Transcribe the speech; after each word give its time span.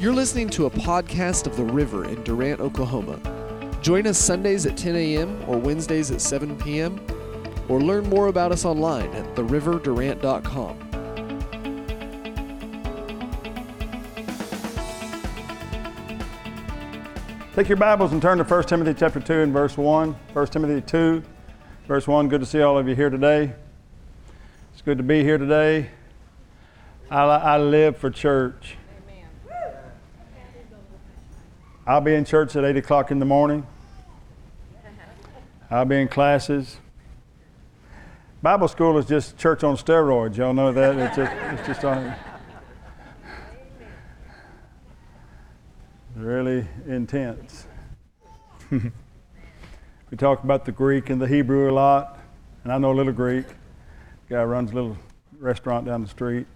You're 0.00 0.14
listening 0.14 0.48
to 0.50 0.64
a 0.64 0.70
podcast 0.70 1.46
of 1.46 1.58
The 1.58 1.62
River 1.62 2.06
in 2.06 2.22
Durant, 2.22 2.58
Oklahoma. 2.58 3.20
Join 3.82 4.06
us 4.06 4.16
Sundays 4.16 4.64
at 4.64 4.74
10 4.74 4.96
a.m. 4.96 5.44
or 5.46 5.58
Wednesdays 5.58 6.10
at 6.10 6.22
7 6.22 6.56
p.m. 6.56 6.98
or 7.68 7.82
learn 7.82 8.08
more 8.08 8.28
about 8.28 8.50
us 8.50 8.64
online 8.64 9.12
at 9.12 9.34
theriverdurant.com. 9.34 10.78
Take 17.54 17.68
your 17.68 17.76
Bibles 17.76 18.12
and 18.12 18.22
turn 18.22 18.38
to 18.38 18.44
1 18.44 18.62
Timothy 18.62 18.94
chapter 18.98 19.20
2 19.20 19.34
and 19.34 19.52
verse 19.52 19.76
1. 19.76 20.12
1 20.32 20.46
Timothy 20.46 20.80
2, 20.80 21.22
verse 21.86 22.08
1. 22.08 22.28
Good 22.30 22.40
to 22.40 22.46
see 22.46 22.62
all 22.62 22.78
of 22.78 22.88
you 22.88 22.94
here 22.94 23.10
today. 23.10 23.52
It's 24.72 24.80
good 24.80 24.96
to 24.96 25.04
be 25.04 25.22
here 25.22 25.36
today. 25.36 25.90
I, 27.10 27.24
I 27.24 27.58
live 27.58 27.98
for 27.98 28.08
church. 28.08 28.78
I'll 31.90 32.00
be 32.00 32.14
in 32.14 32.24
church 32.24 32.54
at 32.54 32.64
8 32.64 32.76
o'clock 32.76 33.10
in 33.10 33.18
the 33.18 33.24
morning. 33.24 33.66
I'll 35.68 35.84
be 35.84 36.00
in 36.00 36.06
classes. 36.06 36.76
Bible 38.40 38.68
school 38.68 38.96
is 38.96 39.06
just 39.06 39.36
church 39.36 39.64
on 39.64 39.74
steroids. 39.74 40.36
Y'all 40.36 40.54
know 40.54 40.70
that? 40.72 40.96
It's 40.96 41.16
just, 41.16 41.32
it's 41.32 41.66
just 41.66 41.84
on. 41.84 42.14
Really 46.14 46.64
intense. 46.86 47.66
we 48.70 48.80
talk 50.16 50.44
about 50.44 50.64
the 50.64 50.70
Greek 50.70 51.10
and 51.10 51.20
the 51.20 51.26
Hebrew 51.26 51.68
a 51.68 51.74
lot, 51.74 52.20
and 52.62 52.72
I 52.72 52.78
know 52.78 52.92
a 52.92 52.94
little 52.94 53.12
Greek. 53.12 53.46
Guy 54.28 54.44
runs 54.44 54.70
a 54.70 54.76
little 54.76 54.96
restaurant 55.40 55.86
down 55.86 56.02
the 56.02 56.08
street. 56.08 56.46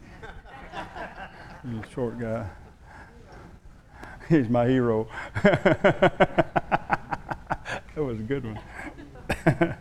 little 1.65 1.91
short 1.91 2.21
guy. 2.21 2.49
He's 4.29 4.49
my 4.49 4.67
hero. 4.67 5.07
that 5.43 6.11
was 7.97 8.19
a 8.19 8.23
good 8.23 8.45
one. 8.45 8.61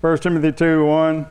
1 0.00 0.18
Timothy 0.18 0.52
2 0.52 0.84
1. 0.84 1.26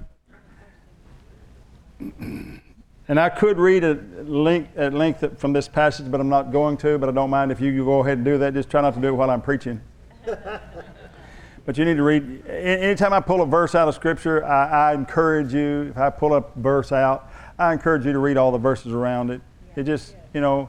And 3.08 3.20
I 3.20 3.30
could 3.30 3.60
read 3.60 3.84
at 3.84 4.28
length, 4.28 4.76
at 4.76 4.92
length 4.92 5.40
from 5.40 5.54
this 5.54 5.68
passage, 5.68 6.10
but 6.10 6.20
I'm 6.20 6.28
not 6.30 6.52
going 6.52 6.76
to. 6.78 6.98
But 6.98 7.08
I 7.08 7.12
don't 7.12 7.30
mind 7.30 7.52
if 7.52 7.62
you 7.62 7.86
go 7.86 8.00
ahead 8.00 8.18
and 8.18 8.26
do 8.26 8.40
that. 8.40 8.56
Just 8.56 8.72
try 8.72 8.82
not 8.82 8.96
to 8.96 9.00
do 9.00 9.10
it 9.10 9.12
while 9.12 9.30
I'm 9.30 9.44
preaching. 9.44 9.80
but 10.26 11.78
you 11.78 11.86
need 11.86 11.98
to 11.98 12.04
read. 12.04 12.48
Anytime 12.48 13.14
I 13.14 13.20
pull 13.20 13.44
a 13.44 13.46
verse 13.46 13.76
out 13.76 13.88
of 13.88 13.94
Scripture, 13.94 14.44
I, 14.44 14.90
I, 14.90 14.94
encourage 14.96 15.54
you. 15.54 15.90
If 15.92 15.98
I 16.00 16.10
pull 16.10 16.34
a 16.34 16.44
verse 16.56 16.92
out, 16.92 17.30
I 17.60 17.74
encourage 17.74 18.08
you 18.08 18.12
to 18.12 18.18
read 18.18 18.38
all 18.38 18.52
the 18.52 18.58
verses 18.58 18.92
around 18.92 19.30
it. 19.30 19.42
It 19.76 19.84
just, 19.84 20.16
you 20.34 20.42
know, 20.42 20.68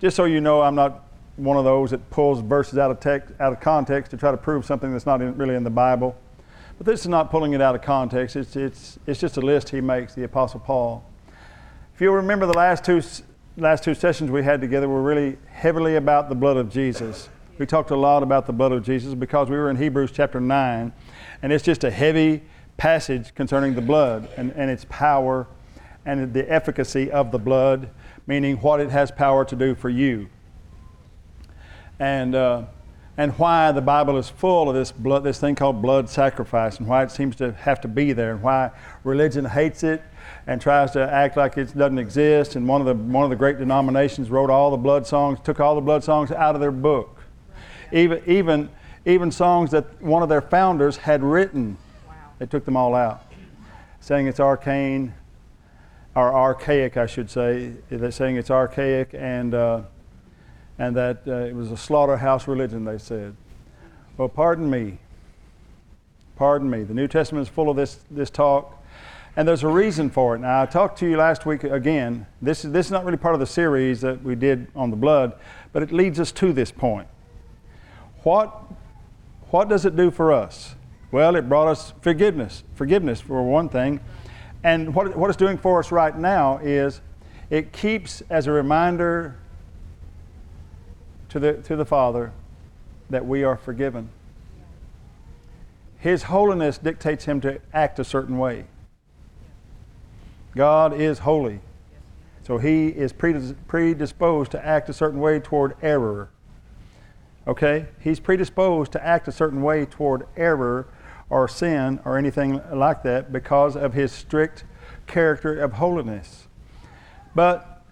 just 0.00 0.16
so 0.16 0.24
you 0.24 0.40
know, 0.40 0.62
I'm 0.62 0.74
not 0.74 1.04
one 1.36 1.56
of 1.56 1.64
those 1.64 1.90
that 1.90 2.10
pulls 2.10 2.40
verses 2.40 2.78
out 2.78 2.90
of 2.90 3.00
text, 3.00 3.34
out 3.40 3.52
of 3.52 3.60
context 3.60 4.10
to 4.10 4.16
try 4.16 4.30
to 4.30 4.36
prove 4.36 4.64
something 4.64 4.92
that's 4.92 5.06
not 5.06 5.20
in, 5.20 5.36
really 5.36 5.54
in 5.54 5.64
the 5.64 5.70
Bible. 5.70 6.16
But 6.78 6.86
this 6.86 7.00
is 7.00 7.08
not 7.08 7.30
pulling 7.30 7.52
it 7.52 7.60
out 7.60 7.74
of 7.74 7.82
context. 7.82 8.36
It's, 8.36 8.56
it's, 8.56 8.98
it's 9.06 9.20
just 9.20 9.36
a 9.36 9.40
list 9.40 9.70
he 9.70 9.80
makes, 9.80 10.14
the 10.14 10.24
Apostle 10.24 10.60
Paul. 10.60 11.04
If 11.94 12.00
you'll 12.00 12.14
remember 12.14 12.46
the 12.46 12.56
last 12.56 12.84
two, 12.84 13.02
last 13.56 13.84
two 13.84 13.94
sessions 13.94 14.30
we 14.30 14.42
had 14.42 14.60
together 14.60 14.88
were 14.88 15.02
really 15.02 15.38
heavily 15.48 15.96
about 15.96 16.28
the 16.28 16.34
blood 16.34 16.56
of 16.56 16.70
Jesus. 16.70 17.28
We 17.58 17.64
talked 17.64 17.90
a 17.90 17.96
lot 17.96 18.22
about 18.22 18.44
the 18.46 18.52
blood 18.52 18.72
of 18.72 18.84
Jesus 18.84 19.14
because 19.14 19.48
we 19.48 19.56
were 19.56 19.70
in 19.70 19.76
Hebrews 19.76 20.10
chapter 20.12 20.40
9, 20.40 20.92
and 21.40 21.52
it's 21.52 21.64
just 21.64 21.84
a 21.84 21.90
heavy 21.90 22.42
passage 22.76 23.34
concerning 23.34 23.74
the 23.74 23.80
blood 23.80 24.28
and, 24.36 24.52
and 24.52 24.70
its 24.70 24.84
power 24.90 25.46
and 26.04 26.34
the 26.34 26.50
efficacy 26.52 27.10
of 27.10 27.32
the 27.32 27.38
blood, 27.38 27.88
meaning 28.26 28.56
what 28.56 28.80
it 28.80 28.90
has 28.90 29.10
power 29.10 29.44
to 29.44 29.56
do 29.56 29.74
for 29.74 29.88
you. 29.88 30.28
And, 31.98 32.34
uh, 32.34 32.64
and 33.16 33.32
why 33.38 33.72
the 33.72 33.80
Bible 33.80 34.18
is 34.18 34.28
full 34.28 34.68
of 34.68 34.74
this 34.74 34.92
blood, 34.92 35.24
this 35.24 35.40
thing 35.40 35.54
called 35.54 35.80
blood 35.80 36.10
sacrifice, 36.10 36.78
and 36.78 36.86
why 36.86 37.02
it 37.02 37.10
seems 37.10 37.36
to 37.36 37.52
have 37.52 37.80
to 37.82 37.88
be 37.88 38.12
there, 38.12 38.32
and 38.32 38.42
why 38.42 38.70
religion 39.04 39.46
hates 39.46 39.82
it 39.82 40.02
and 40.46 40.60
tries 40.60 40.90
to 40.90 41.00
act 41.00 41.36
like 41.36 41.56
it 41.56 41.76
doesn't 41.76 41.98
exist. 41.98 42.56
And 42.56 42.68
one 42.68 42.82
of 42.82 42.86
the 42.86 42.94
one 42.94 43.24
of 43.24 43.30
the 43.30 43.36
great 43.36 43.58
denominations 43.58 44.30
wrote 44.30 44.50
all 44.50 44.70
the 44.70 44.76
blood 44.76 45.06
songs, 45.06 45.38
took 45.42 45.60
all 45.60 45.74
the 45.74 45.80
blood 45.80 46.04
songs 46.04 46.30
out 46.30 46.54
of 46.54 46.60
their 46.60 46.70
book, 46.70 47.18
even 47.90 48.22
even 48.26 48.68
even 49.06 49.30
songs 49.30 49.70
that 49.70 50.02
one 50.02 50.22
of 50.22 50.28
their 50.28 50.42
founders 50.42 50.98
had 50.98 51.22
written. 51.22 51.78
They 52.38 52.46
took 52.46 52.66
them 52.66 52.76
all 52.76 52.94
out, 52.94 53.24
saying 54.00 54.26
it's 54.26 54.40
arcane, 54.40 55.14
or 56.16 56.34
archaic, 56.34 56.96
I 56.96 57.06
should 57.06 57.30
say. 57.30 57.74
They're 57.88 58.10
saying 58.10 58.36
it's 58.36 58.50
archaic 58.50 59.10
and 59.14 59.54
uh, 59.54 59.82
and 60.78 60.96
that 60.96 61.22
uh, 61.28 61.36
it 61.44 61.54
was 61.54 61.70
a 61.70 61.76
slaughterhouse 61.76 62.48
religion. 62.48 62.84
They 62.84 62.98
said. 62.98 63.36
Well, 64.16 64.28
pardon 64.28 64.68
me. 64.68 64.98
Pardon 66.34 66.68
me. 66.68 66.82
The 66.82 66.94
New 66.94 67.06
Testament 67.06 67.46
is 67.46 67.48
full 67.48 67.70
of 67.70 67.76
this 67.76 68.00
this 68.10 68.30
talk 68.30 68.76
and 69.36 69.46
there's 69.46 69.62
a 69.62 69.68
reason 69.68 70.08
for 70.08 70.34
it. 70.34 70.38
Now, 70.38 70.62
I 70.62 70.66
talked 70.66 70.98
to 71.00 71.06
you 71.06 71.18
last 71.18 71.44
week 71.44 71.62
again. 71.62 72.26
This 72.40 72.64
is, 72.64 72.72
this 72.72 72.86
is 72.86 72.92
not 72.92 73.04
really 73.04 73.18
part 73.18 73.34
of 73.34 73.40
the 73.40 73.46
series 73.46 74.00
that 74.00 74.22
we 74.22 74.34
did 74.34 74.66
on 74.74 74.90
the 74.90 74.96
blood, 74.96 75.34
but 75.74 75.82
it 75.82 75.92
leads 75.92 76.18
us 76.18 76.32
to 76.32 76.54
this 76.54 76.72
point. 76.72 77.06
What, 78.22 78.58
what 79.50 79.68
does 79.68 79.84
it 79.84 79.94
do 79.94 80.10
for 80.10 80.32
us? 80.32 80.74
Well, 81.12 81.36
it 81.36 81.50
brought 81.50 81.68
us 81.68 81.92
forgiveness. 82.00 82.64
Forgiveness, 82.74 83.20
for 83.20 83.42
one 83.42 83.68
thing. 83.68 84.00
And 84.66 84.96
what, 84.96 85.16
what 85.16 85.30
it's 85.30 85.36
doing 85.36 85.58
for 85.58 85.78
us 85.78 85.92
right 85.92 86.18
now 86.18 86.58
is 86.58 87.00
it 87.50 87.72
keeps 87.72 88.20
as 88.28 88.48
a 88.48 88.50
reminder 88.50 89.36
to 91.28 91.38
the, 91.38 91.52
to 91.62 91.76
the 91.76 91.84
Father 91.84 92.32
that 93.08 93.24
we 93.24 93.44
are 93.44 93.56
forgiven. 93.56 94.08
His 95.98 96.24
holiness 96.24 96.78
dictates 96.78 97.26
him 97.26 97.40
to 97.42 97.60
act 97.72 98.00
a 98.00 98.04
certain 98.04 98.38
way. 98.38 98.64
God 100.56 100.92
is 100.92 101.20
holy. 101.20 101.60
So 102.42 102.58
he 102.58 102.88
is 102.88 103.12
predisposed 103.12 104.50
to 104.50 104.66
act 104.66 104.88
a 104.88 104.92
certain 104.92 105.20
way 105.20 105.38
toward 105.38 105.76
error. 105.80 106.30
Okay? 107.46 107.86
He's 108.00 108.18
predisposed 108.18 108.90
to 108.92 109.06
act 109.06 109.28
a 109.28 109.32
certain 109.32 109.62
way 109.62 109.86
toward 109.86 110.26
error 110.36 110.88
or 111.28 111.48
sin 111.48 112.00
or 112.04 112.16
anything 112.16 112.60
like 112.72 113.02
that 113.02 113.32
because 113.32 113.76
of 113.76 113.94
his 113.94 114.12
strict 114.12 114.64
character 115.06 115.58
of 115.60 115.74
holiness. 115.74 116.46
But 117.34 117.82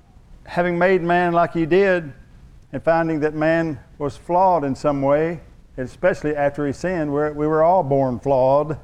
having 0.46 0.78
made 0.78 1.02
man 1.02 1.32
like 1.32 1.52
he 1.52 1.66
did 1.66 2.12
and 2.72 2.82
finding 2.82 3.20
that 3.20 3.34
man 3.34 3.80
was 3.98 4.16
flawed 4.16 4.64
in 4.64 4.74
some 4.74 5.02
way, 5.02 5.40
especially 5.76 6.36
after 6.36 6.66
he 6.66 6.72
sinned, 6.72 7.12
we 7.12 7.46
were 7.46 7.62
all 7.62 7.82
born 7.82 8.20
flawed. 8.20 8.78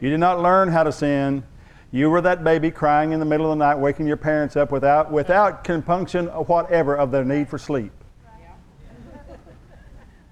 You 0.00 0.10
did 0.10 0.20
not 0.20 0.40
learn 0.40 0.68
how 0.68 0.82
to 0.82 0.92
sin 0.92 1.44
you 1.92 2.08
were 2.08 2.20
that 2.20 2.44
baby 2.44 2.70
crying 2.70 3.12
in 3.12 3.18
the 3.18 3.26
middle 3.26 3.50
of 3.50 3.58
the 3.58 3.64
night, 3.64 3.76
waking 3.76 4.06
your 4.06 4.16
parents 4.16 4.56
up 4.56 4.70
without, 4.70 5.10
without 5.10 5.64
compunction 5.64 6.28
or 6.28 6.44
whatever 6.44 6.96
of 6.96 7.10
their 7.10 7.24
need 7.24 7.48
for 7.48 7.58
sleep. 7.58 7.92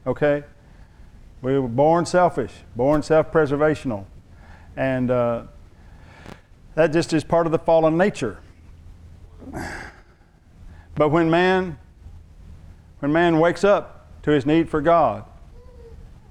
Okay? 0.07 0.45
We 1.41 1.59
were 1.59 1.69
born 1.69 2.07
selfish, 2.07 2.53
born 2.75 3.03
self 3.03 3.31
preservational. 3.31 4.07
And 4.77 5.11
uh, 5.11 5.43
that 6.75 6.93
just 6.93 7.13
is 7.13 7.25
part 7.25 7.47
of 7.47 7.53
the 7.53 7.59
fallen 7.59 7.97
nature. 7.97 8.39
But 10.95 11.11
when 11.11 11.31
man, 11.31 11.79
when 12.99 13.13
man 13.13 13.39
wakes 13.39 13.63
up 13.63 14.09
to 14.23 14.33
his 14.33 14.45
need 14.45 14.69
for 14.69 14.81
God, 14.81 15.25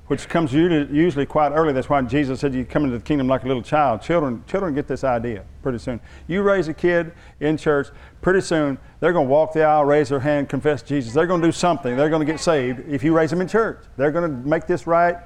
which 0.07 0.29
comes 0.29 0.53
usually 0.53 1.25
quite 1.25 1.51
early. 1.51 1.73
That's 1.73 1.89
why 1.89 2.01
Jesus 2.01 2.39
said 2.39 2.53
you 2.53 2.65
come 2.65 2.85
into 2.85 2.97
the 2.97 3.03
kingdom 3.03 3.27
like 3.27 3.43
a 3.43 3.47
little 3.47 3.61
child. 3.61 4.01
Children, 4.01 4.43
children 4.47 4.73
get 4.73 4.87
this 4.87 5.03
idea 5.03 5.43
pretty 5.61 5.77
soon. 5.77 5.99
You 6.27 6.43
raise 6.43 6.67
a 6.67 6.73
kid 6.73 7.11
in 7.39 7.57
church, 7.57 7.87
pretty 8.21 8.41
soon 8.41 8.77
they're 8.99 9.13
going 9.13 9.27
to 9.27 9.31
walk 9.31 9.53
the 9.53 9.63
aisle, 9.63 9.85
raise 9.85 10.09
their 10.09 10.19
hand, 10.19 10.49
confess 10.49 10.81
Jesus. 10.81 11.13
They're 11.13 11.27
going 11.27 11.41
to 11.41 11.47
do 11.47 11.51
something. 11.51 11.95
They're 11.95 12.09
going 12.09 12.25
to 12.25 12.31
get 12.31 12.39
saved 12.39 12.87
if 12.87 13.03
you 13.03 13.13
raise 13.13 13.29
them 13.29 13.41
in 13.41 13.47
church. 13.47 13.79
They're 13.97 14.11
going 14.11 14.29
to 14.29 14.47
make 14.47 14.65
this 14.65 14.87
right. 14.87 15.17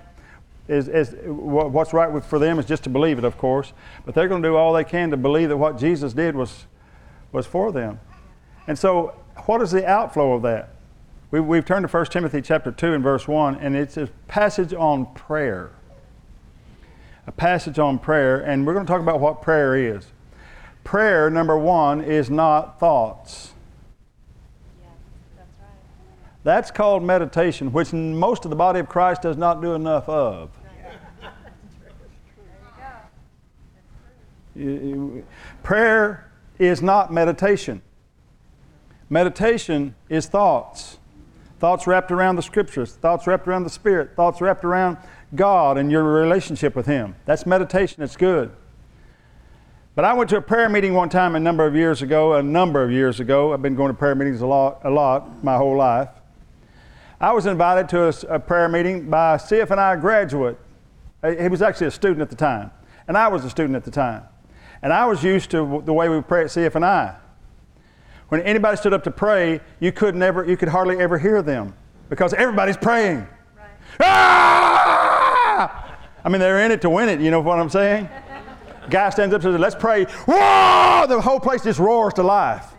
Is, 0.68 0.88
is 0.88 1.16
what's 1.26 1.92
right 1.92 2.24
for 2.24 2.40
them 2.40 2.58
is 2.58 2.66
just 2.66 2.84
to 2.84 2.90
believe 2.90 3.18
it, 3.18 3.24
of 3.24 3.38
course, 3.38 3.74
but 4.06 4.16
they're 4.16 4.28
going 4.28 4.42
to 4.42 4.48
do 4.48 4.56
all 4.56 4.74
they 4.74 4.84
can 4.84 5.10
to 5.10 5.18
believe 5.18 5.50
that 5.50 5.58
what 5.58 5.78
Jesus 5.78 6.14
did 6.14 6.36
was 6.36 6.66
was 7.32 7.46
for 7.46 7.72
them. 7.72 8.00
And 8.68 8.78
so, 8.78 9.16
what 9.46 9.62
is 9.62 9.72
the 9.72 9.88
outflow 9.88 10.34
of 10.34 10.42
that? 10.44 10.76
We, 11.32 11.40
we've 11.40 11.64
turned 11.64 11.88
to 11.88 11.98
1 11.98 12.06
Timothy 12.08 12.42
chapter 12.42 12.74
2 12.74 12.94
and 12.94 13.02
verse 13.02 13.26
1, 13.26 13.56
and 13.56 13.74
it's 13.76 13.96
a 13.96 14.08
passage 14.28 14.74
on 14.74 15.06
prayer. 15.14 15.72
A 17.26 17.32
passage 17.32 17.80
on 17.80 18.00
prayer, 18.00 18.42
and 18.42 18.68
we're 18.68 18.74
going 18.74 18.86
to 18.86 18.92
talk 18.92 19.02
about 19.02 19.22
what 19.22 19.42
prayer 19.42 19.78
is. 19.78 20.08
Prayer, 20.84 21.30
number 21.30 21.58
one, 21.58 22.02
is 22.02 22.30
not 22.30 22.80
thoughts. 22.80 23.54
that's 25.38 25.58
right. 25.60 25.68
That's 26.44 26.70
called 26.70 27.02
meditation, 27.02 27.72
which 27.72 27.94
most 27.94 28.44
of 28.44 28.50
the 28.50 28.58
body 28.58 28.82
of 28.82 28.90
Christ 28.90 29.22
does 29.22 29.38
not 29.38 29.62
do 29.62 29.74
enough 29.74 30.10
of. 30.10 30.50
Prayer 35.64 36.30
is 36.60 36.82
not 36.82 37.14
meditation. 37.14 37.82
Meditation 39.10 39.96
is 40.10 40.26
thoughts. 40.26 40.98
Thoughts 41.62 41.86
wrapped 41.86 42.12
around 42.12 42.38
the 42.38 42.42
scriptures, 42.42 42.94
thoughts 42.96 43.28
wrapped 43.28 43.48
around 43.48 43.66
the 43.66 43.70
Spirit, 43.70 44.16
thoughts 44.16 44.42
wrapped 44.42 44.66
around 44.66 44.98
God 45.36 45.78
and 45.78 45.92
your 45.92 46.04
relationship 46.04 46.76
with 46.76 46.88
Him. 46.88 47.16
That's 47.26 47.46
meditation, 47.46 48.02
it's 48.02 48.18
good. 48.18 48.52
But 49.94 50.04
I 50.04 50.14
went 50.14 50.32
to 50.32 50.38
a 50.38 50.42
prayer 50.42 50.70
meeting 50.70 50.96
one 50.96 51.10
time 51.10 51.36
a 51.36 51.40
number 51.40 51.64
of 51.68 51.76
years 51.76 52.02
ago, 52.02 52.34
a 52.34 52.42
number 52.42 52.84
of 52.84 52.92
years 52.92 53.20
ago. 53.20 53.54
I've 53.54 53.62
been 53.62 53.76
going 53.76 53.92
to 53.92 53.94
prayer 53.94 54.16
meetings 54.16 54.42
a 54.42 54.48
lot, 54.48 54.82
a 54.84 54.90
lot 54.90 55.44
my 55.44 55.56
whole 55.56 55.78
life. 55.78 56.10
I 57.20 57.32
was 57.32 57.46
invited 57.46 57.88
to 57.90 58.06
a, 58.06 58.38
a 58.38 58.40
prayer 58.40 58.68
meeting 58.68 59.08
by 59.08 59.36
a 59.36 59.38
CFNI 59.38 60.02
graduate. 60.02 60.58
Uh, 61.22 61.30
he 61.30 61.48
was 61.48 61.62
actually 61.62 61.88
a 61.88 61.92
student 61.92 62.22
at 62.22 62.32
the 62.32 62.36
time, 62.36 62.72
and 63.08 63.16
I 63.16 63.28
was 63.28 63.46
a 63.46 63.52
student 63.52 63.76
at 63.76 63.84
the 63.84 63.92
time. 63.92 64.24
And 64.82 64.92
I 64.92 65.06
was 65.06 65.24
used 65.24 65.52
to 65.52 65.84
the 65.86 65.94
way 65.94 66.10
we 66.10 66.22
pray 66.22 66.42
at 66.42 66.48
CFNI. 66.48 67.21
When 68.32 68.40
anybody 68.44 68.78
stood 68.78 68.94
up 68.94 69.04
to 69.04 69.12
pray, 69.12 69.60
you 69.82 69.92
could 69.92 70.16
never, 70.16 70.46
you 70.46 70.56
could 70.56 70.70
hardly 70.70 70.98
ever 71.00 71.18
hear 71.18 71.42
them 71.42 71.74
because 72.08 72.34
everybody's 72.34 72.78
praying. 72.78 73.28
Right. 73.58 73.70
Ah! 74.00 75.98
I 76.24 76.30
mean, 76.30 76.40
they're 76.40 76.64
in 76.64 76.72
it 76.72 76.82
to 76.84 76.90
win 76.90 77.10
it. 77.10 77.20
You 77.20 77.30
know 77.30 77.42
what 77.42 77.60
I'm 77.60 77.70
saying? 77.70 78.08
Guy 78.90 79.10
stands 79.10 79.36
up 79.36 79.44
and 79.44 79.54
says, 79.54 79.60
"Let's 79.60 79.76
pray." 79.76 80.06
Whoa! 80.06 81.08
The 81.10 81.20
whole 81.20 81.42
place 81.42 81.62
just 81.62 81.78
roars 81.78 82.14
to 82.14 82.24
life. 82.24 82.74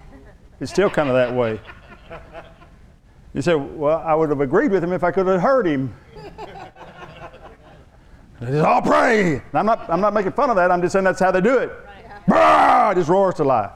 It's 0.58 0.72
still 0.72 0.88
kind 0.88 1.10
of 1.10 1.16
that 1.16 1.34
way. 1.34 1.60
You 3.34 3.42
say, 3.42 3.54
"Well, 3.54 3.98
I 3.98 4.14
would 4.14 4.30
have 4.30 4.40
agreed 4.40 4.72
with 4.72 4.82
him 4.82 4.94
if 4.94 5.04
I 5.04 5.10
could 5.10 5.26
have 5.26 5.42
heard 5.42 5.66
him." 5.66 5.94
Says, 8.40 8.64
"I'll 8.64 8.80
pray." 8.80 9.34
And 9.34 9.42
I'm 9.52 9.66
not. 9.66 9.84
I'm 9.90 10.00
not 10.00 10.14
making 10.14 10.32
fun 10.32 10.48
of 10.48 10.56
that. 10.56 10.70
I'm 10.70 10.80
just 10.80 10.94
saying 10.94 11.04
that's 11.04 11.20
how 11.20 11.30
they 11.30 11.42
do 11.42 11.58
it. 11.58 11.70
Right. 12.26 12.94
Just 12.94 13.10
roars 13.10 13.34
to 13.34 13.44
life. 13.44 13.72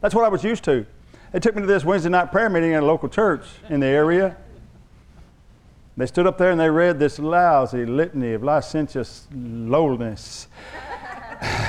That's 0.00 0.14
what 0.14 0.24
I 0.24 0.28
was 0.28 0.42
used 0.42 0.64
to. 0.64 0.86
They 1.34 1.40
took 1.40 1.56
me 1.56 1.62
to 1.62 1.66
this 1.66 1.84
Wednesday 1.84 2.10
night 2.10 2.30
prayer 2.30 2.48
meeting 2.48 2.74
at 2.74 2.84
a 2.84 2.86
local 2.86 3.08
church 3.08 3.44
in 3.68 3.80
the 3.80 3.88
area. 3.88 4.36
They 5.96 6.06
stood 6.06 6.28
up 6.28 6.38
there 6.38 6.52
and 6.52 6.60
they 6.60 6.70
read 6.70 7.00
this 7.00 7.18
lousy 7.18 7.84
litany 7.84 8.34
of 8.34 8.44
licentious 8.44 9.26
lowliness 9.34 10.46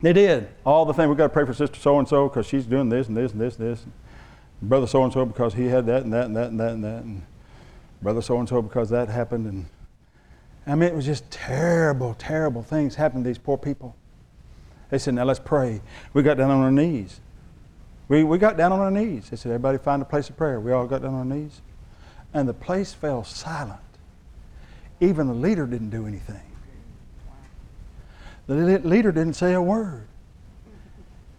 they 0.00 0.12
did. 0.12 0.48
All 0.64 0.84
the 0.84 0.94
things. 0.94 1.08
We've 1.08 1.18
got 1.18 1.24
to 1.24 1.32
pray 1.32 1.44
for 1.44 1.54
Sister 1.54 1.80
so 1.80 1.98
and 1.98 2.06
so 2.06 2.28
because 2.28 2.46
she's 2.46 2.66
doing 2.66 2.88
this 2.88 3.08
and 3.08 3.16
this 3.16 3.32
and 3.32 3.40
this 3.40 3.56
and 3.58 3.72
this. 3.72 3.84
Brother 4.62 4.86
so 4.86 5.02
and 5.02 5.12
so 5.12 5.24
because 5.26 5.54
he 5.54 5.64
had 5.66 5.86
that 5.86 6.04
and 6.04 6.12
that 6.12 6.26
and 6.26 6.36
that 6.36 6.50
and 6.50 6.60
that 6.60 6.70
and 6.70 6.84
that. 6.84 7.02
And 7.02 7.22
brother 8.00 8.22
so 8.22 8.38
and 8.38 8.48
so 8.48 8.62
because 8.62 8.90
that 8.90 9.08
happened. 9.08 9.44
And 9.44 9.66
I 10.68 10.76
mean, 10.76 10.88
it 10.88 10.94
was 10.94 11.04
just 11.04 11.28
terrible, 11.32 12.14
terrible 12.14 12.62
things 12.62 12.94
happened 12.94 13.24
to 13.24 13.28
these 13.28 13.38
poor 13.38 13.58
people. 13.58 13.96
They 14.88 14.98
said, 14.98 15.14
now 15.14 15.24
let's 15.24 15.40
pray. 15.40 15.80
We 16.12 16.22
got 16.22 16.36
down 16.36 16.52
on 16.52 16.62
our 16.62 16.70
knees. 16.70 17.20
We, 18.08 18.22
we 18.22 18.38
got 18.38 18.56
down 18.56 18.72
on 18.72 18.80
our 18.80 18.90
knees. 18.90 19.30
They 19.30 19.36
said, 19.36 19.50
everybody 19.50 19.78
find 19.78 20.00
a 20.00 20.04
place 20.04 20.28
of 20.30 20.36
prayer. 20.36 20.60
We 20.60 20.72
all 20.72 20.86
got 20.86 21.02
down 21.02 21.14
on 21.14 21.30
our 21.30 21.36
knees. 21.36 21.60
And 22.32 22.48
the 22.48 22.54
place 22.54 22.92
fell 22.92 23.24
silent. 23.24 23.80
Even 25.00 25.26
the 25.26 25.34
leader 25.34 25.66
didn't 25.66 25.90
do 25.90 26.06
anything. 26.06 26.40
The 28.46 28.78
leader 28.78 29.10
didn't 29.10 29.34
say 29.34 29.54
a 29.54 29.62
word. 29.62 30.06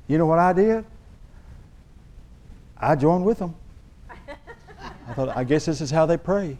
You 0.08 0.18
know 0.18 0.26
what 0.26 0.40
I 0.40 0.54
did? 0.54 0.84
I 2.78 2.96
joined 2.96 3.26
with 3.26 3.40
them. 3.40 3.56
I 5.08 5.14
thought, 5.14 5.36
I 5.36 5.44
guess 5.46 5.66
this 5.66 5.80
is 5.80 5.90
how 5.90 6.06
they 6.06 6.18
pray. 6.18 6.58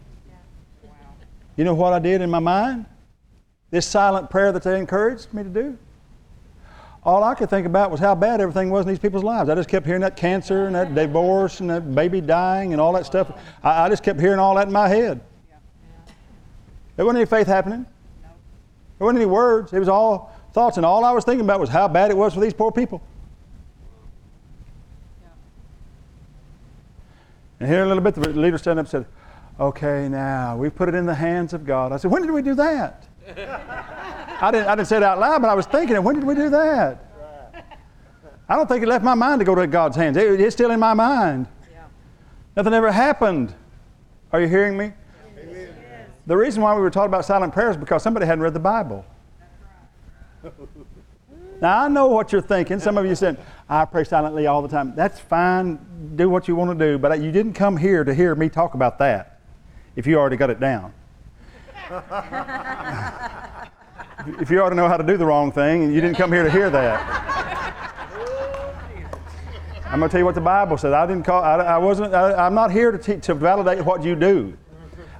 You 1.56 1.64
know 1.64 1.74
what 1.74 1.92
I 1.92 1.98
did 1.98 2.22
in 2.22 2.30
my 2.30 2.38
mind? 2.38 2.86
This 3.70 3.86
silent 3.86 4.30
prayer 4.30 4.52
that 4.52 4.62
they 4.62 4.78
encouraged 4.78 5.32
me 5.34 5.42
to 5.42 5.48
do? 5.48 5.78
All 7.04 7.22
I 7.24 7.34
could 7.34 7.48
think 7.48 7.66
about 7.66 7.90
was 7.90 8.00
how 8.00 8.14
bad 8.14 8.40
everything 8.40 8.70
was 8.70 8.84
in 8.84 8.88
these 8.88 8.98
people's 8.98 9.24
lives. 9.24 9.48
I 9.48 9.54
just 9.54 9.68
kept 9.68 9.86
hearing 9.86 10.00
that 10.02 10.16
cancer 10.16 10.66
and 10.66 10.74
that 10.74 10.94
divorce 10.94 11.60
and 11.60 11.70
that 11.70 11.94
baby 11.94 12.20
dying 12.20 12.72
and 12.72 12.80
all 12.80 12.92
that 12.94 13.06
stuff. 13.06 13.30
I, 13.62 13.84
I 13.84 13.88
just 13.88 14.02
kept 14.02 14.20
hearing 14.20 14.38
all 14.38 14.54
that 14.56 14.66
in 14.66 14.72
my 14.72 14.88
head. 14.88 15.20
There 16.96 17.04
wasn't 17.04 17.20
any 17.20 17.26
faith 17.26 17.46
happening. 17.46 17.86
There 18.98 19.04
wasn't 19.04 19.22
any 19.22 19.30
words. 19.30 19.72
It 19.72 19.78
was 19.78 19.88
all 19.88 20.34
thoughts, 20.52 20.76
and 20.76 20.84
all 20.84 21.04
I 21.04 21.12
was 21.12 21.24
thinking 21.24 21.44
about 21.44 21.60
was 21.60 21.68
how 21.68 21.86
bad 21.86 22.10
it 22.10 22.16
was 22.16 22.34
for 22.34 22.40
these 22.40 22.52
poor 22.52 22.72
people. 22.72 23.00
And 27.60 27.68
here 27.68 27.84
a 27.84 27.86
little 27.86 28.02
bit, 28.02 28.14
the 28.14 28.28
leader 28.30 28.58
stood 28.58 28.72
up 28.72 28.78
and 28.78 28.88
said, 28.88 29.06
Okay, 29.60 30.08
now 30.08 30.56
we've 30.56 30.74
put 30.74 30.88
it 30.88 30.94
in 30.94 31.06
the 31.06 31.14
hands 31.14 31.52
of 31.52 31.64
God. 31.64 31.92
I 31.92 31.96
said, 31.96 32.10
When 32.10 32.22
did 32.22 32.30
we 32.30 32.42
do 32.42 32.54
that? 32.54 33.04
I, 34.40 34.50
didn't, 34.50 34.68
I 34.68 34.74
didn't 34.76 34.88
say 34.88 34.98
it 34.98 35.02
out 35.02 35.18
loud, 35.18 35.42
but 35.42 35.48
I 35.48 35.54
was 35.54 35.66
thinking, 35.66 36.02
When 36.02 36.14
did 36.14 36.24
we 36.24 36.34
do 36.34 36.50
that? 36.50 37.04
I 38.48 38.56
don't 38.56 38.66
think 38.66 38.82
it 38.82 38.88
left 38.88 39.04
my 39.04 39.14
mind 39.14 39.40
to 39.40 39.44
go 39.44 39.54
to 39.54 39.66
God's 39.66 39.96
hands. 39.96 40.16
It, 40.16 40.40
it's 40.40 40.54
still 40.54 40.70
in 40.70 40.80
my 40.80 40.94
mind. 40.94 41.46
Yeah. 41.70 41.84
Nothing 42.56 42.72
ever 42.72 42.90
happened. 42.90 43.54
Are 44.32 44.40
you 44.40 44.48
hearing 44.48 44.76
me? 44.76 44.92
Amen. 45.38 45.68
The 46.26 46.36
reason 46.36 46.62
why 46.62 46.74
we 46.74 46.80
were 46.80 46.90
taught 46.90 47.06
about 47.06 47.26
silent 47.26 47.52
prayer 47.52 47.70
is 47.70 47.76
because 47.76 48.02
somebody 48.02 48.24
hadn't 48.24 48.42
read 48.42 48.54
the 48.54 48.60
Bible. 48.60 49.04
Now, 51.60 51.84
I 51.84 51.88
know 51.88 52.06
what 52.06 52.30
you're 52.32 52.40
thinking. 52.40 52.78
Some 52.78 52.96
of 52.96 53.04
you 53.04 53.16
said, 53.16 53.36
I 53.68 53.84
pray 53.84 54.04
silently 54.04 54.46
all 54.46 54.62
the 54.62 54.68
time. 54.68 54.94
That's 54.94 55.18
fine. 55.18 56.14
Do 56.14 56.30
what 56.30 56.46
you 56.46 56.54
want 56.54 56.78
to 56.78 56.86
do. 56.86 56.98
But 56.98 57.20
you 57.20 57.32
didn't 57.32 57.54
come 57.54 57.76
here 57.76 58.04
to 58.04 58.14
hear 58.14 58.34
me 58.34 58.48
talk 58.48 58.74
about 58.74 58.98
that 59.00 59.40
if 59.96 60.06
you 60.06 60.16
already 60.16 60.36
got 60.36 60.50
it 60.50 60.60
down. 60.60 60.94
if 64.40 64.50
you 64.50 64.62
ought 64.62 64.70
to 64.70 64.74
know 64.74 64.88
how 64.88 64.96
to 64.96 65.04
do 65.04 65.16
the 65.16 65.26
wrong 65.26 65.52
thing, 65.52 65.84
and 65.84 65.94
you 65.94 66.00
didn't 66.00 66.16
come 66.16 66.32
here 66.32 66.42
to 66.44 66.50
hear 66.50 66.70
that. 66.70 67.28
I'm 69.86 70.00
going 70.00 70.10
to 70.10 70.12
tell 70.12 70.20
you 70.20 70.26
what 70.26 70.34
the 70.34 70.40
Bible 70.42 70.76
says. 70.76 70.92
I 70.92 71.06
didn't 71.06 71.24
call, 71.24 71.42
I, 71.42 71.56
I 71.56 71.78
wasn't, 71.78 72.12
I, 72.12 72.46
am 72.46 72.54
not 72.54 72.70
here 72.70 72.92
to, 72.92 72.98
te- 72.98 73.20
to 73.20 73.34
validate 73.34 73.82
what 73.84 74.04
you 74.04 74.14
do. 74.14 74.56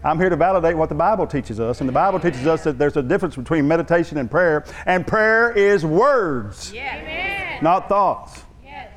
I'm 0.04 0.18
here 0.18 0.28
to 0.28 0.36
validate 0.36 0.76
what 0.76 0.90
the 0.90 0.94
Bible 0.94 1.26
teaches 1.26 1.58
us. 1.58 1.80
And 1.80 1.88
the 1.88 1.92
Bible 1.92 2.20
teaches 2.20 2.46
us 2.46 2.64
that 2.64 2.78
there's 2.78 2.96
a 2.96 3.02
difference 3.02 3.34
between 3.34 3.66
meditation 3.66 4.18
and 4.18 4.30
prayer. 4.30 4.64
And 4.84 5.06
prayer 5.06 5.50
is 5.52 5.86
words, 5.86 6.72
yes. 6.72 7.62
not 7.62 7.88
thoughts. 7.88 8.42
Yes. 8.62 8.90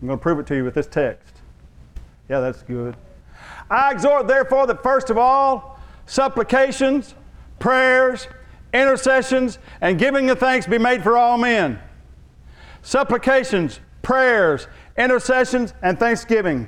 I'm 0.00 0.08
going 0.08 0.18
to 0.18 0.22
prove 0.22 0.38
it 0.38 0.46
to 0.46 0.56
you 0.56 0.64
with 0.64 0.74
this 0.74 0.86
text. 0.86 1.34
Yeah, 2.28 2.40
that's 2.40 2.62
good. 2.62 2.96
I 3.70 3.92
exhort, 3.92 4.26
therefore, 4.26 4.66
that 4.66 4.82
first 4.82 5.10
of 5.10 5.18
all, 5.18 5.78
supplications, 6.06 7.14
prayers, 7.60 8.26
intercessions, 8.74 9.60
and 9.80 9.96
giving 9.98 10.28
of 10.30 10.40
thanks 10.40 10.66
be 10.66 10.78
made 10.78 11.04
for 11.04 11.16
all 11.16 11.38
men. 11.38 11.78
Supplications, 12.82 13.78
prayers, 14.02 14.66
intercessions, 14.98 15.74
and 15.82 15.96
thanksgiving. 15.98 16.66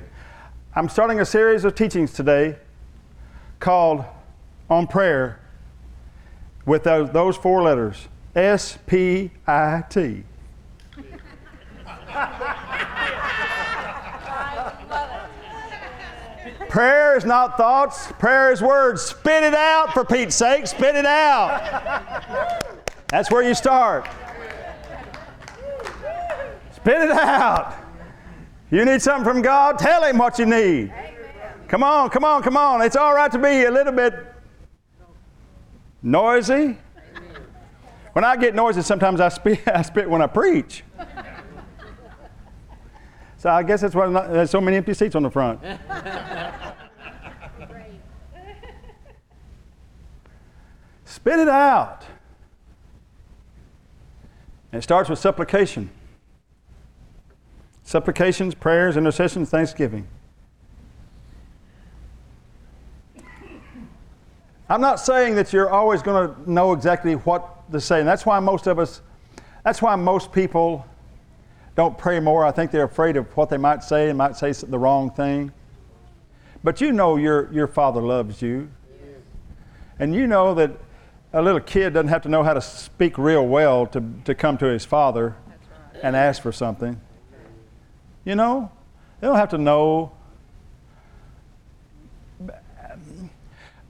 I'm 0.75 0.87
starting 0.87 1.19
a 1.19 1.25
series 1.25 1.65
of 1.65 1.75
teachings 1.75 2.13
today 2.13 2.57
called 3.59 4.05
On 4.69 4.87
Prayer 4.87 5.41
with 6.65 6.83
those, 6.83 7.09
those 7.11 7.35
four 7.35 7.61
letters 7.63 8.07
S 8.35 8.77
P 8.87 9.31
I 9.45 9.83
T. 9.89 10.23
Prayer 16.73 17.15
is 17.15 17.23
not 17.23 17.55
thoughts, 17.55 18.11
prayer 18.13 18.51
is 18.51 18.59
words. 18.59 19.03
Spit 19.03 19.43
it 19.43 19.53
out 19.53 19.93
for 19.93 20.03
Pete's 20.03 20.33
sake, 20.33 20.65
spit 20.65 20.95
it 20.95 21.05
out. 21.05 22.23
That's 23.09 23.29
where 23.29 23.43
you 23.43 23.53
start. 23.53 24.09
Spit 26.75 26.99
it 26.99 27.11
out. 27.11 27.75
You 28.71 28.85
need 28.85 29.03
something 29.03 29.23
from 29.23 29.43
God? 29.43 29.77
Tell 29.77 30.03
Him 30.03 30.17
what 30.17 30.39
you 30.39 30.47
need. 30.47 30.91
Come 31.67 31.83
on, 31.83 32.09
come 32.09 32.25
on, 32.25 32.41
come 32.41 32.57
on. 32.57 32.81
It's 32.81 32.95
all 32.95 33.13
right 33.13 33.31
to 33.31 33.37
be 33.37 33.65
a 33.65 33.71
little 33.71 33.93
bit 33.93 34.15
noisy. 36.01 36.75
When 38.13 38.25
I 38.25 38.35
get 38.35 38.55
noisy, 38.55 38.81
sometimes 38.81 39.21
I 39.21 39.29
spit, 39.29 39.59
I 39.67 39.83
spit 39.83 40.09
when 40.09 40.23
I 40.23 40.27
preach. 40.27 40.83
So 43.43 43.49
I 43.49 43.61
guess 43.61 43.81
that's 43.81 43.93
why 43.93 44.07
there's 44.07 44.49
so 44.51 44.61
many 44.61 44.77
empty 44.77 44.93
seats 44.93 45.15
on 45.15 45.23
the 45.23 45.29
front. 45.29 45.59
Spit 51.03 51.39
it 51.39 51.49
out. 51.49 52.05
And 54.71 54.79
it 54.79 54.83
starts 54.83 55.09
with 55.09 55.19
supplication 55.19 55.89
supplications, 57.83 58.55
prayers, 58.55 58.95
intercessions, 58.95 59.49
thanksgiving. 59.49 60.07
I'm 64.69 64.79
not 64.79 65.01
saying 65.01 65.35
that 65.35 65.51
you're 65.51 65.69
always 65.69 66.01
going 66.01 66.29
to 66.33 66.49
know 66.49 66.71
exactly 66.71 67.15
what 67.15 67.69
to 67.73 67.81
say. 67.81 67.99
And 67.99 68.07
that's 68.07 68.25
why 68.25 68.39
most 68.39 68.67
of 68.67 68.79
us, 68.79 69.01
that's 69.65 69.81
why 69.81 69.97
most 69.97 70.31
people 70.31 70.85
don't 71.75 71.97
pray 71.97 72.19
more. 72.19 72.45
I 72.45 72.51
think 72.51 72.71
they're 72.71 72.83
afraid 72.83 73.17
of 73.17 73.25
what 73.35 73.49
they 73.49 73.57
might 73.57 73.83
say 73.83 74.09
and 74.09 74.17
might 74.17 74.35
say 74.37 74.51
the 74.51 74.77
wrong 74.77 75.09
thing. 75.09 75.51
But 76.63 76.79
you 76.81 76.91
know 76.91 77.17
your, 77.17 77.51
your 77.51 77.67
Father 77.67 78.01
loves 78.01 78.41
you. 78.41 78.69
And 79.99 80.15
you 80.15 80.27
know 80.27 80.53
that 80.55 80.71
a 81.33 81.41
little 81.41 81.59
kid 81.59 81.93
doesn't 81.93 82.09
have 82.09 82.21
to 82.23 82.29
know 82.29 82.43
how 82.43 82.53
to 82.53 82.61
speak 82.61 83.17
real 83.17 83.45
well 83.45 83.87
to, 83.87 84.03
to 84.25 84.35
come 84.35 84.57
to 84.59 84.65
his 84.65 84.85
Father 84.85 85.35
and 86.01 86.15
ask 86.15 86.41
for 86.41 86.51
something. 86.51 86.99
You 88.23 88.35
know? 88.35 88.71
They 89.19 89.27
don't 89.27 89.35
have 89.35 89.49
to 89.49 89.57
know. 89.57 90.11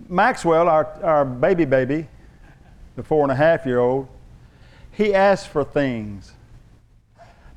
Maxwell, 0.08 0.68
our, 0.68 0.86
our 1.04 1.26
baby 1.26 1.66
baby, 1.66 2.08
the 2.96 3.04
four 3.04 3.24
and 3.24 3.32
a 3.32 3.36
half 3.36 3.66
year 3.66 3.80
old, 3.80 4.08
he 4.92 5.14
asks 5.14 5.48
for 5.48 5.64
things. 5.64 6.33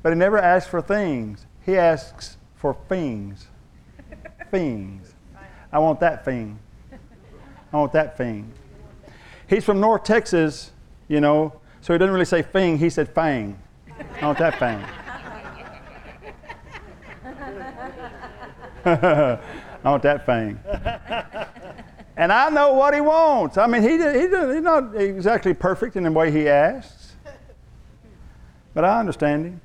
But 0.07 0.13
he 0.13 0.19
never 0.19 0.37
asks 0.37 0.69
for 0.69 0.81
things. 0.81 1.45
He 1.65 1.75
asks 1.75 2.37
for 2.55 2.77
things. 2.87 3.45
things. 4.49 5.13
I 5.69 5.79
want 5.79 5.99
that 5.99 6.23
thing. 6.23 6.59
I 7.73 7.75
want 7.75 7.91
that 7.91 8.15
thing. 8.15 8.53
He's 9.49 9.65
from 9.65 9.81
North 9.81 10.05
Texas, 10.05 10.71
you 11.09 11.19
know, 11.19 11.59
so 11.81 11.91
he 11.91 11.99
doesn't 11.99 12.13
really 12.13 12.23
say 12.23 12.41
thing, 12.41 12.77
he 12.77 12.89
said 12.89 13.09
fang. 13.09 13.59
I 14.21 14.25
want 14.25 14.37
that 14.37 14.57
fang. 14.57 14.81
I 19.83 19.89
want 19.89 20.03
that 20.03 20.25
thing. 20.25 20.57
And 22.15 22.31
I 22.31 22.49
know 22.49 22.71
what 22.71 22.93
he 22.93 23.01
wants. 23.01 23.57
I 23.57 23.67
mean, 23.67 23.81
he, 23.81 23.97
he, 23.97 24.53
he's 24.53 24.63
not 24.63 24.95
exactly 24.95 25.53
perfect 25.53 25.97
in 25.97 26.03
the 26.03 26.11
way 26.13 26.31
he 26.31 26.47
asks, 26.47 27.11
but 28.73 28.85
I 28.85 29.01
understand 29.01 29.45
him. 29.47 29.61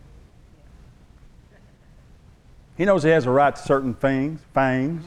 He 2.83 2.87
knows 2.87 3.05
he 3.05 3.11
has 3.11 3.27
a 3.27 3.31
right 3.31 3.55
to 3.55 3.63
certain 3.63 3.95
things, 3.95 4.41
fangs. 4.55 5.05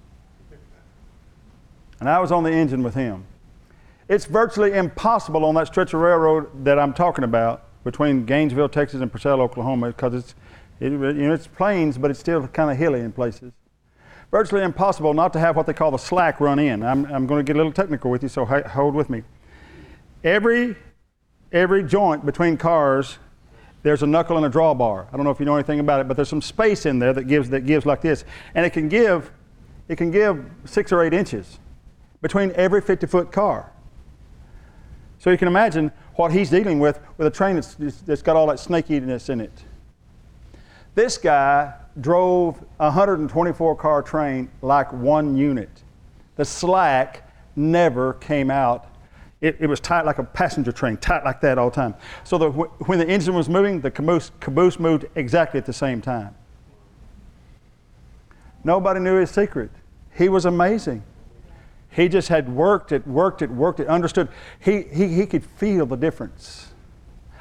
And 2.00 2.08
I 2.08 2.18
was 2.20 2.32
on 2.32 2.42
the 2.42 2.52
engine 2.52 2.82
with 2.82 2.94
him. 2.94 3.24
It's 4.08 4.26
virtually 4.26 4.72
impossible 4.72 5.44
on 5.44 5.54
that 5.54 5.68
stretch 5.68 5.94
of 5.94 6.00
railroad 6.00 6.64
that 6.64 6.78
I'm 6.78 6.92
talking 6.92 7.24
about 7.24 7.64
between 7.84 8.26
Gainesville, 8.26 8.68
Texas, 8.68 9.00
and 9.00 9.10
Purcell, 9.10 9.40
Oklahoma, 9.40 9.88
because 9.88 10.14
it's, 10.14 10.34
it, 10.80 10.92
you 10.92 10.98
know, 10.98 11.32
it's 11.32 11.46
plains, 11.46 11.96
but 11.96 12.10
it's 12.10 12.20
still 12.20 12.46
kind 12.48 12.70
of 12.70 12.76
hilly 12.76 13.00
in 13.00 13.12
places 13.12 13.52
virtually 14.34 14.64
impossible 14.64 15.14
not 15.14 15.32
to 15.32 15.38
have 15.38 15.54
what 15.54 15.64
they 15.64 15.72
call 15.72 15.92
the 15.92 15.96
slack 15.96 16.40
run 16.40 16.58
in. 16.58 16.82
I'm, 16.82 17.04
I'm 17.04 17.24
going 17.24 17.38
to 17.38 17.44
get 17.44 17.54
a 17.54 17.56
little 17.56 17.70
technical 17.70 18.10
with 18.10 18.20
you, 18.24 18.28
so 18.28 18.44
hold 18.44 18.92
with 18.92 19.08
me. 19.08 19.22
Every, 20.24 20.74
every 21.52 21.84
joint 21.84 22.26
between 22.26 22.56
cars, 22.56 23.18
there's 23.84 24.02
a 24.02 24.06
knuckle 24.06 24.38
and 24.38 24.46
a 24.46 24.50
drawbar. 24.50 25.06
I 25.12 25.16
don't 25.16 25.24
know 25.24 25.30
if 25.30 25.38
you 25.38 25.44
know 25.44 25.56
anything 25.56 25.78
about 25.78 26.00
it, 26.00 26.08
but 26.08 26.16
there's 26.16 26.30
some 26.30 26.40
space 26.40 26.86
in 26.86 26.98
there 26.98 27.12
that 27.12 27.24
gives, 27.24 27.50
that 27.50 27.66
gives 27.66 27.84
like 27.84 28.00
this. 28.00 28.24
And 28.54 28.64
it 28.64 28.70
can 28.70 28.88
give, 28.88 29.30
it 29.88 29.96
can 29.96 30.10
give 30.10 30.42
six 30.64 30.90
or 30.90 31.04
eight 31.04 31.12
inches 31.12 31.58
between 32.22 32.50
every 32.52 32.80
50 32.80 33.06
foot 33.06 33.30
car. 33.30 33.70
So 35.18 35.30
you 35.30 35.36
can 35.36 35.48
imagine 35.48 35.92
what 36.14 36.32
he's 36.32 36.48
dealing 36.48 36.78
with 36.78 36.98
with 37.18 37.26
a 37.26 37.30
train 37.30 37.56
that's, 37.56 37.74
that's 37.74 38.22
got 38.22 38.36
all 38.36 38.46
that 38.46 38.56
snakiness 38.56 39.28
in 39.28 39.42
it. 39.42 39.52
This 40.94 41.18
guy 41.18 41.74
drove 42.00 42.62
a 42.80 42.86
124 42.86 43.76
car 43.76 44.02
train 44.02 44.50
like 44.62 44.90
one 44.94 45.36
unit. 45.36 45.82
The 46.36 46.44
slack 46.46 47.30
never 47.54 48.14
came 48.14 48.50
out. 48.50 48.86
It, 49.44 49.58
it 49.60 49.66
was 49.66 49.78
tight 49.78 50.06
like 50.06 50.16
a 50.16 50.24
passenger 50.24 50.72
train, 50.72 50.96
tight 50.96 51.22
like 51.22 51.42
that 51.42 51.58
all 51.58 51.68
the 51.68 51.76
time. 51.76 51.94
So 52.24 52.38
the, 52.38 52.48
when 52.50 52.98
the 52.98 53.06
engine 53.06 53.34
was 53.34 53.46
moving, 53.46 53.78
the 53.78 53.90
caboose, 53.90 54.30
caboose 54.40 54.78
moved 54.78 55.04
exactly 55.16 55.58
at 55.58 55.66
the 55.66 55.72
same 55.74 56.00
time. 56.00 56.34
Nobody 58.64 59.00
knew 59.00 59.16
his 59.16 59.30
secret. 59.30 59.70
He 60.16 60.30
was 60.30 60.46
amazing. 60.46 61.02
He 61.90 62.08
just 62.08 62.28
had 62.28 62.48
worked 62.48 62.90
it, 62.90 63.06
worked 63.06 63.42
it, 63.42 63.50
worked 63.50 63.80
it, 63.80 63.86
understood. 63.86 64.30
He, 64.60 64.84
he, 64.84 65.08
he 65.08 65.26
could 65.26 65.44
feel 65.44 65.84
the 65.84 65.96
difference. 65.96 66.72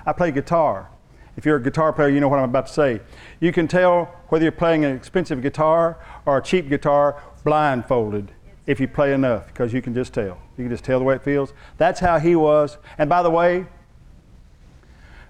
I 0.05 0.11
play 0.11 0.31
guitar. 0.31 0.89
If 1.37 1.45
you're 1.45 1.55
a 1.55 1.63
guitar 1.63 1.93
player, 1.93 2.09
you 2.09 2.19
know 2.19 2.27
what 2.27 2.39
I'm 2.39 2.49
about 2.49 2.67
to 2.67 2.73
say. 2.73 2.99
You 3.39 3.53
can 3.53 3.65
tell 3.65 4.13
whether 4.27 4.43
you're 4.43 4.51
playing 4.51 4.83
an 4.83 4.93
expensive 4.93 5.41
guitar 5.41 5.97
or 6.25 6.39
a 6.39 6.43
cheap 6.43 6.67
guitar 6.67 7.23
blindfolded 7.45 8.29
if 8.65 8.79
you 8.79 8.87
play 8.87 9.13
enough 9.13 9.47
because 9.47 9.73
you 9.73 9.81
can 9.81 9.93
just 9.93 10.13
tell. 10.13 10.37
You 10.57 10.65
can 10.65 10.69
just 10.69 10.83
tell 10.83 10.99
the 10.99 11.05
way 11.05 11.15
it 11.15 11.23
feels. 11.23 11.53
That's 11.77 11.99
how 11.99 12.19
he 12.19 12.35
was. 12.35 12.77
And 12.97 13.09
by 13.09 13.23
the 13.23 13.29
way, 13.29 13.65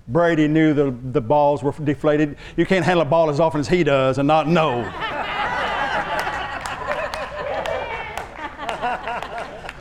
Brady 0.07 0.47
knew 0.47 0.73
the, 0.73 0.91
the 0.91 1.21
balls 1.21 1.63
were 1.63 1.71
deflated. 1.71 2.37
You 2.57 2.65
can't 2.65 2.85
handle 2.85 3.01
a 3.01 3.05
ball 3.05 3.29
as 3.29 3.39
often 3.39 3.61
as 3.61 3.67
he 3.67 3.83
does 3.83 4.17
and 4.17 4.27
not 4.27 4.47
know. 4.47 4.81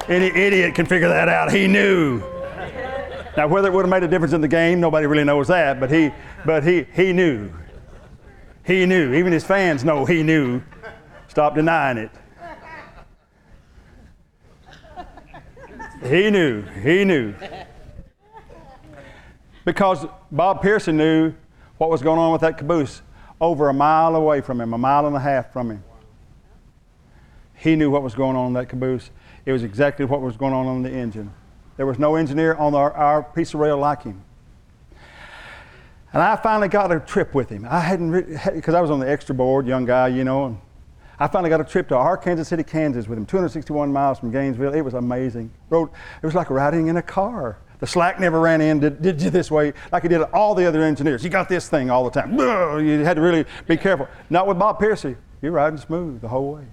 Any 0.09 0.27
idiot 0.27 0.75
can 0.75 0.87
figure 0.87 1.09
that 1.09 1.29
out. 1.29 1.53
He 1.53 1.67
knew. 1.67 2.23
Now, 3.37 3.49
whether 3.49 3.69
it 3.69 3.73
would 3.73 3.85
have 3.85 3.91
made 3.91 4.03
a 4.03 4.09
difference 4.09 4.35
in 4.35 4.41
the 4.41 4.49
game, 4.49 4.79
nobody 4.79 5.07
really 5.07 5.25
knows 5.25 5.49
that, 5.49 5.81
but 5.81 5.91
he, 5.91 6.11
but 6.45 6.65
he, 6.65 6.87
he 6.93 7.13
knew. 7.13 7.51
He 8.65 8.87
knew. 8.87 9.15
Even 9.15 9.33
his 9.33 9.45
fans 9.45 9.85
know 9.85 10.05
he 10.05 10.23
knew. 10.23 10.63
Stop 11.29 11.55
denying 11.55 11.99
it. 11.99 12.11
He 16.05 16.31
knew. 16.31 16.63
He 16.63 17.05
knew. 17.05 17.35
Because 19.65 20.07
Bob 20.31 20.63
Piercy 20.63 20.93
knew 20.93 21.35
what 21.79 21.91
was 21.91 22.03
going 22.03 22.19
on 22.19 22.33
with 22.33 22.41
that 22.41 22.59
caboose 22.59 23.03
over 23.41 23.69
a 23.69 23.75
mile 23.75 24.17
away 24.17 24.41
from 24.41 24.61
him, 24.61 24.73
a 24.73 24.79
mile 24.79 25.07
and 25.07 25.17
a 25.17 25.21
half 25.21 25.53
from 25.53 25.71
him. 25.71 25.85
He 27.55 27.77
knew 27.77 27.91
what 27.91 28.03
was 28.03 28.15
going 28.15 28.37
on 28.37 28.49
in 28.49 28.53
that 28.55 28.69
caboose. 28.69 29.11
It 29.47 29.53
was 29.53 29.63
exactly 29.63 30.05
what 30.05 30.21
was 30.21 30.37
going 30.37 30.53
on 30.53 30.67
on 30.67 30.83
the 30.83 30.91
engine. 30.91 31.33
There 31.77 31.87
was 31.87 31.99
no 31.99 32.17
engineer 32.17 32.55
on 32.55 32.75
our, 32.75 32.93
our 32.93 33.23
piece 33.23 33.55
of 33.55 33.61
rail 33.61 33.79
like 33.79 34.03
him. 34.03 34.23
And 36.13 36.21
I 36.21 36.37
finally 36.37 36.69
got 36.69 36.93
a 36.93 37.01
trip 37.01 37.35
with 37.35 37.49
him. 37.49 37.67
I 37.69 37.81
hadn't, 37.81 38.11
because 38.55 38.75
I 38.75 38.81
was 38.81 38.91
on 38.91 39.01
the 39.01 39.09
extra 39.09 39.35
board, 39.35 39.67
young 39.67 39.85
guy, 39.85 40.09
you 40.09 40.25
know, 40.25 40.47
and 40.47 40.59
I 41.19 41.29
finally 41.29 41.51
got 41.51 41.61
a 41.61 41.65
trip 41.65 41.89
to 41.89 41.97
Arkansas 41.97 42.45
City, 42.45 42.63
Kansas 42.63 43.07
with 43.07 43.19
him, 43.19 43.27
261 43.27 43.93
miles 43.93 44.19
from 44.19 44.31
Gainesville. 44.31 44.75
It 44.75 44.81
was 44.81 44.95
amazing. 44.95 45.51
Rode, 45.71 45.91
it 46.23 46.27
was 46.27 46.35
like 46.35 46.51
riding 46.51 46.89
in 46.89 46.97
a 46.97 47.03
car. 47.03 47.59
The 47.81 47.87
slack 47.87 48.21
never 48.21 48.39
ran 48.41 48.61
in, 48.61 48.79
did, 48.81 49.03
did 49.03 49.21
you 49.21 49.31
this 49.31 49.51
way, 49.51 49.73
like 49.91 50.05
he 50.05 50.09
did 50.09 50.23
all 50.23 50.55
the 50.55 50.67
other 50.67 50.83
engineers. 50.83 51.25
You 51.25 51.31
got 51.31 51.49
this 51.49 51.69
thing 51.69 51.91
all 51.91 52.05
the 52.09 52.11
time. 52.11 52.39
You 52.83 53.01
had 53.01 53.15
to 53.15 53.23
really 53.23 53.45
be 53.67 53.77
careful. 53.77 54.09
Not 54.31 54.47
with 54.47 54.59
Bob 54.59 54.79
Piercy. 54.79 55.17
You're 55.43 55.53
riding 55.53 55.79
smooth 55.79 56.21
the 56.21 56.29
whole 56.29 56.55
way. 56.55 56.65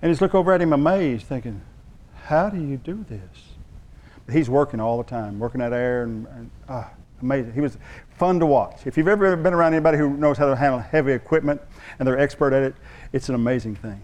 And 0.00 0.10
just 0.12 0.20
look 0.20 0.34
over 0.34 0.52
at 0.52 0.60
him 0.60 0.72
amazed, 0.72 1.26
thinking, 1.26 1.60
how 2.24 2.50
do 2.50 2.60
you 2.60 2.76
do 2.76 3.04
this? 3.08 3.54
But 4.26 4.34
he's 4.34 4.48
working 4.48 4.80
all 4.80 4.98
the 4.98 5.04
time, 5.08 5.38
working 5.38 5.60
that 5.60 5.72
air 5.72 6.04
and, 6.04 6.26
and 6.28 6.50
ah, 6.68 6.90
amazing. 7.20 7.54
He 7.54 7.60
was 7.60 7.76
fun 8.16 8.38
to 8.40 8.46
watch. 8.46 8.86
If 8.86 8.96
you've 8.96 9.08
ever 9.08 9.36
been 9.36 9.54
around 9.54 9.74
anybody 9.74 9.98
who 9.98 10.16
knows 10.16 10.38
how 10.38 10.46
to 10.46 10.56
handle 10.56 10.80
heavy 10.80 11.12
equipment 11.12 11.60
and 11.98 12.06
they're 12.06 12.18
expert 12.18 12.52
at 12.52 12.62
it, 12.62 12.74
it's 13.12 13.28
an 13.28 13.34
amazing 13.34 13.76
thing. 13.76 14.00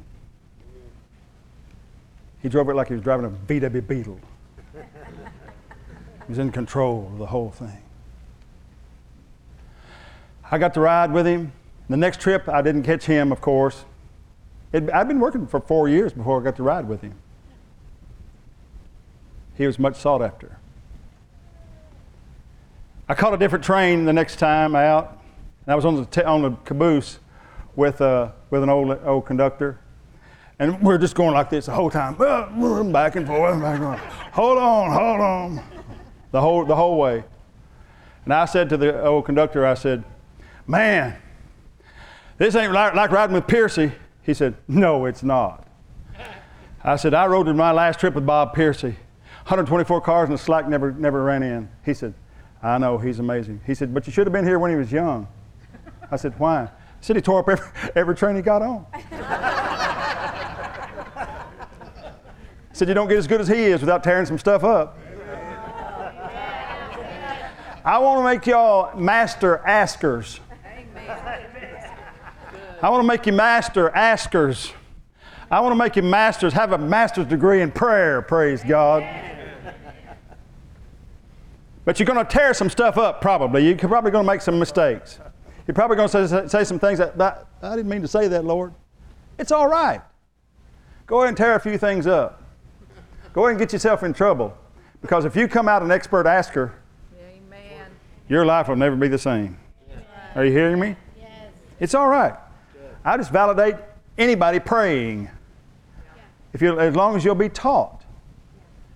He 2.42 2.48
drove 2.48 2.68
it 2.68 2.74
like 2.74 2.88
he 2.88 2.94
was 2.94 3.02
driving 3.02 3.26
a 3.26 3.30
VW 3.30 3.86
Beetle. 3.86 4.18
he 4.74 6.28
was 6.28 6.38
in 6.38 6.50
control 6.50 7.10
of 7.12 7.18
the 7.18 7.26
whole 7.26 7.50
thing. 7.50 7.82
I 10.50 10.58
got 10.58 10.74
to 10.74 10.80
ride 10.80 11.12
with 11.12 11.26
him. 11.26 11.52
The 11.88 11.96
next 11.96 12.20
trip, 12.20 12.48
I 12.48 12.62
didn't 12.62 12.84
catch 12.84 13.04
him, 13.04 13.30
of 13.32 13.40
course. 13.40 13.84
It, 14.72 14.90
I'd 14.92 15.08
been 15.08 15.20
working 15.20 15.46
for 15.46 15.60
four 15.60 15.88
years 15.88 16.12
before 16.12 16.40
I 16.40 16.44
got 16.44 16.56
to 16.56 16.62
ride 16.62 16.88
with 16.88 17.02
him. 17.02 17.14
He 19.56 19.66
was 19.66 19.78
much 19.78 19.96
sought 19.96 20.22
after. 20.22 20.59
I 23.10 23.14
caught 23.14 23.34
a 23.34 23.36
different 23.36 23.64
train 23.64 24.04
the 24.04 24.12
next 24.12 24.36
time 24.36 24.76
out. 24.76 25.20
And 25.66 25.72
I 25.72 25.74
was 25.74 25.84
on 25.84 25.96
the, 25.96 26.04
t- 26.04 26.22
on 26.22 26.42
the 26.42 26.52
caboose 26.64 27.18
with, 27.74 28.00
uh, 28.00 28.30
with 28.50 28.62
an 28.62 28.68
old, 28.68 28.96
old 29.04 29.26
conductor. 29.26 29.80
And 30.60 30.80
we're 30.80 30.96
just 30.96 31.16
going 31.16 31.34
like 31.34 31.50
this 31.50 31.66
the 31.66 31.72
whole 31.72 31.90
time, 31.90 32.14
back 32.14 33.16
and 33.16 33.26
forth, 33.26 33.60
back 33.60 33.80
and 33.80 33.82
forth. 33.82 33.98
Hold 33.98 34.58
on, 34.58 34.92
hold 34.92 35.20
on, 35.20 35.60
the 36.30 36.40
whole, 36.40 36.64
the 36.64 36.76
whole 36.76 37.00
way. 37.00 37.24
And 38.26 38.32
I 38.32 38.44
said 38.44 38.68
to 38.68 38.76
the 38.76 39.04
old 39.04 39.24
conductor, 39.24 39.66
I 39.66 39.74
said, 39.74 40.04
man, 40.68 41.16
this 42.38 42.54
ain't 42.54 42.72
like, 42.72 42.94
like 42.94 43.10
riding 43.10 43.34
with 43.34 43.48
Piercy. 43.48 43.90
He 44.22 44.34
said, 44.34 44.54
no, 44.68 45.06
it's 45.06 45.24
not. 45.24 45.66
I 46.84 46.94
said, 46.94 47.12
I 47.14 47.26
rode 47.26 47.48
my 47.56 47.72
last 47.72 47.98
trip 47.98 48.14
with 48.14 48.24
Bob 48.24 48.54
Piercy. 48.54 48.94
124 49.46 50.00
cars 50.00 50.28
and 50.28 50.38
the 50.38 50.40
slack 50.40 50.68
never, 50.68 50.92
never 50.92 51.24
ran 51.24 51.42
in. 51.42 51.68
He 51.84 51.92
said, 51.92 52.14
I 52.62 52.78
know, 52.78 52.98
he's 52.98 53.18
amazing. 53.18 53.60
He 53.66 53.74
said, 53.74 53.94
but 53.94 54.06
you 54.06 54.12
should 54.12 54.26
have 54.26 54.32
been 54.32 54.44
here 54.44 54.58
when 54.58 54.70
he 54.70 54.76
was 54.76 54.92
young. 54.92 55.26
I 56.10 56.16
said, 56.16 56.38
why? 56.38 56.64
He 56.64 56.70
said 57.00 57.16
he 57.16 57.22
tore 57.22 57.40
up 57.40 57.48
every, 57.48 57.66
every 57.96 58.14
train 58.14 58.36
he 58.36 58.42
got 58.42 58.60
on. 58.62 58.86
he 62.68 62.74
said, 62.74 62.88
you 62.88 62.94
don't 62.94 63.08
get 63.08 63.16
as 63.18 63.26
good 63.26 63.40
as 63.40 63.48
he 63.48 63.64
is 63.64 63.80
without 63.80 64.04
tearing 64.04 64.26
some 64.26 64.38
stuff 64.38 64.62
up. 64.62 64.98
I 67.82 67.98
want 67.98 68.18
to 68.18 68.24
make 68.24 68.46
y'all 68.46 68.94
master 68.98 69.66
askers. 69.66 70.40
I 72.82 72.88
want 72.90 73.02
to 73.02 73.06
make 73.06 73.24
you 73.24 73.32
master 73.32 73.88
askers. 73.90 74.72
I 75.50 75.60
want 75.60 75.72
to 75.72 75.76
make 75.76 75.96
you 75.96 76.02
masters, 76.02 76.52
have 76.52 76.72
a 76.72 76.78
master's 76.78 77.26
degree 77.26 77.62
in 77.62 77.72
prayer, 77.72 78.22
praise 78.22 78.62
God. 78.62 79.02
But 81.84 81.98
you're 81.98 82.06
going 82.06 82.24
to 82.24 82.30
tear 82.30 82.52
some 82.54 82.68
stuff 82.68 82.98
up, 82.98 83.20
probably. 83.20 83.66
You're 83.66 83.76
probably 83.76 84.10
going 84.10 84.24
to 84.24 84.30
make 84.30 84.42
some 84.42 84.58
mistakes. 84.58 85.18
You're 85.66 85.74
probably 85.74 85.96
going 85.96 86.08
to 86.08 86.28
say, 86.28 86.46
say 86.48 86.64
some 86.64 86.78
things 86.78 86.98
that, 86.98 87.16
that, 87.18 87.46
I 87.62 87.76
didn't 87.76 87.90
mean 87.90 88.02
to 88.02 88.08
say 88.08 88.28
that, 88.28 88.44
Lord. 88.44 88.74
It's 89.38 89.52
all 89.52 89.68
right. 89.68 90.00
Go 91.06 91.18
ahead 91.18 91.28
and 91.28 91.36
tear 91.36 91.54
a 91.54 91.60
few 91.60 91.78
things 91.78 92.06
up. 92.06 92.42
Go 93.32 93.42
ahead 93.42 93.52
and 93.52 93.58
get 93.58 93.72
yourself 93.72 94.02
in 94.02 94.12
trouble. 94.12 94.56
Because 95.00 95.24
if 95.24 95.34
you 95.34 95.48
come 95.48 95.68
out 95.68 95.82
an 95.82 95.90
expert 95.90 96.26
asker, 96.26 96.74
Amen. 97.18 97.86
your 98.28 98.44
life 98.44 98.68
will 98.68 98.76
never 98.76 98.96
be 98.96 99.08
the 99.08 99.18
same. 99.18 99.56
Are 100.34 100.44
you 100.44 100.52
hearing 100.52 100.78
me? 100.78 100.96
Yes. 101.18 101.28
It's 101.80 101.94
all 101.94 102.08
right. 102.08 102.34
I 103.04 103.16
just 103.16 103.30
validate 103.30 103.76
anybody 104.18 104.60
praying. 104.60 105.30
If 106.52 106.60
you, 106.60 106.78
as 106.78 106.94
long 106.94 107.16
as 107.16 107.24
you'll 107.24 107.34
be 107.34 107.48
taught, 107.48 108.04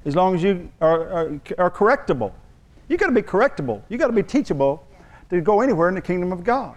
as 0.05 0.15
long 0.15 0.35
as 0.35 0.43
you 0.43 0.71
are, 0.81 1.09
are, 1.09 1.41
are 1.57 1.71
correctable. 1.71 2.33
You 2.89 2.97
got 2.97 3.07
to 3.07 3.13
be 3.13 3.23
correctable. 3.23 3.83
You 3.89 3.99
got 3.99 4.09
to 4.09 4.13
be 4.13 4.23
teachable 4.23 4.87
to 5.31 5.41
go 5.41 5.61
anywhere 5.61 5.89
in 5.89 5.95
the 5.95 6.01
kingdom 6.01 6.33
of 6.33 6.45
God. 6.45 6.77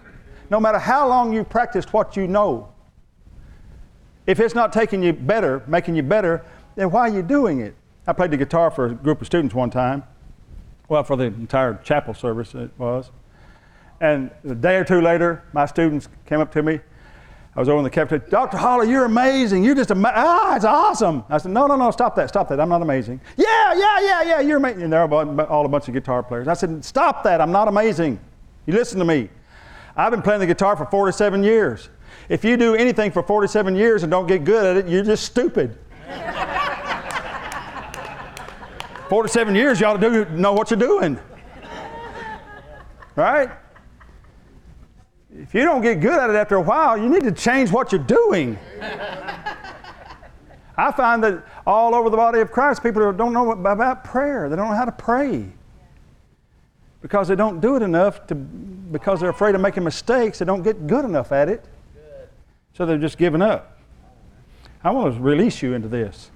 No 0.50 0.58
matter 0.58 0.78
how 0.78 1.06
long 1.08 1.32
you've 1.32 1.48
practiced 1.48 1.92
what 1.92 2.16
you 2.16 2.26
know, 2.26 2.72
if 4.26 4.40
it's 4.40 4.54
not 4.54 4.72
taking 4.72 5.02
you 5.02 5.12
better, 5.12 5.62
making 5.66 5.96
you 5.96 6.02
better, 6.02 6.44
then 6.76 6.90
why 6.90 7.08
are 7.08 7.14
you 7.14 7.22
doing 7.22 7.60
it? 7.60 7.74
I 8.06 8.12
played 8.12 8.30
the 8.30 8.36
guitar 8.36 8.70
for 8.70 8.86
a 8.86 8.94
group 8.94 9.20
of 9.20 9.26
students 9.26 9.54
one 9.54 9.70
time. 9.70 10.04
Well, 10.88 11.04
for 11.04 11.16
the 11.16 11.24
entire 11.24 11.74
chapel 11.84 12.14
service, 12.14 12.54
it 12.54 12.70
was. 12.78 13.10
And 14.00 14.30
a 14.44 14.54
day 14.54 14.76
or 14.76 14.84
two 14.84 15.00
later, 15.00 15.42
my 15.52 15.66
students 15.66 16.08
came 16.24 16.40
up 16.40 16.52
to 16.52 16.62
me. 16.62 16.80
I 17.58 17.60
was 17.60 17.68
over 17.68 17.78
in 17.78 17.82
the 17.82 17.90
cafeteria. 17.90 18.30
Dr. 18.30 18.56
Holly, 18.56 18.88
you're 18.88 19.04
amazing. 19.04 19.64
You're 19.64 19.74
just 19.74 19.90
amazing. 19.90 20.14
Ah, 20.14 20.54
it's 20.54 20.64
awesome. 20.64 21.24
I 21.28 21.38
said, 21.38 21.50
no, 21.50 21.66
no, 21.66 21.74
no, 21.74 21.90
stop 21.90 22.14
that, 22.14 22.28
stop 22.28 22.48
that. 22.50 22.60
I'm 22.60 22.68
not 22.68 22.82
amazing. 22.82 23.20
Yeah, 23.36 23.74
yeah, 23.74 24.00
yeah, 24.00 24.22
yeah, 24.22 24.40
you're 24.40 24.58
amazing. 24.58 24.82
And 24.82 24.92
there 24.92 25.02
are 25.02 25.46
all, 25.46 25.66
a 25.66 25.68
bunch 25.68 25.88
of 25.88 25.94
guitar 25.94 26.22
players. 26.22 26.46
I 26.46 26.54
said, 26.54 26.84
stop 26.84 27.24
that. 27.24 27.40
I'm 27.40 27.50
not 27.50 27.66
amazing. 27.66 28.20
You 28.66 28.74
listen 28.74 29.00
to 29.00 29.04
me. 29.04 29.28
I've 29.96 30.12
been 30.12 30.22
playing 30.22 30.38
the 30.38 30.46
guitar 30.46 30.76
for 30.76 30.86
47 30.86 31.42
years. 31.42 31.88
If 32.28 32.44
you 32.44 32.56
do 32.56 32.76
anything 32.76 33.10
for 33.10 33.24
47 33.24 33.74
years 33.74 34.04
and 34.04 34.10
don't 34.12 34.28
get 34.28 34.44
good 34.44 34.64
at 34.64 34.76
it, 34.76 34.88
you're 34.88 35.02
just 35.02 35.24
stupid. 35.24 35.76
47 39.08 39.56
years, 39.56 39.80
to 39.80 39.98
do, 39.98 40.26
know 40.26 40.52
what 40.52 40.70
you're 40.70 40.78
doing. 40.78 41.18
Right? 43.16 43.50
If 45.34 45.54
you 45.54 45.62
don't 45.62 45.82
get 45.82 46.00
good 46.00 46.18
at 46.18 46.30
it 46.30 46.36
after 46.36 46.56
a 46.56 46.60
while, 46.60 46.96
you 46.96 47.08
need 47.08 47.24
to 47.24 47.32
change 47.32 47.70
what 47.70 47.92
you're 47.92 48.02
doing. 48.02 48.58
I 50.76 50.92
find 50.92 51.22
that 51.24 51.44
all 51.66 51.94
over 51.94 52.08
the 52.08 52.16
body 52.16 52.40
of 52.40 52.52
Christ, 52.52 52.82
people 52.82 53.12
don't 53.12 53.32
know 53.32 53.50
about 53.50 54.04
prayer. 54.04 54.48
They 54.48 54.56
don't 54.56 54.68
know 54.68 54.76
how 54.76 54.84
to 54.84 54.92
pray. 54.92 55.46
Because 57.02 57.28
they 57.28 57.34
don't 57.36 57.60
do 57.60 57.76
it 57.76 57.82
enough 57.82 58.26
to, 58.28 58.34
because 58.34 59.20
they're 59.20 59.30
afraid 59.30 59.54
of 59.54 59.60
making 59.60 59.84
mistakes, 59.84 60.38
they 60.38 60.44
don't 60.44 60.62
get 60.62 60.86
good 60.86 61.04
enough 61.04 61.32
at 61.32 61.48
it. 61.48 61.64
So 62.74 62.86
they're 62.86 62.96
just 62.96 63.18
giving 63.18 63.42
up. 63.42 63.78
I 64.84 64.92
want 64.92 65.14
to 65.14 65.20
release 65.20 65.62
you 65.62 65.74
into 65.74 65.88
this. 65.88 66.30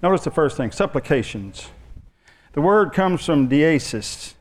Notice 0.00 0.22
the 0.22 0.30
first 0.30 0.56
thing 0.56 0.70
supplications. 0.70 1.68
The 2.52 2.60
word 2.60 2.92
comes 2.92 3.24
from 3.24 3.48
deesis. 3.48 4.34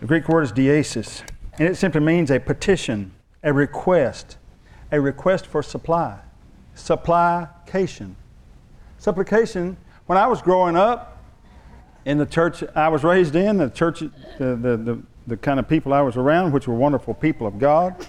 The 0.00 0.06
Greek 0.06 0.28
word 0.28 0.42
is 0.42 0.52
deesis, 0.52 1.22
and 1.58 1.68
it 1.68 1.76
simply 1.76 2.00
means 2.00 2.30
a 2.30 2.38
petition, 2.38 3.12
a 3.42 3.52
request, 3.52 4.36
a 4.92 5.00
request 5.00 5.46
for 5.46 5.62
supply. 5.62 6.18
Supplication. 6.74 8.16
Supplication, 8.98 9.76
when 10.06 10.18
I 10.18 10.26
was 10.26 10.40
growing 10.40 10.76
up 10.76 11.22
in 12.04 12.18
the 12.18 12.26
church 12.26 12.62
I 12.74 12.88
was 12.88 13.02
raised 13.02 13.34
in, 13.34 13.58
the 13.58 13.70
church, 13.70 14.00
the, 14.00 14.10
the, 14.38 14.76
the, 14.76 15.02
the 15.26 15.36
kind 15.36 15.58
of 15.58 15.68
people 15.68 15.92
I 15.92 16.00
was 16.00 16.16
around, 16.16 16.52
which 16.52 16.68
were 16.68 16.74
wonderful 16.74 17.14
people 17.14 17.46
of 17.46 17.58
God, 17.58 18.06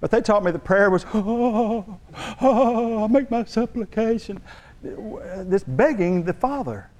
but 0.00 0.10
they 0.10 0.20
taught 0.20 0.42
me 0.42 0.50
the 0.50 0.58
prayer 0.58 0.90
was, 0.90 1.04
oh, 1.14 1.98
oh, 2.40 3.04
I 3.04 3.06
make 3.06 3.30
my 3.30 3.44
supplication. 3.44 4.40
This 4.82 5.62
begging 5.62 6.24
the 6.24 6.32
Father 6.32 6.90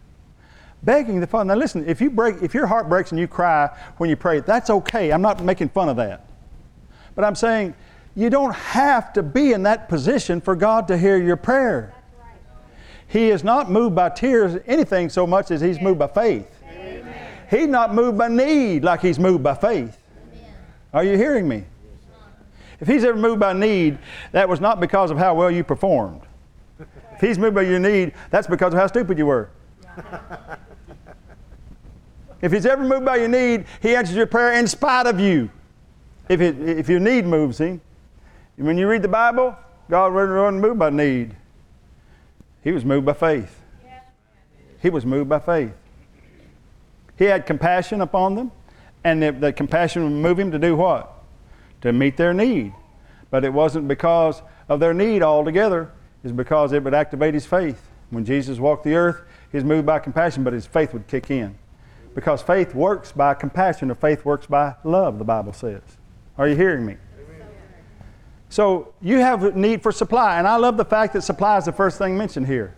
begging 0.85 1.21
the 1.21 1.27
Father. 1.27 1.49
Now 1.49 1.55
listen, 1.55 1.89
if 1.89 2.01
you 2.01 2.11
break, 2.11 2.43
if 2.43 2.55
your 2.55 2.67
heart 2.67 2.89
breaks 2.89 3.13
and 3.13 3.21
you 3.21 3.29
cry 3.29 3.71
when 3.99 4.11
you 4.11 4.17
pray, 4.17 4.41
that's 4.41 4.71
okay. 4.71 5.13
I'm 5.13 5.23
not 5.23 5.43
making 5.43 5.69
fun 5.71 5.89
of 5.89 5.97
that. 5.97 6.27
But 7.15 7.25
I'm 7.25 7.35
saying 7.35 7.75
you 8.15 8.31
don't 8.31 8.55
have 8.55 9.13
to 9.15 9.23
be 9.23 9.53
in 9.53 9.63
that 9.65 9.89
position 9.89 10.41
for 10.41 10.55
God 10.55 10.89
to 10.89 10.99
hear 10.99 11.17
your 11.17 11.37
prayer. 11.37 11.95
He 13.09 13.29
is 13.29 13.45
not 13.45 13.71
moved 13.71 13.95
by 13.95 14.09
tears 14.09 14.61
anything 14.67 15.11
so 15.11 15.27
much 15.27 15.51
as 15.51 15.61
he's 15.61 15.81
moved 15.81 15.99
by 15.99 16.07
faith. 16.07 16.51
Amen. 16.65 17.31
He's 17.51 17.69
not 17.69 17.95
moved 17.95 18.17
by 18.17 18.29
need 18.29 18.85
like 18.85 19.03
he's 19.03 19.19
moved 19.19 19.43
by 19.43 19.55
faith. 19.55 19.99
Amen. 20.33 20.55
Are 20.95 21.05
you 21.05 21.17
hearing 21.19 21.47
me? 21.47 21.65
If 22.81 22.89
he's 22.89 23.05
ever 23.05 23.19
moved 23.19 23.39
by 23.39 23.53
need, 23.53 23.99
that 24.33 24.49
was 24.49 24.61
not 24.61 24.81
because 24.81 25.11
of 25.11 25.19
how 25.19 25.35
well 25.35 25.51
you 25.51 25.63
performed. 25.63 26.23
If 26.81 27.21
he's 27.21 27.39
moved 27.39 27.55
by 27.55 27.63
your 27.63 27.79
need, 27.79 28.15
that's 28.31 28.47
because 28.47 28.73
of 28.73 28.81
how 28.81 28.87
stupid 28.87 29.19
you 29.19 29.27
were. 29.27 29.51
If 32.43 32.53
he's 32.53 32.67
ever 32.67 32.83
moved 32.83 33.07
by 33.07 33.17
your 33.17 33.29
need, 33.29 33.65
he 33.81 33.95
answers 33.95 34.17
your 34.17 34.27
prayer 34.27 34.53
in 34.55 34.67
spite 34.67 35.07
of 35.07 35.21
you. 35.21 35.49
If, 36.29 36.41
it, 36.41 36.61
if 36.61 36.89
your 36.89 37.01
need 37.01 37.25
moves 37.25 37.59
him. 37.59 37.81
When 38.57 38.77
you 38.77 38.89
read 38.89 39.03
the 39.03 39.09
Bible, 39.09 39.57
God 39.89 40.13
wasn't 40.13 40.61
moved 40.61 40.79
by 40.79 40.91
need. 40.91 41.37
He 42.63 42.73
was 42.73 42.85
moved 42.85 43.07
by 43.07 43.15
faith. 43.15 43.61
He 44.81 44.91
was 44.91 45.07
moved 45.07 45.29
by 45.29 45.39
faith. 45.39 45.73
He 47.17 47.27
had 47.27 47.47
compassion 47.47 48.01
upon 48.01 48.35
them, 48.35 48.51
and 49.05 49.23
the, 49.23 49.31
the 49.31 49.53
compassion 49.53 50.03
would 50.03 50.11
move 50.11 50.39
him 50.39 50.51
to 50.51 50.59
do 50.59 50.75
what? 50.75 51.23
To 51.83 51.93
meet 51.93 52.17
their 52.17 52.35
need. 52.35 52.73
But 53.31 53.45
it 53.45 53.53
wasn't 53.53 53.87
because 53.87 54.43
of 54.69 54.81
their 54.81 54.93
need 54.93 55.23
altogether, 55.23 55.93
it's 56.25 56.33
because 56.33 56.73
it 56.73 56.83
would 56.83 56.95
activate 56.95 57.35
his 57.35 57.47
faith. 57.47 57.81
When 58.11 58.25
Jesus 58.25 58.59
walked 58.59 58.85
the 58.85 58.95
earth, 58.95 59.23
he 59.51 59.57
was 59.57 59.65
moved 59.65 59.87
by 59.87 59.99
compassion, 60.01 60.43
but 60.43 60.53
his 60.53 60.67
faith 60.67 60.93
would 60.93 61.07
kick 61.07 61.31
in. 61.31 61.57
Because 62.15 62.43
faith 62.43 62.75
works 62.75 63.13
by 63.13 63.35
compassion, 63.35 63.91
or 63.91 63.95
faith 63.95 64.25
works 64.25 64.47
by 64.47 64.75
love, 64.85 65.19
the 65.19 65.25
Bible 65.25 65.53
says. 65.53 65.83
Are 66.37 66.47
you 66.49 66.57
hearing 66.57 66.85
me? 66.85 66.97
So 68.49 68.93
you 69.01 69.19
have 69.19 69.57
need 69.57 69.83
for 69.83 69.93
supply, 69.93 70.39
and 70.39 70.47
I 70.47 70.57
love 70.57 70.77
the 70.77 70.85
fact 70.85 71.15
that 71.15 71.23
supply 71.23 71.57
is 71.57 71.65
the 71.65 71.73
first 71.73 71.97
thing 71.97 72.19
mentioned 72.19 72.47
here. 72.47 72.77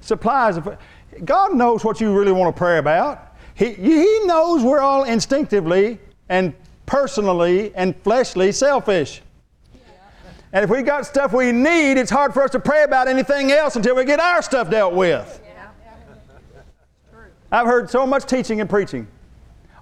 Supply 0.00 0.48
is, 0.48 0.56
a, 0.56 0.78
God 1.26 1.54
knows 1.54 1.84
what 1.84 2.00
you 2.00 2.18
really 2.18 2.32
want 2.32 2.56
to 2.56 2.58
pray 2.58 2.78
about. 2.78 3.36
He, 3.54 3.74
he 3.74 4.20
knows 4.24 4.62
we're 4.62 4.80
all 4.80 5.04
instinctively 5.04 5.98
and 6.30 6.54
personally 6.86 7.74
and 7.74 7.94
fleshly 8.02 8.50
selfish. 8.50 9.20
And 10.54 10.64
if 10.64 10.70
we 10.70 10.82
got 10.82 11.06
stuff 11.06 11.32
we 11.32 11.52
need, 11.52 11.98
it's 11.98 12.10
hard 12.10 12.32
for 12.34 12.42
us 12.42 12.50
to 12.52 12.60
pray 12.60 12.82
about 12.84 13.08
anything 13.08 13.52
else 13.52 13.76
until 13.76 13.96
we 13.96 14.04
get 14.04 14.20
our 14.20 14.42
stuff 14.42 14.70
dealt 14.70 14.94
with. 14.94 15.40
I've 17.52 17.66
heard 17.66 17.90
so 17.90 18.06
much 18.06 18.24
teaching 18.24 18.62
and 18.62 18.70
preaching 18.70 19.06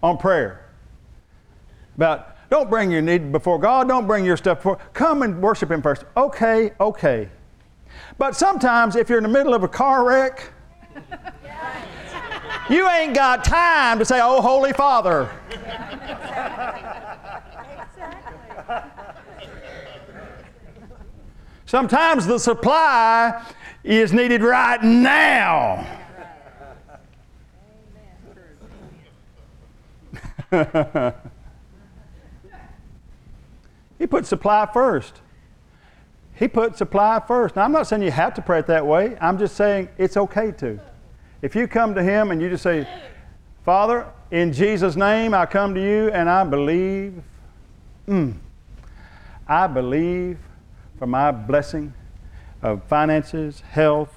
on 0.03 0.19
prayer 0.19 0.67
about 1.95 2.37
don't 2.51 2.69
bring 2.69 2.91
your 2.91 3.01
need 3.01 3.31
before 3.31 3.61
God, 3.61 3.87
don't 3.87 4.09
bring 4.09 4.25
your 4.25 4.37
stuff 4.37 4.59
before. 4.59 4.79
Come 4.93 5.23
and 5.23 5.41
worship 5.41 5.71
Him 5.71 5.81
first. 5.81 6.05
Okay, 6.17 6.73
okay. 6.81 7.29
But 8.19 8.35
sometimes 8.35 8.97
if 8.97 9.09
you're 9.09 9.19
in 9.19 9.23
the 9.23 9.31
middle 9.31 9.55
of 9.55 9.63
a 9.63 9.69
car 9.69 10.05
wreck, 10.05 10.51
you 12.71 12.89
ain't 12.89 13.15
got 13.15 13.45
time 13.45 14.01
to 14.01 14.05
say, 14.05 14.19
Oh, 14.21 14.41
Holy 14.41 14.73
Father. 14.73 15.31
Sometimes 21.67 22.27
the 22.27 22.39
supply 22.39 23.45
is 23.85 24.13
needed 24.13 24.43
right 24.43 24.83
now. 24.83 26.00
he 33.99 34.07
put 34.07 34.27
supply 34.27 34.69
first. 34.73 35.21
He 36.35 36.49
put 36.49 36.77
supply 36.77 37.23
first. 37.27 37.55
Now, 37.57 37.63
I'm 37.63 37.73
not 37.73 37.87
saying 37.87 38.03
you 38.03 38.11
have 38.11 38.35
to 38.35 38.43
pray 38.43 38.59
it 38.59 38.67
that 38.67 38.85
way. 38.87 39.17
I'm 39.21 39.39
just 39.39 39.57
saying 39.57 39.89
it's 39.99 40.17
okay 40.17 40.53
to. 40.53 40.81
If 41.43 41.55
you 41.55 41.69
come 41.69 41.95
to 41.95 42.03
Him 42.03 42.31
and 42.31 42.43
you 42.43 42.49
just 42.49 42.63
say, 42.63 42.89
Father, 43.65 44.07
in 44.31 44.53
Jesus' 44.53 44.97
name, 44.97 45.35
I 45.35 45.47
come 45.47 45.75
to 45.75 45.81
you 45.81 46.11
and 46.11 46.29
I 46.29 46.45
believe, 46.45 47.23
mm, 48.09 48.35
I 49.47 49.67
believe 49.67 50.39
for 50.99 51.07
my 51.07 51.31
blessing 51.31 51.95
of 52.63 52.83
finances, 52.85 53.61
health, 53.61 54.15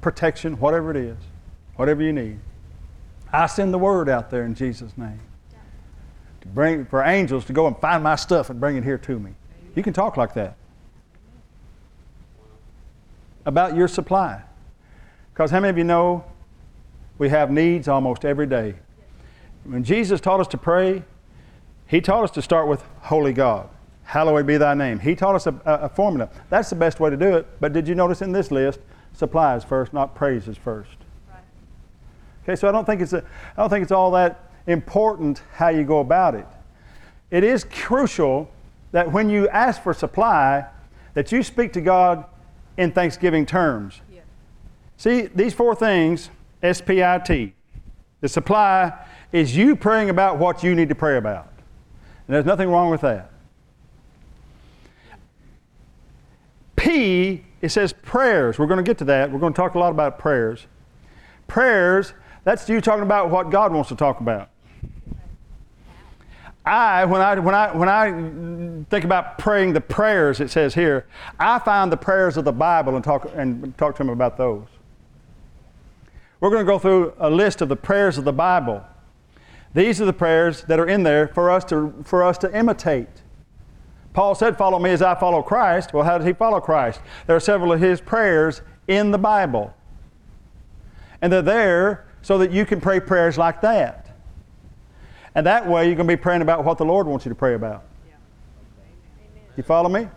protection, 0.00 0.58
whatever 0.58 0.90
it 0.90 0.96
is, 0.96 1.18
whatever 1.76 2.02
you 2.02 2.12
need. 2.12 2.38
I 3.32 3.46
send 3.46 3.74
the 3.74 3.78
word 3.78 4.08
out 4.08 4.30
there 4.30 4.44
in 4.44 4.54
Jesus' 4.54 4.96
name 4.96 5.20
bring 6.54 6.84
for 6.86 7.02
angels 7.02 7.44
to 7.46 7.52
go 7.52 7.66
and 7.66 7.76
find 7.78 8.02
my 8.02 8.16
stuff 8.16 8.50
and 8.50 8.60
bring 8.60 8.76
it 8.76 8.84
here 8.84 8.98
to 8.98 9.18
me. 9.18 9.32
You 9.74 9.82
can 9.82 9.92
talk 9.92 10.16
like 10.16 10.34
that 10.34 10.56
about 13.46 13.74
your 13.74 13.88
supply. 13.88 14.42
Because 15.32 15.50
how 15.50 15.60
many 15.60 15.70
of 15.70 15.78
you 15.78 15.84
know 15.84 16.24
we 17.18 17.28
have 17.30 17.50
needs 17.50 17.88
almost 17.88 18.24
every 18.24 18.46
day? 18.46 18.74
When 19.64 19.84
Jesus 19.84 20.20
taught 20.20 20.40
us 20.40 20.48
to 20.48 20.58
pray, 20.58 21.02
He 21.86 22.00
taught 22.00 22.24
us 22.24 22.30
to 22.32 22.42
start 22.42 22.68
with 22.68 22.82
Holy 23.00 23.32
God. 23.32 23.68
Hallowed 24.04 24.46
be 24.46 24.56
thy 24.56 24.74
name. 24.74 24.98
He 24.98 25.14
taught 25.14 25.34
us 25.34 25.46
a, 25.46 25.54
a, 25.64 25.88
formula. 25.88 26.30
That's 26.48 26.70
the 26.70 26.76
best 26.76 26.98
way 26.98 27.10
to 27.10 27.16
do 27.16 27.36
it. 27.36 27.46
But 27.60 27.72
did 27.72 27.86
you 27.86 27.94
notice 27.94 28.22
in 28.22 28.32
this 28.32 28.50
list, 28.50 28.80
supplies 29.12 29.64
first, 29.64 29.92
not 29.92 30.14
praises 30.14 30.56
first. 30.56 30.96
Right. 31.28 31.42
Okay, 32.44 32.56
so 32.56 32.68
I 32.68 32.72
don't 32.72 32.84
think 32.84 33.02
it's 33.02 33.12
a, 33.12 33.22
I 33.56 33.60
don't 33.60 33.68
think 33.68 33.82
it's 33.82 33.92
all 33.92 34.10
that 34.12 34.47
important 34.68 35.42
how 35.54 35.68
you 35.68 35.82
go 35.82 35.98
about 36.00 36.34
it. 36.34 36.46
It 37.30 37.42
is 37.42 37.64
crucial 37.64 38.50
that 38.92 39.10
when 39.10 39.28
you 39.28 39.48
ask 39.48 39.82
for 39.82 39.92
supply, 39.92 40.66
that 41.14 41.32
you 41.32 41.42
speak 41.42 41.72
to 41.72 41.80
God 41.80 42.24
in 42.76 42.92
thanksgiving 42.92 43.44
terms. 43.44 44.00
Yeah. 44.12 44.20
See, 44.96 45.22
these 45.22 45.52
four 45.52 45.74
things, 45.74 46.30
S 46.62 46.80
P 46.80 47.02
I 47.02 47.18
T, 47.18 47.54
the 48.20 48.28
supply 48.28 48.92
is 49.32 49.56
you 49.56 49.76
praying 49.76 50.10
about 50.10 50.38
what 50.38 50.62
you 50.62 50.74
need 50.74 50.88
to 50.88 50.94
pray 50.94 51.16
about. 51.16 51.52
And 52.26 52.34
there's 52.34 52.46
nothing 52.46 52.70
wrong 52.70 52.90
with 52.90 53.00
that. 53.02 53.30
P, 56.76 57.44
it 57.60 57.70
says 57.70 57.92
prayers. 57.92 58.58
We're 58.58 58.66
going 58.66 58.78
to 58.78 58.88
get 58.88 58.98
to 58.98 59.04
that. 59.06 59.30
We're 59.30 59.40
going 59.40 59.52
to 59.52 59.56
talk 59.56 59.74
a 59.74 59.78
lot 59.78 59.90
about 59.90 60.18
prayers. 60.18 60.66
Prayers, 61.46 62.12
that's 62.44 62.68
you 62.68 62.80
talking 62.80 63.02
about 63.02 63.30
what 63.30 63.50
God 63.50 63.72
wants 63.72 63.88
to 63.88 63.96
talk 63.96 64.20
about. 64.20 64.50
I, 66.68 67.04
when 67.04 67.20
I, 67.20 67.38
when 67.38 67.54
I, 67.54 67.72
when 67.76 67.88
I 67.88 68.84
think 68.90 69.04
about 69.04 69.38
praying 69.38 69.72
the 69.72 69.80
prayers, 69.80 70.40
it 70.40 70.50
says 70.50 70.74
here, 70.74 71.06
I 71.38 71.58
find 71.58 71.90
the 71.90 71.96
prayers 71.96 72.36
of 72.36 72.44
the 72.44 72.52
Bible 72.52 72.94
and 72.94 73.04
talk, 73.04 73.30
and 73.34 73.76
talk 73.78 73.96
to 73.96 74.02
him 74.02 74.10
about 74.10 74.36
those. 74.36 74.66
We're 76.40 76.50
going 76.50 76.64
to 76.64 76.70
go 76.70 76.78
through 76.78 77.14
a 77.18 77.30
list 77.30 77.62
of 77.62 77.68
the 77.68 77.76
prayers 77.76 78.18
of 78.18 78.24
the 78.24 78.32
Bible. 78.32 78.84
These 79.74 80.00
are 80.00 80.04
the 80.04 80.12
prayers 80.12 80.62
that 80.62 80.78
are 80.78 80.86
in 80.86 81.02
there 81.02 81.28
for 81.28 81.50
us 81.50 81.64
to, 81.66 81.94
for 82.04 82.22
us 82.22 82.38
to 82.38 82.56
imitate. 82.56 83.08
Paul 84.12 84.34
said, 84.34 84.56
Follow 84.56 84.78
me 84.78 84.90
as 84.90 85.02
I 85.02 85.14
follow 85.14 85.42
Christ. 85.42 85.92
Well, 85.92 86.04
how 86.04 86.18
did 86.18 86.26
he 86.26 86.32
follow 86.32 86.60
Christ? 86.60 87.00
There 87.26 87.36
are 87.36 87.40
several 87.40 87.72
of 87.72 87.80
his 87.80 88.00
prayers 88.00 88.62
in 88.86 89.10
the 89.10 89.18
Bible. 89.18 89.74
And 91.20 91.32
they're 91.32 91.42
there 91.42 92.06
so 92.22 92.38
that 92.38 92.50
you 92.50 92.64
can 92.64 92.80
pray 92.80 93.00
prayers 93.00 93.36
like 93.38 93.60
that. 93.60 94.07
And 95.38 95.46
that 95.46 95.68
way 95.68 95.86
you're 95.86 95.94
going 95.94 96.08
to 96.08 96.16
be 96.16 96.20
praying 96.20 96.42
about 96.42 96.64
what 96.64 96.78
the 96.78 96.84
Lord 96.84 97.06
wants 97.06 97.24
you 97.24 97.28
to 97.28 97.34
pray 97.36 97.54
about. 97.54 97.84
You 99.56 99.62
follow 99.62 99.88
me? 99.88 100.08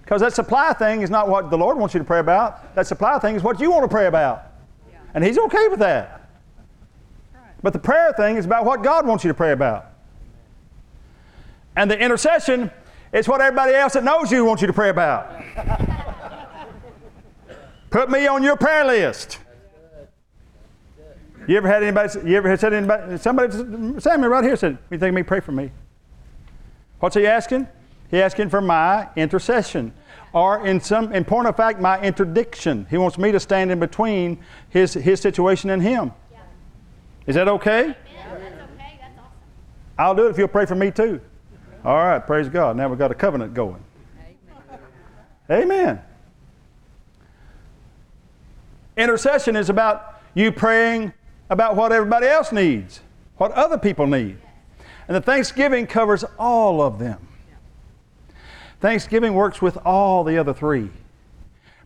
Because 0.00 0.22
that 0.22 0.32
supply 0.32 0.72
thing 0.72 1.02
is 1.02 1.10
not 1.10 1.28
what 1.28 1.50
the 1.50 1.58
Lord 1.58 1.76
wants 1.76 1.92
you 1.92 1.98
to 1.98 2.06
pray 2.06 2.20
about. 2.20 2.74
That 2.74 2.86
supply 2.86 3.18
thing 3.18 3.36
is 3.36 3.42
what 3.42 3.60
you 3.60 3.70
want 3.70 3.84
to 3.84 3.88
pray 3.88 4.06
about. 4.06 4.46
And 5.12 5.22
He's 5.22 5.36
okay 5.36 5.68
with 5.68 5.80
that. 5.80 6.26
But 7.62 7.74
the 7.74 7.78
prayer 7.78 8.14
thing 8.14 8.38
is 8.38 8.46
about 8.46 8.64
what 8.64 8.82
God 8.82 9.06
wants 9.06 9.24
you 9.24 9.28
to 9.28 9.34
pray 9.34 9.52
about. 9.52 9.92
And 11.76 11.90
the 11.90 11.98
intercession 11.98 12.70
is 13.12 13.28
what 13.28 13.42
everybody 13.42 13.74
else 13.74 13.92
that 13.92 14.04
knows 14.04 14.32
you 14.32 14.46
wants 14.46 14.62
you 14.62 14.68
to 14.68 14.72
pray 14.72 14.88
about. 14.88 15.44
Put 17.90 18.10
me 18.10 18.26
on 18.26 18.42
your 18.42 18.56
prayer 18.56 18.86
list. 18.86 19.38
You 21.50 21.56
ever 21.56 21.66
had 21.66 21.82
anybody, 21.82 22.30
you 22.30 22.36
ever 22.36 22.48
had 22.48 22.60
said 22.60 22.72
anybody, 22.72 23.18
somebody, 23.18 23.52
Samuel 23.98 24.30
right 24.30 24.44
here 24.44 24.54
said, 24.54 24.78
you 24.88 24.98
think 24.98 25.12
me 25.16 25.24
pray 25.24 25.40
for 25.40 25.50
me? 25.50 25.72
What's 27.00 27.16
he 27.16 27.26
asking? 27.26 27.66
He 28.08 28.22
asking 28.22 28.50
for 28.50 28.60
my 28.60 29.08
intercession. 29.16 29.92
Or 30.32 30.64
in 30.64 30.80
some, 30.80 31.12
in 31.12 31.24
point 31.24 31.48
of 31.48 31.56
fact, 31.56 31.80
my 31.80 32.00
interdiction. 32.02 32.86
He 32.88 32.98
wants 32.98 33.18
me 33.18 33.32
to 33.32 33.40
stand 33.40 33.72
in 33.72 33.80
between 33.80 34.38
his, 34.68 34.94
his 34.94 35.18
situation 35.18 35.70
and 35.70 35.82
him. 35.82 36.12
Yeah. 36.30 36.38
Is 37.26 37.34
that 37.34 37.48
okay? 37.48 37.88
Yeah, 37.88 38.38
that's 38.38 38.44
okay. 38.44 38.98
That's 39.00 39.18
awesome. 39.18 39.32
I'll 39.98 40.14
do 40.14 40.28
it 40.28 40.30
if 40.30 40.38
you'll 40.38 40.46
pray 40.46 40.66
for 40.66 40.76
me 40.76 40.92
too. 40.92 41.20
All 41.84 41.96
right, 41.96 42.24
praise 42.24 42.48
God. 42.48 42.76
Now 42.76 42.88
we've 42.88 42.96
got 42.96 43.10
a 43.10 43.14
covenant 43.16 43.54
going. 43.54 43.82
Amen. 45.50 45.62
Amen. 45.64 46.02
Intercession 48.96 49.56
is 49.56 49.68
about 49.68 50.20
you 50.34 50.52
praying 50.52 51.12
about 51.50 51.76
what 51.76 51.92
everybody 51.92 52.26
else 52.26 52.52
needs, 52.52 53.00
what 53.36 53.52
other 53.52 53.76
people 53.76 54.06
need. 54.06 54.38
And 55.08 55.16
the 55.16 55.20
Thanksgiving 55.20 55.86
covers 55.86 56.24
all 56.38 56.80
of 56.80 56.98
them. 56.98 57.26
Thanksgiving 58.80 59.34
works 59.34 59.60
with 59.60 59.76
all 59.84 60.24
the 60.24 60.38
other 60.38 60.54
three. 60.54 60.88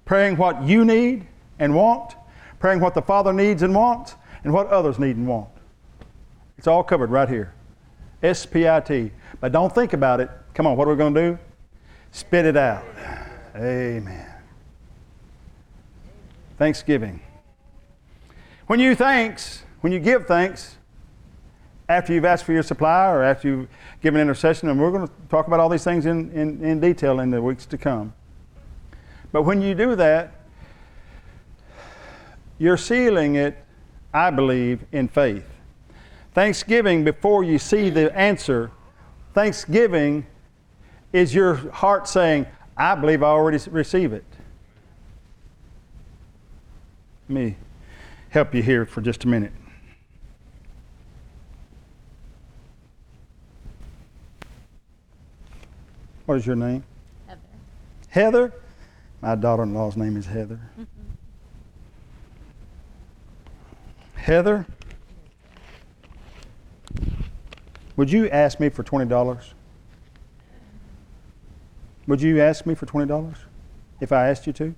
Praying 0.05 0.37
what 0.37 0.63
you 0.63 0.85
need 0.85 1.27
and 1.59 1.75
want, 1.75 2.15
praying 2.61 2.81
what 2.81 2.95
the 2.95 3.03
Father 3.03 3.33
needs 3.33 3.63
and 3.63 3.75
wants, 3.75 4.15
and 4.45 4.53
what 4.53 4.67
others 4.69 4.99
need 4.99 5.17
and 5.17 5.27
want. 5.27 5.49
It's 6.59 6.67
all 6.67 6.85
covered 6.85 7.11
right 7.11 7.29
here. 7.29 7.55
S 8.23 8.47
P 8.47 8.69
I 8.69 8.81
T. 8.81 9.11
But 9.41 9.53
don't 9.53 9.75
think 9.75 9.93
about 9.93 10.21
it. 10.21 10.31
Come 10.53 10.67
on, 10.67 10.77
what 10.77 10.87
are 10.87 10.91
we 10.93 10.97
going 10.97 11.15
to 11.15 11.31
do? 11.33 11.39
Spit 12.13 12.45
it 12.45 12.57
out. 12.57 12.85
Amen. 13.57 14.27
Thanksgiving. 16.59 17.21
When 18.67 18.81
you 18.81 18.95
thanks, 18.95 19.63
when 19.83 19.93
you 19.93 20.01
give 20.01 20.27
thanks, 20.27 20.79
after 21.87 22.15
you've 22.15 22.25
asked 22.25 22.45
for 22.45 22.55
your 22.55 22.63
supply 22.63 23.11
or 23.11 23.23
after 23.23 23.47
you've 23.47 23.69
given 24.03 24.23
intercession, 24.23 24.71
and 24.71 24.81
we're 24.81 24.91
going 24.91 25.07
to 25.07 25.13
talk 25.29 25.47
about 25.47 25.61
all 25.61 25.69
these 25.69 25.85
things 25.85 26.07
in, 26.07 26.31
in, 26.33 26.65
in 26.65 26.81
detail 26.81 27.21
in 27.21 27.31
the 27.31 27.43
weeks 27.43 27.67
to 27.67 27.77
come. 27.77 28.15
But 29.33 29.43
when 29.43 29.61
you 29.61 29.75
do 29.75 29.95
that, 29.97 30.47
you're 32.59 32.79
sealing 32.79 33.35
it, 33.35 33.63
I 34.15 34.31
believe, 34.31 34.83
in 34.93 35.09
faith. 35.09 35.47
Thanksgiving, 36.33 37.05
before 37.05 37.45
you 37.45 37.59
see 37.59 37.91
the 37.91 38.17
answer, 38.17 38.71
thanksgiving 39.35 40.27
is 41.13 41.35
your 41.35 41.71
heart 41.71 42.09
saying, 42.09 42.47
I 42.79 42.95
believe 42.95 43.23
I 43.23 43.27
already 43.27 43.59
receive 43.71 44.15
it? 44.15 44.25
Me 47.29 47.57
help 48.35 48.53
you 48.53 48.65
here 48.65 48.85
for 48.85 49.01
just 49.01 49.23
a 49.23 49.29
minute. 49.29 49.53
What 56.27 56.39
is 56.39 56.45
your 56.45 56.57
name? 56.57 56.83
Heather. 57.29 57.41
Heather? 58.09 58.53
My 59.23 59.37
daughter 59.37 59.63
in 59.63 59.73
law's 59.73 59.97
name 59.97 60.17
is 60.17 60.27
Heather. 60.27 60.59
Heather, 64.17 64.67
would 67.95 68.11
you 68.11 68.29
ask 68.31 68.59
me 68.59 68.69
for 68.69 68.83
$20? 68.83 69.53
Would 72.09 72.21
you 72.21 72.41
ask 72.41 72.67
me 72.67 72.75
for 72.75 72.87
$20 72.87 73.37
if 74.01 74.11
I 74.11 74.29
asked 74.29 74.49
you 74.49 74.53
to? 74.55 74.75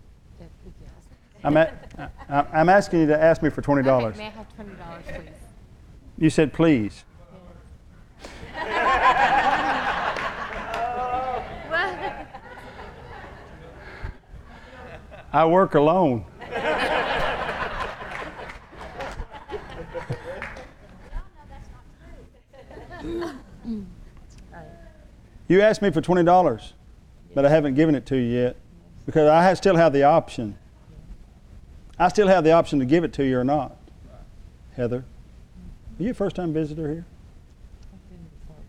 I'm, 1.47 1.57
at, 1.57 2.11
I- 2.29 2.45
I'm 2.53 2.69
asking 2.69 3.01
you 3.03 3.07
to 3.07 3.23
ask 3.23 3.41
me 3.41 3.51
for 3.51 3.63
$20. 3.63 3.87
Okay, 3.87 4.19
may 4.19 4.27
I 4.27 4.31
have 4.31 4.55
twenty 4.57 4.75
dollars, 4.75 5.05
please? 5.07 5.31
You 6.19 6.29
said 6.29 6.53
please. 6.53 7.05
I 15.33 15.45
work 15.47 15.75
alone. 15.75 16.25
You 25.49 25.61
asked 25.63 25.83
me 25.83 25.91
for 25.91 26.01
twenty 26.01 26.25
dollars, 26.25 26.75
but 27.35 27.45
I 27.47 27.49
haven't 27.51 27.75
given 27.75 27.95
it 27.95 28.07
to 28.07 28.17
you 28.17 28.41
yet 28.43 28.57
because 29.05 29.29
I 29.29 29.55
still 29.55 29.77
have 29.77 29.93
the 29.93 30.03
option. 30.03 30.59
I 31.99 32.09
still 32.09 32.29
have 32.29 32.45
the 32.45 32.53
option 32.53 32.79
to 32.79 32.85
give 32.85 33.05
it 33.05 33.15
to 33.15 33.25
you 33.25 33.39
or 33.39 33.45
not. 33.45 33.75
Heather, 34.77 35.05
are 35.99 36.03
you 36.03 36.11
a 36.11 36.15
first-time 36.15 36.53
visitor 36.53 36.93
here? 36.93 37.07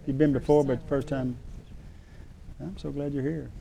You've 0.06 0.18
been 0.18 0.32
before, 0.32 0.64
but 0.64 0.80
first 0.88 1.10
time. 1.10 1.36
I'm 2.62 2.78
so 2.78 2.92
glad 2.92 3.14
you're 3.14 3.24
here. 3.24 3.52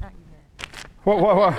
Not 0.00 0.12
you, 0.12 0.24
Matt. 0.32 0.70
What, 1.04 1.20
what, 1.20 1.36
what? 1.36 1.54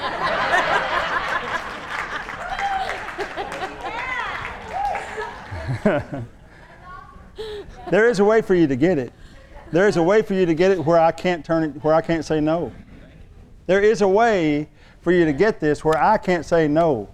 there 7.92 8.10
is 8.10 8.20
a 8.20 8.26
way 8.26 8.42
for 8.42 8.56
you 8.56 8.66
to 8.66 8.76
get 8.76 8.98
it. 8.98 9.14
There 9.72 9.88
is 9.88 9.98
a 9.98 10.04
way 10.04 10.22
for 10.22 10.34
you 10.34 10.46
to 10.46 10.54
get 10.54 10.72
it 10.72 10.84
where 10.86 11.00
I 11.00 11.12
can't 11.12 11.44
turn 11.44 11.64
it, 11.64 11.84
where 11.84 11.94
I 11.94 12.02
can't 12.02 12.24
say 12.24 12.40
no. 12.40 12.72
There 13.66 13.82
is 13.82 14.02
a 14.02 14.08
way 14.08 14.70
for 15.02 15.12
you 15.12 15.26
to 15.26 15.34
get 15.34 15.60
this 15.60 15.84
where 15.84 15.98
I 15.98 16.18
can't 16.18 16.46
say 16.46 16.68
no. 16.68 17.10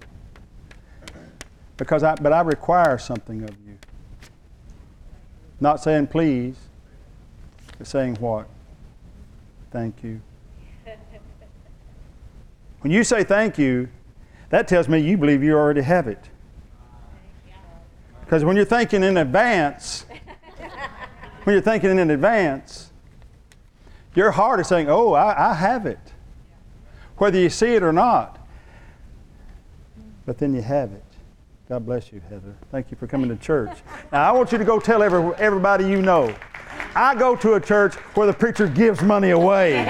Because 1.77 2.03
I, 2.03 2.15
but 2.15 2.31
I 2.31 2.41
require 2.41 2.97
something 2.97 3.43
of 3.43 3.49
you. 3.65 3.77
Not 5.59 5.81
saying 5.81 6.07
please, 6.07 6.57
but 7.77 7.87
saying 7.87 8.15
what? 8.15 8.47
Thank 9.71 10.03
you. 10.03 10.21
When 12.81 12.91
you 12.91 13.05
say 13.05 13.23
thank 13.23 13.57
you, 13.57 13.87
that 14.49 14.67
tells 14.67 14.89
me 14.89 14.99
you 14.99 15.17
believe 15.17 15.41
you 15.41 15.53
already 15.53 15.81
have 15.81 16.05
it. 16.07 16.29
Because 18.19 18.43
when 18.43 18.55
you're 18.55 18.65
thinking 18.65 19.03
in 19.03 19.17
advance, 19.17 20.05
when 21.43 21.53
you're 21.53 21.61
thinking 21.61 21.97
in 21.97 22.11
advance, 22.11 22.91
your 24.15 24.31
heart 24.31 24.59
is 24.59 24.67
saying, 24.67 24.87
Oh, 24.89 25.13
I, 25.13 25.51
I 25.51 25.53
have 25.53 25.85
it. 25.85 25.99
Whether 27.17 27.39
you 27.39 27.49
see 27.49 27.75
it 27.75 27.83
or 27.83 27.93
not. 27.93 28.39
But 30.25 30.37
then 30.37 30.53
you 30.53 30.61
have 30.61 30.91
it. 30.91 31.03
God 31.69 31.85
bless 31.85 32.11
you, 32.11 32.21
Heather. 32.29 32.55
Thank 32.71 32.91
you 32.91 32.97
for 32.97 33.07
coming 33.07 33.29
to 33.29 33.35
church. 33.35 33.71
Now, 34.11 34.29
I 34.29 34.31
want 34.31 34.51
you 34.51 34.57
to 34.57 34.65
go 34.65 34.79
tell 34.79 35.01
every, 35.03 35.33
everybody 35.35 35.85
you 35.85 36.01
know. 36.01 36.33
I 36.95 37.15
go 37.15 37.35
to 37.37 37.53
a 37.53 37.59
church 37.59 37.95
where 38.15 38.27
the 38.27 38.33
preacher 38.33 38.67
gives 38.67 39.01
money 39.01 39.31
away. 39.31 39.79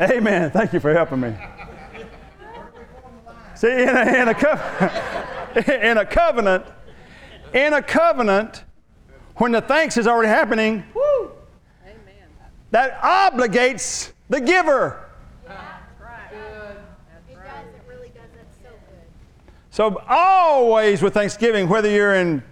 Amen. 0.00 0.50
Thank 0.50 0.72
you 0.72 0.80
for 0.80 0.92
helping 0.94 1.20
me. 1.20 1.36
See, 3.60 3.82
in 3.82 3.90
a, 3.90 4.22
in 4.22 4.28
a, 4.28 4.34
co- 4.34 5.70
in 5.70 5.98
a 5.98 6.06
covenant, 6.06 6.64
in 7.52 7.74
a 7.74 7.82
covenant, 7.82 8.64
when 9.36 9.52
the 9.52 9.60
thanks 9.60 9.98
is 9.98 10.06
already 10.06 10.30
happening, 10.30 10.82
that 12.70 12.98
obligates 13.02 14.12
the 14.30 14.40
giver. 14.40 15.04
So. 15.46 15.54
So 19.68 20.02
always 20.08 21.02
with 21.02 21.12
thanksgiving, 21.12 21.68
whether 21.68 21.90
you're 21.90 22.14
in 22.14 22.42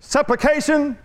supplication, 0.00 0.98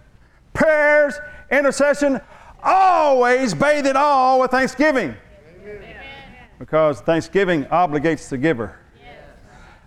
prayers, 0.55 1.19
intercession, 1.51 2.19
always 2.63 3.53
bathe 3.53 3.85
it 3.85 3.95
all 3.95 4.39
with 4.39 4.49
thanksgiving. 4.49 5.13
Because 6.57 7.01
thanksgiving 7.01 7.65
obligates 7.65 8.29
the 8.29 8.37
giver. 8.39 8.79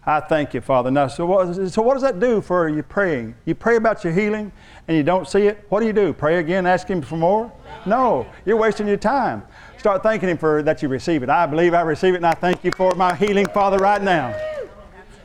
I 0.05 0.21
thank 0.21 0.55
you, 0.55 0.63
Father. 0.63 0.91
Now, 0.91 1.09
so 1.09 1.27
what, 1.27 1.71
so 1.71 1.83
what 1.83 1.95
does 1.95 2.03
that 2.03 2.19
do 2.19 2.41
for 2.41 2.69
you 2.69 2.83
praying? 2.83 3.35
You 3.45 3.55
pray 3.55 3.77
about 3.77 4.03
your 4.03 4.15
healing 4.15 4.51
and 4.89 4.97
you 4.97 5.03
don't 5.03 5.29
see 5.29 5.47
it. 5.47 5.67
What 5.69 5.81
do 5.81 5.87
you 5.87 5.93
do? 5.93 6.15
Pray 6.15 6.39
again, 6.39 6.67
ask 6.67 6.89
Him 6.89 7.03
for 7.03 7.17
more? 7.17 7.53
No, 7.85 8.27
you're 8.47 8.57
wasting 8.57 8.89
your 8.89 8.97
time. 8.97 9.43
Start 9.79 10.03
thanking 10.03 10.31
Him 10.31 10.39
for 10.39 10.63
that 10.63 10.83
you 10.83 10.89
receive 10.89 11.23
it. 11.23 11.29
I 11.29 11.45
believe 11.45 11.75
I 11.75 11.83
receive 11.83 12.15
it 12.15 12.19
and 12.19 12.27
I 12.27 12.33
thank 12.33 12.65
you 12.65 12.71
for 12.73 12.95
my 12.95 13.15
healing, 13.15 13.47
Father, 13.53 13.77
right 13.77 14.03
now. 14.03 14.35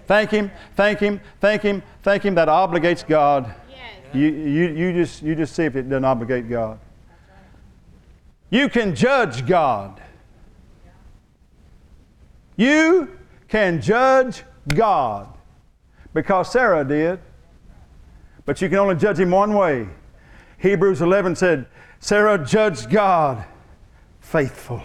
Thank 0.07 0.31
Him, 0.31 0.51
thank 0.75 0.99
Him, 0.99 1.21
thank 1.39 1.61
Him, 1.61 1.81
thank 2.03 2.23
Him. 2.23 2.35
That 2.35 2.49
obligates 2.49 3.07
God. 3.07 3.55
You, 4.13 4.27
you, 4.27 4.67
you, 4.69 4.93
just, 4.93 5.21
you 5.21 5.35
just 5.35 5.55
see 5.55 5.63
if 5.63 5.75
it 5.75 5.89
doesn't 5.89 6.05
obligate 6.05 6.49
God. 6.49 6.79
You 8.49 8.69
can 8.69 8.95
judge 8.95 9.45
God. 9.45 10.01
You 12.55 13.17
can 13.49 13.81
judge 13.81 14.43
God 14.67 15.27
because 16.13 16.51
Sarah 16.51 16.83
did, 16.83 17.19
but 18.45 18.61
you 18.61 18.69
can 18.69 18.77
only 18.77 18.95
judge 18.95 19.19
him 19.19 19.31
one 19.31 19.53
way. 19.53 19.87
Hebrews 20.57 21.01
11 21.01 21.35
said, 21.35 21.67
Sarah 21.99 22.43
judged 22.43 22.89
God 22.89 23.45
faithful. 24.21 24.81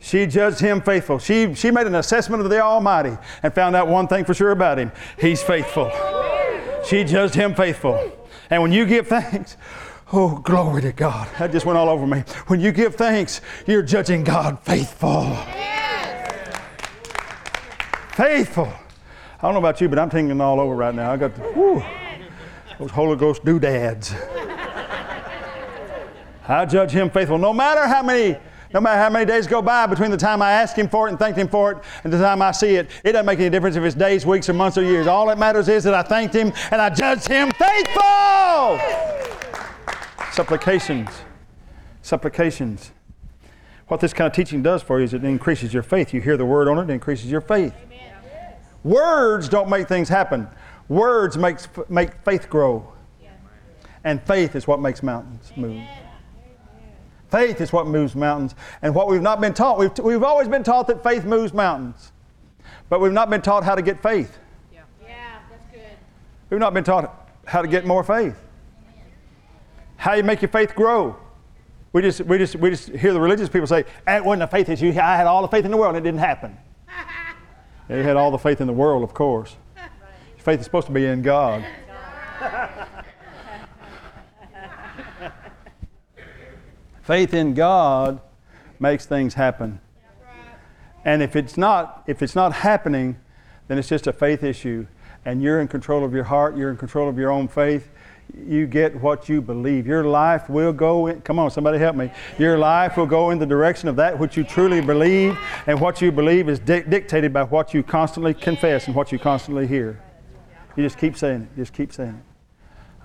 She 0.00 0.26
judged 0.26 0.60
him 0.60 0.80
faithful. 0.82 1.18
She, 1.18 1.54
she 1.54 1.70
made 1.70 1.86
an 1.86 1.96
assessment 1.96 2.42
of 2.42 2.48
the 2.48 2.60
Almighty 2.60 3.16
and 3.42 3.52
found 3.52 3.74
out 3.74 3.88
one 3.88 4.06
thing 4.06 4.24
for 4.24 4.34
sure 4.34 4.52
about 4.52 4.78
him 4.78 4.92
He's 5.18 5.42
faithful. 5.42 5.90
She 6.86 7.02
judged 7.02 7.34
him 7.34 7.54
faithful. 7.54 8.12
And 8.48 8.62
when 8.62 8.70
you 8.70 8.86
give 8.86 9.08
thanks, 9.08 9.56
oh, 10.12 10.38
glory 10.38 10.82
to 10.82 10.92
God. 10.92 11.28
That 11.38 11.50
just 11.50 11.66
went 11.66 11.76
all 11.76 11.88
over 11.88 12.06
me. 12.06 12.20
When 12.46 12.60
you 12.60 12.70
give 12.70 12.94
thanks, 12.94 13.40
you're 13.66 13.82
judging 13.82 14.22
God 14.22 14.60
faithful. 14.62 15.36
Faithful. 18.16 18.64
I 18.64 19.42
don't 19.42 19.52
know 19.52 19.58
about 19.58 19.78
you, 19.78 19.90
but 19.90 19.98
I'm 19.98 20.08
tingling 20.08 20.40
all 20.40 20.58
over 20.58 20.74
right 20.74 20.94
now. 20.94 21.12
I 21.12 21.18
got 21.18 21.34
the, 21.34 21.42
whew, 21.52 21.84
those 22.78 22.90
Holy 22.90 23.14
Ghost 23.14 23.44
doodads. 23.44 24.14
I 26.48 26.64
judge 26.64 26.92
him 26.92 27.10
faithful. 27.10 27.36
No 27.36 27.52
matter 27.52 27.86
how 27.86 28.02
many, 28.02 28.38
no 28.72 28.80
matter 28.80 28.98
how 28.98 29.10
many 29.10 29.26
days 29.26 29.46
go 29.46 29.60
by 29.60 29.84
between 29.84 30.10
the 30.10 30.16
time 30.16 30.40
I 30.40 30.52
ask 30.52 30.74
him 30.74 30.88
for 30.88 31.08
it 31.08 31.10
and 31.10 31.18
thank 31.18 31.36
him 31.36 31.46
for 31.46 31.72
it 31.72 31.78
and 32.04 32.12
the 32.12 32.18
time 32.18 32.40
I 32.40 32.52
see 32.52 32.76
it, 32.76 32.88
it 33.04 33.12
doesn't 33.12 33.26
make 33.26 33.38
any 33.38 33.50
difference 33.50 33.76
if 33.76 33.84
it's 33.84 33.94
days, 33.94 34.24
weeks, 34.24 34.48
or 34.48 34.54
months, 34.54 34.78
or 34.78 34.82
years. 34.82 35.06
All 35.06 35.26
that 35.26 35.36
matters 35.36 35.68
is 35.68 35.84
that 35.84 35.92
I 35.92 36.02
thanked 36.02 36.34
him 36.34 36.54
and 36.70 36.80
I 36.80 36.88
judged 36.88 37.28
him 37.28 37.50
faithful. 37.50 38.80
Supplications. 40.32 41.10
Supplications. 42.00 42.92
What 43.88 44.00
this 44.00 44.14
kind 44.14 44.26
of 44.26 44.32
teaching 44.32 44.62
does 44.62 44.82
for 44.82 45.00
you 45.00 45.04
is 45.04 45.12
it 45.12 45.22
increases 45.22 45.74
your 45.74 45.82
faith. 45.82 46.14
You 46.14 46.22
hear 46.22 46.38
the 46.38 46.46
word 46.46 46.66
on 46.66 46.78
it, 46.78 46.90
it 46.90 46.94
increases 46.94 47.30
your 47.30 47.42
faith. 47.42 47.74
Words 48.86 49.48
don't 49.48 49.68
make 49.68 49.88
things 49.88 50.08
happen. 50.08 50.46
Words 50.88 51.36
makes, 51.36 51.66
make 51.88 52.22
faith 52.24 52.48
grow. 52.48 52.92
And 54.04 54.22
faith 54.22 54.54
is 54.54 54.68
what 54.68 54.78
makes 54.78 55.02
mountains 55.02 55.52
move. 55.56 55.82
Faith 57.28 57.60
is 57.60 57.72
what 57.72 57.88
moves 57.88 58.14
mountains. 58.14 58.54
And 58.82 58.94
what 58.94 59.08
we've 59.08 59.20
not 59.20 59.40
been 59.40 59.52
taught, 59.52 59.80
we've, 59.80 59.98
we've 59.98 60.22
always 60.22 60.46
been 60.46 60.62
taught 60.62 60.86
that 60.86 61.02
faith 61.02 61.24
moves 61.24 61.52
mountains. 61.52 62.12
But 62.88 63.00
we've 63.00 63.12
not 63.12 63.28
been 63.28 63.42
taught 63.42 63.64
how 63.64 63.74
to 63.74 63.82
get 63.82 64.00
faith. 64.00 64.38
Yeah, 64.72 64.82
that's 65.50 65.66
good. 65.72 65.80
We've 66.50 66.60
not 66.60 66.72
been 66.72 66.84
taught 66.84 67.28
how 67.44 67.62
to 67.62 67.68
get 67.68 67.86
more 67.86 68.04
faith. 68.04 68.40
How 69.96 70.14
you 70.14 70.22
make 70.22 70.42
your 70.42 70.50
faith 70.50 70.76
grow. 70.76 71.16
We 71.92 72.02
just, 72.02 72.20
we 72.20 72.38
just, 72.38 72.54
we 72.54 72.70
just 72.70 72.90
hear 72.90 73.12
the 73.12 73.20
religious 73.20 73.48
people 73.48 73.66
say, 73.66 73.84
"It 74.06 74.24
wasn't 74.24 74.44
a 74.44 74.46
faith 74.46 74.68
issue. 74.68 74.90
I 74.90 75.16
had 75.16 75.26
all 75.26 75.42
the 75.42 75.48
faith 75.48 75.64
in 75.64 75.72
the 75.72 75.76
world, 75.76 75.96
and 75.96 76.06
it 76.06 76.08
didn't 76.08 76.20
happen." 76.20 76.56
You 77.88 78.02
had 78.02 78.16
all 78.16 78.30
the 78.30 78.38
faith 78.38 78.60
in 78.60 78.66
the 78.66 78.72
world, 78.72 79.02
of 79.02 79.14
course. 79.14 79.56
Faith 80.38 80.60
is 80.60 80.64
supposed 80.64 80.86
to 80.86 80.92
be 80.92 81.04
in 81.06 81.22
God. 81.22 81.64
faith 87.02 87.34
in 87.34 87.54
God 87.54 88.20
makes 88.78 89.06
things 89.06 89.34
happen. 89.34 89.80
And 91.04 91.22
if 91.22 91.36
it's 91.36 91.56
not, 91.56 92.02
if 92.06 92.22
it's 92.22 92.34
not 92.34 92.52
happening, 92.52 93.16
then 93.68 93.78
it's 93.78 93.88
just 93.88 94.06
a 94.06 94.12
faith 94.12 94.42
issue. 94.42 94.86
And 95.24 95.42
you're 95.42 95.60
in 95.60 95.68
control 95.68 96.04
of 96.04 96.12
your 96.12 96.24
heart, 96.24 96.56
you're 96.56 96.70
in 96.70 96.76
control 96.76 97.08
of 97.08 97.18
your 97.18 97.30
own 97.30 97.48
faith. 97.48 97.90
You 98.36 98.66
get 98.66 98.94
what 99.00 99.28
you 99.28 99.40
believe. 99.40 99.86
Your 99.86 100.04
life 100.04 100.50
will 100.50 100.72
go 100.72 101.06
in, 101.06 101.22
come 101.22 101.38
on, 101.38 101.50
somebody 101.50 101.78
help 101.78 101.96
me. 101.96 102.10
Your 102.38 102.58
life 102.58 102.96
will 102.96 103.06
go 103.06 103.30
in 103.30 103.38
the 103.38 103.46
direction 103.46 103.88
of 103.88 103.96
that 103.96 104.18
which 104.18 104.36
you 104.36 104.44
truly 104.44 104.80
believe, 104.80 105.38
and 105.66 105.80
what 105.80 106.02
you 106.02 106.12
believe 106.12 106.48
is 106.48 106.58
di- 106.58 106.82
dictated 106.82 107.32
by 107.32 107.44
what 107.44 107.72
you 107.72 107.82
constantly 107.82 108.34
confess 108.34 108.86
and 108.86 108.94
what 108.94 109.10
you 109.10 109.18
constantly 109.18 109.66
hear. 109.66 110.02
You 110.76 110.82
just 110.82 110.98
keep 110.98 111.16
saying 111.16 111.42
it, 111.42 111.56
just 111.56 111.72
keep 111.72 111.92
saying 111.92 112.10
it. 112.10 112.36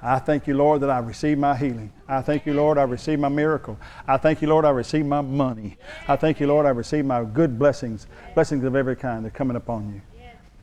I 0.04 0.20
thank 0.20 0.48
you, 0.48 0.56
Lord, 0.56 0.82
that 0.82 0.90
I 0.90 0.98
received 0.98 1.40
my 1.40 1.56
healing. 1.56 1.94
I 2.08 2.22
thank 2.22 2.46
you, 2.46 2.54
Lord, 2.54 2.78
I 2.78 2.84
received 2.84 3.22
my 3.22 3.30
miracle. 3.30 3.78
I 4.08 4.18
thank 4.18 4.42
you, 4.42 4.48
Lord, 4.48 4.66
I 4.66 4.72
received 4.72 5.08
my 5.08 5.22
money. 5.22 5.78
I 6.08 6.16
thank 6.16 6.40
you, 6.40 6.48
Lord, 6.48 6.66
I 6.66 6.70
received 6.70 7.08
my 7.08 7.24
good 7.24 7.58
blessings, 7.58 8.08
blessings 8.34 8.64
of 8.64 8.76
every 8.76 8.96
kind. 8.96 9.24
They're 9.24 9.32
coming 9.32 9.56
upon 9.56 9.94
you. 9.94 10.02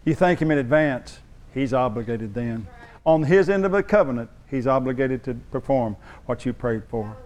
You 0.05 0.15
thank 0.15 0.43
Him 0.43 0.51
in 0.51 0.59
advance. 0.59 1.21
He's 1.55 1.73
obligated 1.73 2.35
then. 2.35 2.67
On 3.07 3.23
His 3.23 3.49
end 3.49 3.65
of 3.65 3.73
the 3.73 3.83
covenant, 3.83 4.29
He's 4.51 4.67
obligated 4.67 5.23
to 5.25 5.35
perform 5.35 5.97
what 6.27 6.47
you 6.47 6.53
prayed 6.53 6.83
for. 6.89 7.17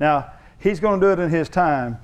Now, 0.00 0.32
He's 0.60 0.80
going 0.80 1.00
to 1.00 1.06
do 1.06 1.12
it 1.12 1.22
in 1.22 1.30
His 1.30 1.48
time. 1.48 1.98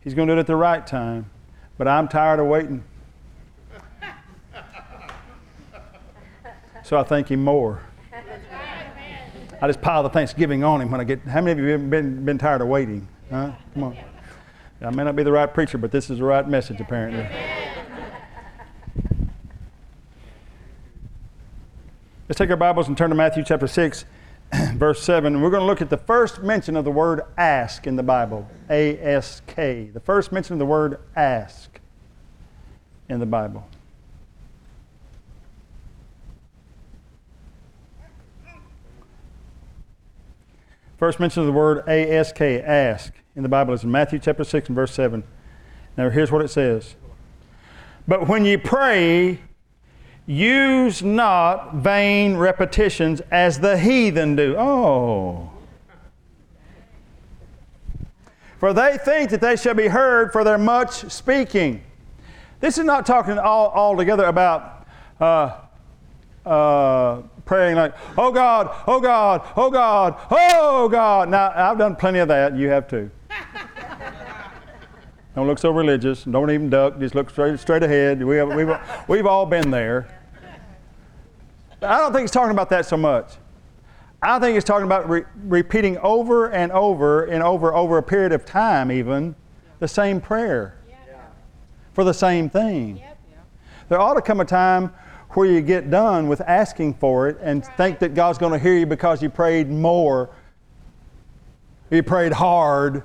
He's 0.00 0.14
going 0.14 0.26
to 0.26 0.34
do 0.34 0.38
it 0.38 0.40
at 0.40 0.46
the 0.46 0.56
right 0.56 0.84
time. 0.84 1.30
But 1.76 1.86
I'm 1.86 2.08
tired 2.08 2.40
of 2.40 2.46
waiting. 2.46 2.82
So 6.82 6.98
I 6.98 7.04
thank 7.04 7.30
Him 7.30 7.44
more. 7.44 7.82
I 9.60 9.66
just 9.66 9.80
pile 9.80 10.02
the 10.02 10.08
Thanksgiving 10.08 10.64
on 10.64 10.80
Him 10.80 10.90
when 10.90 11.00
I 11.00 11.04
get. 11.04 11.20
How 11.22 11.40
many 11.40 11.52
of 11.52 11.58
you 11.58 11.72
have 11.72 11.90
been, 11.90 12.24
been 12.24 12.38
tired 12.38 12.62
of 12.62 12.68
waiting? 12.68 13.06
Huh? 13.30 13.52
Come 13.74 13.84
on. 13.84 13.96
I 14.80 14.90
may 14.90 15.04
not 15.04 15.16
be 15.16 15.22
the 15.22 15.32
right 15.32 15.52
preacher, 15.52 15.78
but 15.78 15.90
this 15.90 16.08
is 16.10 16.18
the 16.18 16.24
right 16.24 16.48
message, 16.48 16.80
apparently. 16.80 17.28
Let's 22.28 22.36
take 22.36 22.50
our 22.50 22.56
Bibles 22.56 22.88
and 22.88 22.98
turn 22.98 23.08
to 23.08 23.16
Matthew 23.16 23.42
chapter 23.42 23.66
6, 23.66 24.04
verse 24.74 25.02
7. 25.02 25.32
And 25.32 25.42
we're 25.42 25.48
going 25.48 25.62
to 25.62 25.66
look 25.66 25.80
at 25.80 25.88
the 25.88 25.96
first 25.96 26.42
mention 26.42 26.76
of 26.76 26.84
the 26.84 26.90
word 26.90 27.22
ask 27.38 27.86
in 27.86 27.96
the 27.96 28.02
Bible. 28.02 28.46
A 28.68 28.98
S 28.98 29.40
K. 29.46 29.88
The 29.94 30.00
first 30.00 30.30
mention 30.30 30.52
of 30.52 30.58
the 30.58 30.66
word 30.66 31.00
ask 31.16 31.80
in 33.08 33.18
the 33.18 33.24
Bible. 33.24 33.66
First 40.98 41.18
mention 41.20 41.40
of 41.40 41.46
the 41.46 41.52
word 41.52 41.88
ask, 41.88 42.38
ask, 42.42 43.14
in 43.36 43.42
the 43.42 43.48
Bible 43.48 43.72
is 43.72 43.84
in 43.84 43.90
Matthew 43.90 44.18
chapter 44.18 44.44
6 44.44 44.68
and 44.68 44.76
verse 44.76 44.92
7. 44.92 45.24
Now 45.96 46.10
here's 46.10 46.30
what 46.30 46.42
it 46.42 46.48
says. 46.48 46.94
But 48.06 48.28
when 48.28 48.44
ye 48.44 48.58
pray, 48.58 49.40
use 50.28 51.02
not 51.02 51.76
vain 51.76 52.36
repetitions 52.36 53.22
as 53.30 53.58
the 53.58 53.78
heathen 53.78 54.36
do. 54.36 54.54
Oh. 54.58 55.50
For 58.58 58.74
they 58.74 58.98
think 58.98 59.30
that 59.30 59.40
they 59.40 59.56
shall 59.56 59.74
be 59.74 59.88
heard 59.88 60.30
for 60.30 60.44
their 60.44 60.58
much 60.58 61.10
speaking. 61.10 61.82
This 62.60 62.76
is 62.76 62.84
not 62.84 63.06
talking 63.06 63.38
all 63.38 63.68
altogether 63.68 64.26
about 64.26 64.86
uh, 65.18 65.56
uh, 66.44 67.22
praying 67.46 67.76
like, 67.76 67.94
oh 68.18 68.30
God, 68.30 68.74
oh 68.86 69.00
God, 69.00 69.48
oh 69.56 69.70
God, 69.70 70.16
oh 70.30 70.88
God. 70.90 71.30
Now, 71.30 71.52
I've 71.54 71.78
done 71.78 71.96
plenty 71.96 72.18
of 72.18 72.28
that. 72.28 72.54
You 72.54 72.68
have 72.68 72.86
too. 72.86 73.10
don't 75.34 75.46
look 75.46 75.58
so 75.58 75.70
religious. 75.70 76.24
Don't 76.24 76.50
even 76.50 76.68
duck. 76.68 76.98
Just 76.98 77.14
look 77.14 77.30
straight, 77.30 77.58
straight 77.60 77.82
ahead. 77.82 78.22
We 78.22 78.36
have, 78.36 78.54
we've, 78.54 78.76
we've 79.08 79.26
all 79.26 79.46
been 79.46 79.70
there. 79.70 80.17
But 81.80 81.90
I 81.90 81.98
don't 81.98 82.12
think 82.12 82.24
it's 82.24 82.32
talking 82.32 82.50
about 82.50 82.70
that 82.70 82.86
so 82.86 82.96
much. 82.96 83.36
I 84.20 84.38
think 84.40 84.56
it's 84.56 84.64
talking 84.64 84.86
about 84.86 85.08
re- 85.08 85.24
repeating 85.44 85.96
over 85.98 86.50
and 86.50 86.72
over 86.72 87.26
and 87.26 87.42
over, 87.42 87.74
over 87.74 87.98
a 87.98 88.02
period 88.02 88.32
of 88.32 88.44
time, 88.44 88.90
even, 88.90 89.36
the 89.78 89.86
same 89.86 90.20
prayer 90.20 90.78
for 91.98 92.04
the 92.04 92.14
same 92.14 92.48
thing. 92.48 93.02
There 93.88 94.00
ought 94.00 94.14
to 94.14 94.22
come 94.22 94.38
a 94.38 94.44
time 94.44 94.92
where 95.30 95.50
you 95.50 95.60
get 95.60 95.90
done 95.90 96.28
with 96.28 96.40
asking 96.42 96.94
for 96.94 97.28
it 97.28 97.38
and 97.40 97.66
think 97.76 97.98
that 97.98 98.14
God's 98.14 98.38
going 98.38 98.52
to 98.52 98.58
hear 98.58 98.76
you 98.76 98.86
because 98.86 99.20
you 99.20 99.28
prayed 99.28 99.68
more. 99.68 100.30
You 101.90 102.04
prayed 102.04 102.32
hard. 102.32 103.02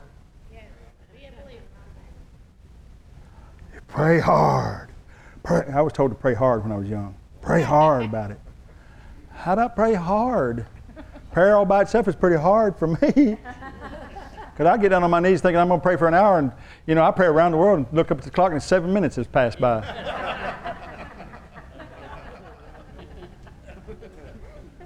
You 3.73 3.81
pray 3.87 4.19
hard. 4.19 4.89
Pray. 5.41 5.65
I 5.73 5.81
was 5.81 5.93
told 5.93 6.11
to 6.11 6.15
pray 6.15 6.35
hard 6.35 6.61
when 6.61 6.71
I 6.71 6.77
was 6.77 6.87
young. 6.87 7.15
Pray 7.41 7.63
hard 7.63 8.05
about 8.05 8.29
it. 8.29 8.39
How 9.33 9.55
do 9.55 9.61
I 9.61 9.67
pray 9.67 9.93
hard? 9.93 10.65
Prayer 11.31 11.57
all 11.57 11.65
by 11.65 11.81
itself 11.81 12.07
is 12.07 12.15
pretty 12.15 12.37
hard 12.37 12.77
for 12.77 12.87
me. 12.87 13.37
Because 14.53 14.67
I 14.67 14.77
get 14.77 14.89
down 14.89 15.03
on 15.03 15.09
my 15.09 15.19
knees 15.19 15.41
thinking 15.41 15.59
I'm 15.59 15.67
going 15.67 15.79
to 15.79 15.83
pray 15.83 15.97
for 15.97 16.07
an 16.07 16.13
hour, 16.13 16.37
and 16.37 16.51
you 16.85 16.93
know 16.93 17.03
I 17.03 17.09
pray 17.09 17.25
around 17.25 17.53
the 17.53 17.57
world 17.57 17.79
and 17.79 17.87
look 17.91 18.11
up 18.11 18.19
at 18.19 18.23
the 18.23 18.29
clock, 18.29 18.51
and 18.51 18.61
seven 18.61 18.93
minutes 18.93 19.15
has 19.15 19.25
passed 19.25 19.59
by. 19.59 19.81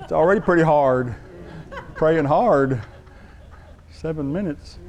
It's 0.08 0.14
already 0.14 0.40
pretty 0.40 0.64
hard. 0.64 1.14
Praying 1.96 2.24
hard. 2.24 2.82
Seven 3.92 4.32
minutes. 4.32 4.80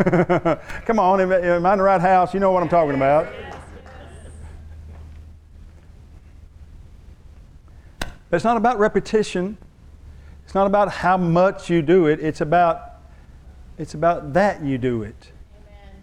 Come 0.04 0.98
on, 0.98 1.20
am, 1.20 1.30
am 1.30 1.64
I 1.64 1.72
in 1.72 1.78
the 1.78 1.84
right 1.84 2.00
house? 2.00 2.34
You 2.34 2.40
know 2.40 2.50
what 2.50 2.64
I'm 2.64 2.68
talking 2.68 2.96
about. 2.96 3.28
It's 8.36 8.44
not 8.44 8.56
about 8.56 8.78
repetition. 8.78 9.58
It's 10.44 10.54
not 10.54 10.66
about 10.66 10.90
how 10.90 11.16
much 11.16 11.70
you 11.70 11.82
do 11.82 12.06
it. 12.06 12.20
It's 12.20 12.40
about 12.40 12.88
it's 13.78 13.94
about 13.94 14.32
that 14.34 14.62
you 14.62 14.78
do 14.78 15.02
it. 15.02 15.32
Amen. 15.56 16.02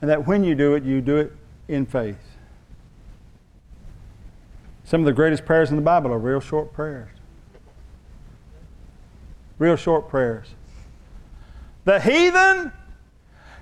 And 0.00 0.10
that 0.10 0.26
when 0.26 0.42
you 0.42 0.54
do 0.54 0.74
it, 0.74 0.84
you 0.84 1.00
do 1.00 1.16
it 1.18 1.32
in 1.68 1.86
faith. 1.86 2.16
Some 4.84 5.02
of 5.02 5.04
the 5.04 5.12
greatest 5.12 5.44
prayers 5.44 5.70
in 5.70 5.76
the 5.76 5.82
Bible 5.82 6.12
are 6.12 6.18
real 6.18 6.40
short 6.40 6.72
prayers. 6.72 7.10
Real 9.58 9.76
short 9.76 10.08
prayers. 10.08 10.46
The 11.84 12.00
heathen 12.00 12.72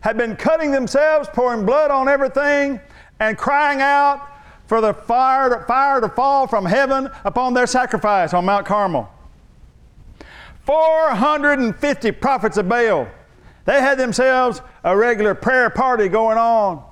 had 0.02 0.16
been 0.16 0.36
cutting 0.36 0.70
themselves, 0.70 1.28
pouring 1.32 1.66
blood 1.66 1.90
on 1.90 2.08
everything, 2.08 2.80
and 3.18 3.36
crying 3.36 3.80
out 3.80 4.28
for 4.66 4.80
the 4.80 4.92
fire 4.92 5.50
to, 5.50 5.64
fire 5.66 6.00
to 6.00 6.08
fall 6.08 6.46
from 6.46 6.64
heaven 6.64 7.08
upon 7.24 7.54
their 7.54 7.66
sacrifice 7.66 8.34
on 8.34 8.44
Mount 8.44 8.66
Carmel. 8.66 9.08
450 10.64 12.10
prophets 12.12 12.56
of 12.56 12.68
Baal. 12.68 13.08
They 13.64 13.80
had 13.80 13.98
themselves 13.98 14.60
a 14.82 14.96
regular 14.96 15.34
prayer 15.34 15.70
party 15.70 16.08
going 16.08 16.38
on. 16.38 16.84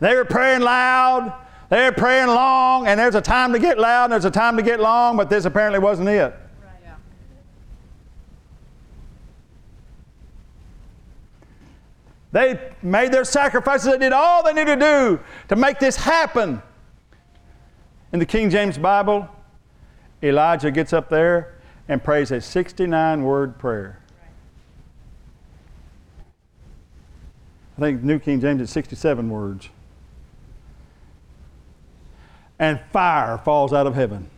They 0.00 0.14
were 0.14 0.24
praying 0.24 0.60
loud. 0.60 1.32
They 1.68 1.84
were 1.84 1.92
praying 1.92 2.28
long, 2.28 2.86
and 2.86 2.98
there's 2.98 3.14
a 3.14 3.20
time 3.20 3.52
to 3.52 3.58
get 3.58 3.78
loud 3.78 4.04
and 4.04 4.12
there's 4.12 4.24
a 4.24 4.30
time 4.30 4.56
to 4.56 4.62
get 4.62 4.80
long, 4.80 5.16
but 5.18 5.28
this 5.28 5.44
apparently 5.44 5.78
wasn't 5.78 6.08
it. 6.08 6.34
They 12.30 12.72
made 12.82 13.12
their 13.12 13.24
sacrifices. 13.24 13.90
They 13.90 13.98
did 13.98 14.12
all 14.12 14.42
they 14.42 14.52
needed 14.52 14.80
to 14.80 14.84
do 14.84 15.20
to 15.48 15.56
make 15.56 15.78
this 15.78 15.96
happen. 15.96 16.62
In 18.12 18.18
the 18.18 18.26
King 18.26 18.50
James 18.50 18.78
Bible, 18.78 19.28
Elijah 20.22 20.70
gets 20.70 20.92
up 20.92 21.08
there 21.08 21.58
and 21.88 22.02
prays 22.02 22.30
a 22.30 22.40
69 22.40 23.22
word 23.22 23.58
prayer. 23.58 24.00
I 27.76 27.80
think 27.80 28.02
New 28.02 28.18
King 28.18 28.40
James 28.40 28.60
is 28.60 28.70
67 28.70 29.30
words. 29.30 29.68
And 32.58 32.80
fire 32.92 33.38
falls 33.38 33.72
out 33.72 33.86
of 33.86 33.94
heaven. 33.94 34.28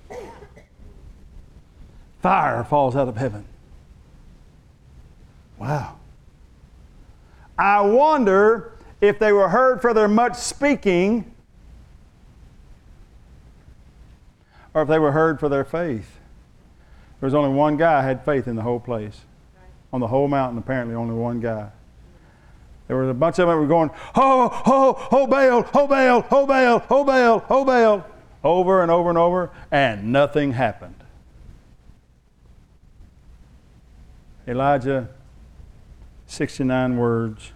Fire 2.21 2.63
falls 2.65 2.95
out 2.95 3.09
of 3.09 3.17
heaven. 3.17 3.47
Wow. 5.59 6.00
I 7.61 7.83
wonder 7.83 8.73
if 9.03 9.19
they 9.19 9.33
were 9.33 9.51
heard 9.51 9.83
for 9.83 9.93
their 9.93 10.09
much 10.09 10.35
speaking 10.37 11.31
or 14.73 14.81
if 14.81 14.89
they 14.89 14.99
were 14.99 15.13
heard 15.13 15.39
for 15.39 15.51
their 15.51 15.65
faith. 15.65 16.19
There 17.21 17.27
was 17.27 17.35
only 17.35 17.51
one 17.51 17.77
guy 17.77 18.01
had 18.01 18.25
faith 18.25 18.49
in 18.49 18.57
the 18.57 18.63
whole 18.63 18.81
place. 18.81 19.21
On 19.93 20.01
the 20.01 20.07
whole 20.07 20.27
mountain, 20.27 20.57
apparently, 20.57 20.95
only 20.95 21.15
one 21.15 21.41
guy. 21.41 21.69
There 22.89 22.97
was 22.97 23.11
a 23.11 23.15
bunch 23.15 23.39
of 23.39 23.47
them 23.47 23.49
that 23.49 23.61
were 23.61 23.67
going, 23.67 23.91
ho, 24.15 24.49
ho, 24.49 24.93
ho, 24.95 25.27
Baal, 25.27 25.63
ho, 25.63 25.87
Baal, 25.87 26.23
ho, 26.23 26.47
Baal, 26.47 26.79
ho, 26.79 27.05
Baal, 27.05 27.39
ho, 27.41 27.65
Baal, 27.65 28.07
over 28.43 28.81
and 28.81 28.91
over 28.91 29.11
and 29.11 29.19
over, 29.19 29.51
and 29.71 30.13
nothing 30.13 30.53
happened. 30.53 30.95
Elijah, 34.49 35.09
69 36.31 36.97
words. 36.97 37.51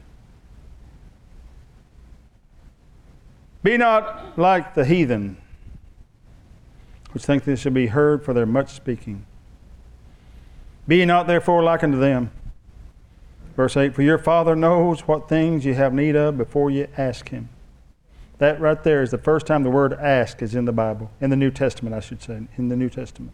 Be 3.62 3.78
not 3.78 4.36
like 4.36 4.74
the 4.74 4.84
heathen, 4.84 5.36
which 7.12 7.24
think 7.24 7.44
they 7.44 7.54
shall 7.54 7.72
be 7.72 7.86
heard 7.86 8.24
for 8.24 8.34
their 8.34 8.46
much 8.46 8.70
speaking. 8.70 9.26
Be 10.88 11.04
not 11.06 11.28
therefore 11.28 11.62
like 11.62 11.84
unto 11.84 11.98
them. 11.98 12.32
Verse 13.54 13.76
8 13.76 13.94
For 13.94 14.02
your 14.02 14.18
Father 14.18 14.56
knows 14.56 15.02
what 15.02 15.28
things 15.28 15.64
you 15.64 15.74
have 15.74 15.94
need 15.94 16.16
of 16.16 16.36
before 16.36 16.68
you 16.68 16.88
ask 16.96 17.28
Him. 17.28 17.50
That 18.38 18.60
right 18.60 18.82
there 18.82 19.02
is 19.02 19.12
the 19.12 19.18
first 19.18 19.46
time 19.46 19.62
the 19.62 19.70
word 19.70 19.92
ask 19.92 20.42
is 20.42 20.56
in 20.56 20.64
the 20.64 20.72
Bible, 20.72 21.12
in 21.20 21.30
the 21.30 21.36
New 21.36 21.52
Testament, 21.52 21.94
I 21.94 22.00
should 22.00 22.20
say, 22.20 22.48
in 22.56 22.68
the 22.70 22.76
New 22.76 22.90
Testament. 22.90 23.32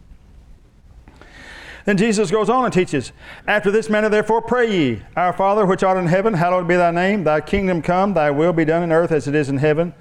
Then 1.85 1.97
Jesus 1.97 2.31
goes 2.31 2.51
on 2.51 2.65
and 2.65 2.73
teaches, 2.73 3.13
After 3.47 3.71
this 3.71 3.89
manner 3.89 4.09
therefore 4.09 4.43
pray 4.43 4.71
ye, 4.71 5.03
Our 5.17 5.33
Father 5.33 5.65
which 5.67 5.83
art 5.83 5.99
in 5.99 6.07
heaven, 6.07 6.35
hallowed 6.35 6.69
be 6.69 6.77
thy 6.77 6.91
name, 6.91 7.25
thy 7.25 7.41
kingdom 7.41 7.83
come, 7.83 8.15
thy 8.15 8.31
will 8.31 8.53
be 8.53 8.65
done 8.65 8.83
in 8.83 8.93
earth 8.93 9.13
as 9.13 9.27
it 9.27 9.35
is 9.35 9.49
in 9.49 9.59
heaven. 9.59 9.95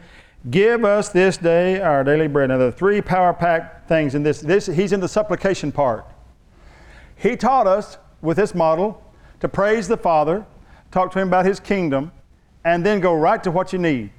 Give 0.49 0.85
us 0.85 1.09
this 1.09 1.37
day 1.37 1.81
our 1.81 2.03
daily 2.03 2.27
bread. 2.27 2.49
Now, 2.49 2.59
are 2.59 2.71
three 2.71 3.01
power 3.01 3.33
pack 3.33 3.87
things 3.87 4.15
in 4.15 4.23
this. 4.23 4.39
this. 4.39 4.67
He's 4.67 4.93
in 4.93 5.01
the 5.01 5.07
supplication 5.07 5.71
part. 5.71 6.05
He 7.15 7.35
taught 7.35 7.67
us 7.67 7.97
with 8.21 8.37
this 8.37 8.55
model 8.55 9.03
to 9.41 9.49
praise 9.49 9.87
the 9.87 9.97
Father, 9.97 10.45
talk 10.91 11.11
to 11.11 11.19
Him 11.19 11.27
about 11.27 11.45
His 11.45 11.59
kingdom, 11.59 12.11
and 12.63 12.85
then 12.85 13.01
go 13.01 13.13
right 13.13 13.43
to 13.43 13.51
what 13.51 13.73
you 13.73 13.79
need. 13.79 14.11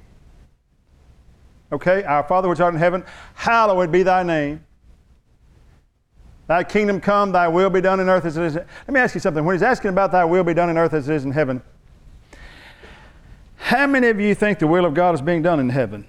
Okay? 1.71 2.03
Our 2.03 2.23
Father 2.23 2.47
which 2.49 2.59
art 2.59 2.73
in 2.73 2.79
heaven, 2.79 3.03
hallowed 3.33 3.91
be 3.91 4.03
thy 4.03 4.21
name. 4.21 4.63
Thy 6.51 6.65
kingdom 6.65 6.99
come, 6.99 7.31
thy 7.31 7.47
will 7.47 7.69
be 7.69 7.79
done 7.79 8.01
in 8.01 8.09
earth 8.09 8.25
as 8.25 8.35
it 8.35 8.43
is. 8.43 8.55
Let 8.55 8.89
me 8.89 8.99
ask 8.99 9.15
you 9.15 9.21
something. 9.21 9.45
When 9.45 9.55
he's 9.55 9.63
asking 9.63 9.87
about 9.87 10.11
thy 10.11 10.25
will 10.25 10.43
be 10.43 10.53
done 10.53 10.69
in 10.69 10.77
earth 10.77 10.91
as 10.93 11.07
it 11.07 11.15
is 11.15 11.23
in 11.23 11.31
heaven, 11.31 11.61
how 13.55 13.87
many 13.87 14.09
of 14.09 14.19
you 14.19 14.35
think 14.35 14.59
the 14.59 14.67
will 14.67 14.83
of 14.83 14.93
God 14.93 15.15
is 15.15 15.21
being 15.21 15.41
done 15.41 15.61
in 15.61 15.69
heaven? 15.69 16.05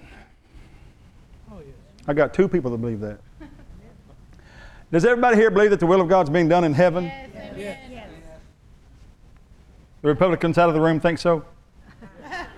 Oh, 1.49 1.59
yes. 1.59 1.73
I 2.09 2.13
got 2.13 2.33
two 2.33 2.49
people 2.49 2.71
that 2.71 2.77
believe 2.79 2.99
that. 2.99 3.21
Does 4.91 5.05
everybody 5.05 5.37
here 5.37 5.49
believe 5.49 5.69
that 5.69 5.79
the 5.79 5.87
will 5.87 6.01
of 6.01 6.09
God 6.09 6.25
is 6.25 6.29
being 6.29 6.49
done 6.49 6.65
in 6.65 6.73
heaven? 6.73 7.05
Yes. 7.05 7.79
Yes. 7.89 8.09
The 10.01 10.09
Republicans 10.09 10.57
out 10.57 10.67
of 10.67 10.75
the 10.75 10.81
room 10.81 10.99
think 10.99 11.19
so? 11.19 11.45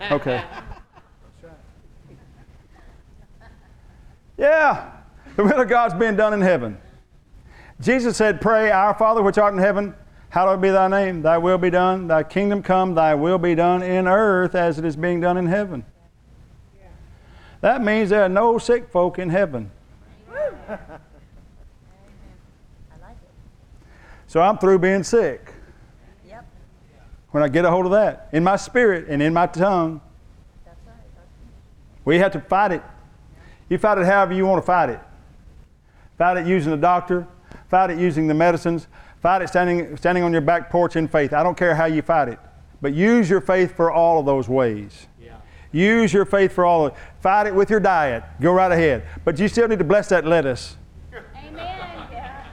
Okay. 0.10 0.44
Yeah, 4.40 4.90
the 5.36 5.44
will 5.44 5.62
of 5.62 5.70
God's 5.70 5.94
being 5.94 6.16
done 6.16 6.34
in 6.34 6.42
heaven. 6.42 6.80
Jesus 7.82 8.18
said, 8.18 8.42
Pray, 8.42 8.72
Our 8.72 8.94
Father 8.94 9.22
which 9.22 9.38
art 9.38 9.54
in 9.54 9.60
heaven, 9.60 9.94
hallowed 10.30 10.62
be 10.62 10.70
thy 10.70 10.88
name. 10.88 11.22
Thy 11.22 11.38
will 11.38 11.58
be 11.58 11.70
done. 11.70 12.08
Thy 12.08 12.24
kingdom 12.24 12.64
come. 12.64 12.96
Thy 12.96 13.16
will 13.16 13.38
be 13.38 13.56
done 13.56 13.84
in 13.84 14.08
earth 14.08 14.56
as 14.56 14.80
it 14.80 14.86
is 14.86 14.96
being 14.96 15.20
done 15.20 15.38
in 15.38 15.48
heaven. 15.48 15.86
That 17.62 17.84
means 17.84 18.10
there 18.12 18.24
are 18.24 18.30
no 18.30 18.58
sick 18.58 18.90
folk 18.90 19.18
in 19.20 19.30
heaven. 19.30 19.72
So 24.28 24.42
I'm 24.42 24.58
through 24.58 24.80
being 24.80 25.04
sick. 25.04 25.54
Yep. 26.28 26.46
When 27.32 27.42
I 27.42 27.48
get 27.48 27.64
a 27.64 27.72
hold 27.72 27.86
of 27.86 27.94
that 27.94 28.28
in 28.34 28.44
my 28.44 28.58
spirit 28.58 29.08
and 29.08 29.22
in 29.22 29.34
my 29.34 29.48
tongue, 29.48 30.02
That's 30.66 30.78
right. 30.86 30.96
we 32.04 32.18
have 32.18 32.34
to 32.34 32.42
fight 32.42 32.74
it. 32.74 32.84
You 33.70 33.78
fight 33.78 33.98
it 33.98 34.06
however 34.06 34.34
you 34.34 34.46
want 34.46 34.62
to 34.62 34.66
fight 34.66 34.90
it. 34.90 35.00
Fight 36.18 36.36
it 36.36 36.48
using 36.48 36.72
the 36.72 36.78
doctor, 36.78 37.26
fight 37.70 37.90
it 37.90 37.98
using 37.98 38.28
the 38.28 38.34
medicines, 38.34 38.88
fight 39.22 39.42
it 39.42 39.50
standing, 39.50 39.96
standing 39.98 40.24
on 40.24 40.32
your 40.32 40.42
back 40.42 40.70
porch 40.70 40.96
in 40.96 41.08
faith. 41.08 41.34
I 41.34 41.44
don't 41.44 41.58
care 41.58 41.76
how 41.76 41.86
you 41.86 42.02
fight 42.02 42.30
it, 42.30 42.40
but 42.82 42.94
use 42.94 43.30
your 43.30 43.42
faith 43.42 43.76
for 43.76 43.92
all 43.92 44.20
of 44.20 44.26
those 44.26 44.48
ways. 44.48 45.08
Use 45.76 46.14
your 46.14 46.24
faith 46.24 46.54
for 46.54 46.64
all 46.64 46.86
of 46.86 46.94
it. 46.94 47.00
Fight 47.20 47.48
it 47.48 47.54
with 47.54 47.70
your 47.70 47.82
diet. 47.82 48.24
Go 48.40 48.54
right 48.54 48.72
ahead. 48.72 49.04
But 49.26 49.38
you 49.38 49.50
still 49.50 49.68
need 49.68 49.80
to 49.80 49.84
bless 49.84 50.08
that 50.08 50.26
lettuce. 50.26 50.78
Amen. 51.36 52.46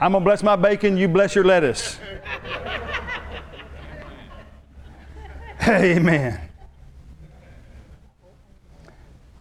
I'm 0.00 0.12
going 0.12 0.22
to 0.22 0.24
bless 0.24 0.44
my 0.44 0.54
bacon, 0.54 0.96
you 0.96 1.08
bless 1.08 1.34
your 1.34 1.42
lettuce. 1.42 1.98
Amen. 5.68 6.40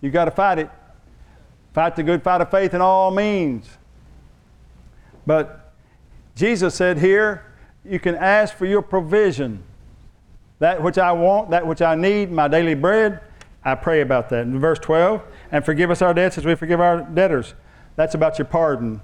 You 0.01 0.10
got 0.10 0.26
to 0.26 0.32
fight 0.32 0.58
it. 0.58 0.72
Fight 1.72 1.95
the 1.95 2.01
good 2.01 2.24
fight 2.24 2.41
of 2.41 2.49
faith 2.49 2.74
in 2.74 2.82
all 2.82 3.12
means. 3.12 3.70
But 5.26 5.73
Jesus 6.36 6.76
said 6.76 6.99
here, 6.99 7.53
you 7.84 7.99
can 7.99 8.15
ask 8.15 8.55
for 8.55 8.65
your 8.65 8.82
provision. 8.82 9.63
That 10.59 10.82
which 10.82 10.97
I 10.97 11.11
want, 11.11 11.51
that 11.51 11.67
which 11.67 11.82
I 11.82 11.95
need, 11.95 12.32
my 12.32 12.47
daily 12.47 12.76
bread, 12.76 13.21
I 13.63 13.76
pray 13.76 14.01
about 14.01 14.30
that. 14.30 14.43
In 14.43 14.59
verse 14.59 14.80
12, 14.80 15.21
and 15.51 15.65
forgive 15.65 15.91
us 15.91 16.01
our 16.01 16.13
debts 16.13 16.38
as 16.38 16.45
we 16.45 16.55
forgive 16.55 16.80
our 16.80 17.01
debtors. 17.01 17.55
That's 17.95 18.15
about 18.15 18.38
your 18.38 18.45
pardon. 18.45 19.01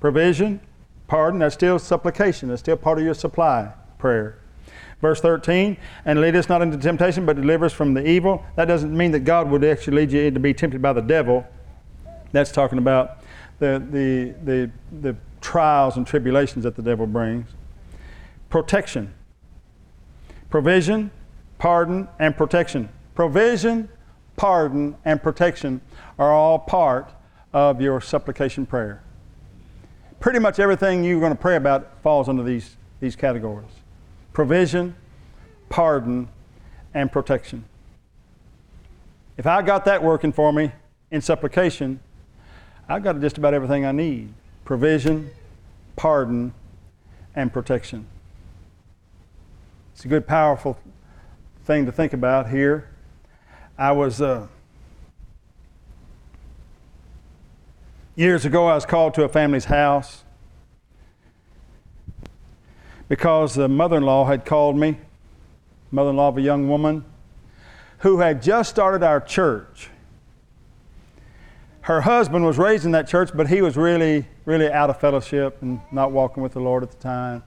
Provision, 0.00 0.60
pardon, 1.06 1.40
that's 1.40 1.54
still 1.54 1.78
supplication. 1.78 2.48
That's 2.48 2.60
still 2.60 2.76
part 2.76 2.98
of 2.98 3.04
your 3.04 3.14
supply 3.14 3.72
prayer. 3.98 4.38
Verse 5.00 5.20
13, 5.20 5.76
and 6.06 6.20
lead 6.20 6.36
us 6.36 6.48
not 6.48 6.62
into 6.62 6.78
temptation, 6.78 7.26
but 7.26 7.36
deliver 7.36 7.66
us 7.66 7.72
from 7.72 7.92
the 7.92 8.06
evil. 8.06 8.44
That 8.56 8.64
doesn't 8.64 8.96
mean 8.96 9.10
that 9.12 9.20
God 9.20 9.50
would 9.50 9.62
actually 9.62 9.98
lead 9.98 10.12
you 10.12 10.30
to 10.30 10.40
be 10.40 10.54
tempted 10.54 10.80
by 10.80 10.94
the 10.94 11.02
devil. 11.02 11.46
That's 12.32 12.50
talking 12.50 12.78
about 12.78 13.18
the, 13.58 13.84
the, 13.90 14.34
the, 14.44 14.70
the 15.00 15.16
trials 15.40 15.96
and 15.96 16.06
tribulations 16.06 16.64
that 16.64 16.76
the 16.76 16.82
devil 16.82 17.06
brings. 17.06 17.48
Protection, 18.50 19.12
provision, 20.50 21.10
pardon, 21.58 22.08
and 22.18 22.36
protection. 22.36 22.88
Provision, 23.14 23.88
pardon, 24.36 24.96
and 25.04 25.22
protection 25.22 25.80
are 26.18 26.32
all 26.32 26.58
part 26.58 27.12
of 27.52 27.80
your 27.80 28.00
supplication 28.00 28.66
prayer. 28.66 29.02
Pretty 30.20 30.38
much 30.38 30.58
everything 30.58 31.04
you're 31.04 31.20
going 31.20 31.32
to 31.32 31.38
pray 31.38 31.56
about 31.56 32.02
falls 32.02 32.28
under 32.28 32.42
these, 32.42 32.76
these 33.00 33.16
categories 33.16 33.70
provision, 34.32 34.94
pardon, 35.70 36.28
and 36.92 37.10
protection. 37.10 37.64
If 39.38 39.46
I 39.46 39.62
got 39.62 39.86
that 39.86 40.02
working 40.02 40.30
for 40.30 40.52
me 40.52 40.72
in 41.10 41.22
supplication, 41.22 42.00
I've 42.88 43.02
got 43.02 43.20
just 43.20 43.36
about 43.36 43.52
everything 43.52 43.84
I 43.84 43.92
need 43.92 44.32
provision, 44.64 45.30
pardon, 45.96 46.52
and 47.34 47.52
protection. 47.52 48.06
It's 49.94 50.04
a 50.04 50.08
good, 50.08 50.26
powerful 50.26 50.78
thing 51.64 51.86
to 51.86 51.92
think 51.92 52.12
about 52.12 52.48
here. 52.48 52.88
I 53.78 53.92
was, 53.92 54.20
uh, 54.20 54.46
years 58.14 58.44
ago, 58.44 58.66
I 58.66 58.74
was 58.74 58.86
called 58.86 59.14
to 59.14 59.24
a 59.24 59.28
family's 59.28 59.66
house 59.66 60.24
because 63.08 63.54
the 63.54 63.68
mother 63.68 63.96
in 63.96 64.02
law 64.02 64.24
had 64.24 64.44
called 64.44 64.76
me, 64.76 64.98
mother 65.90 66.10
in 66.10 66.16
law 66.16 66.28
of 66.28 66.38
a 66.38 66.42
young 66.42 66.68
woman 66.68 67.04
who 67.98 68.18
had 68.18 68.42
just 68.42 68.70
started 68.70 69.02
our 69.02 69.20
church. 69.20 69.90
Her 71.86 72.00
husband 72.00 72.44
was 72.44 72.58
raised 72.58 72.84
in 72.84 72.90
that 72.92 73.06
church, 73.06 73.30
but 73.32 73.46
he 73.46 73.62
was 73.62 73.76
really, 73.76 74.26
really 74.44 74.68
out 74.68 74.90
of 74.90 74.98
fellowship 74.98 75.62
and 75.62 75.80
not 75.92 76.10
walking 76.10 76.42
with 76.42 76.52
the 76.52 76.58
Lord 76.58 76.82
at 76.82 76.90
the 76.90 76.96
time. 76.96 77.44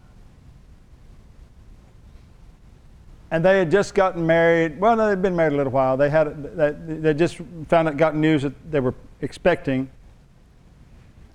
And 3.31 3.43
they 3.43 3.59
had 3.59 3.69
just 3.69 3.93
gotten 3.93 4.25
married. 4.25 4.79
Well, 4.79 4.95
they'd 4.95 5.21
been 5.21 5.35
married 5.35 5.51
a 5.51 5.57
little 5.57 5.73
while. 5.73 5.97
They 5.97 6.09
had 6.09 6.55
they 6.55 7.13
just 7.13 7.41
found 7.67 7.89
out, 7.89 7.97
got 7.97 8.15
news 8.15 8.43
that 8.43 8.53
they 8.71 8.79
were 8.79 8.95
expecting 9.19 9.89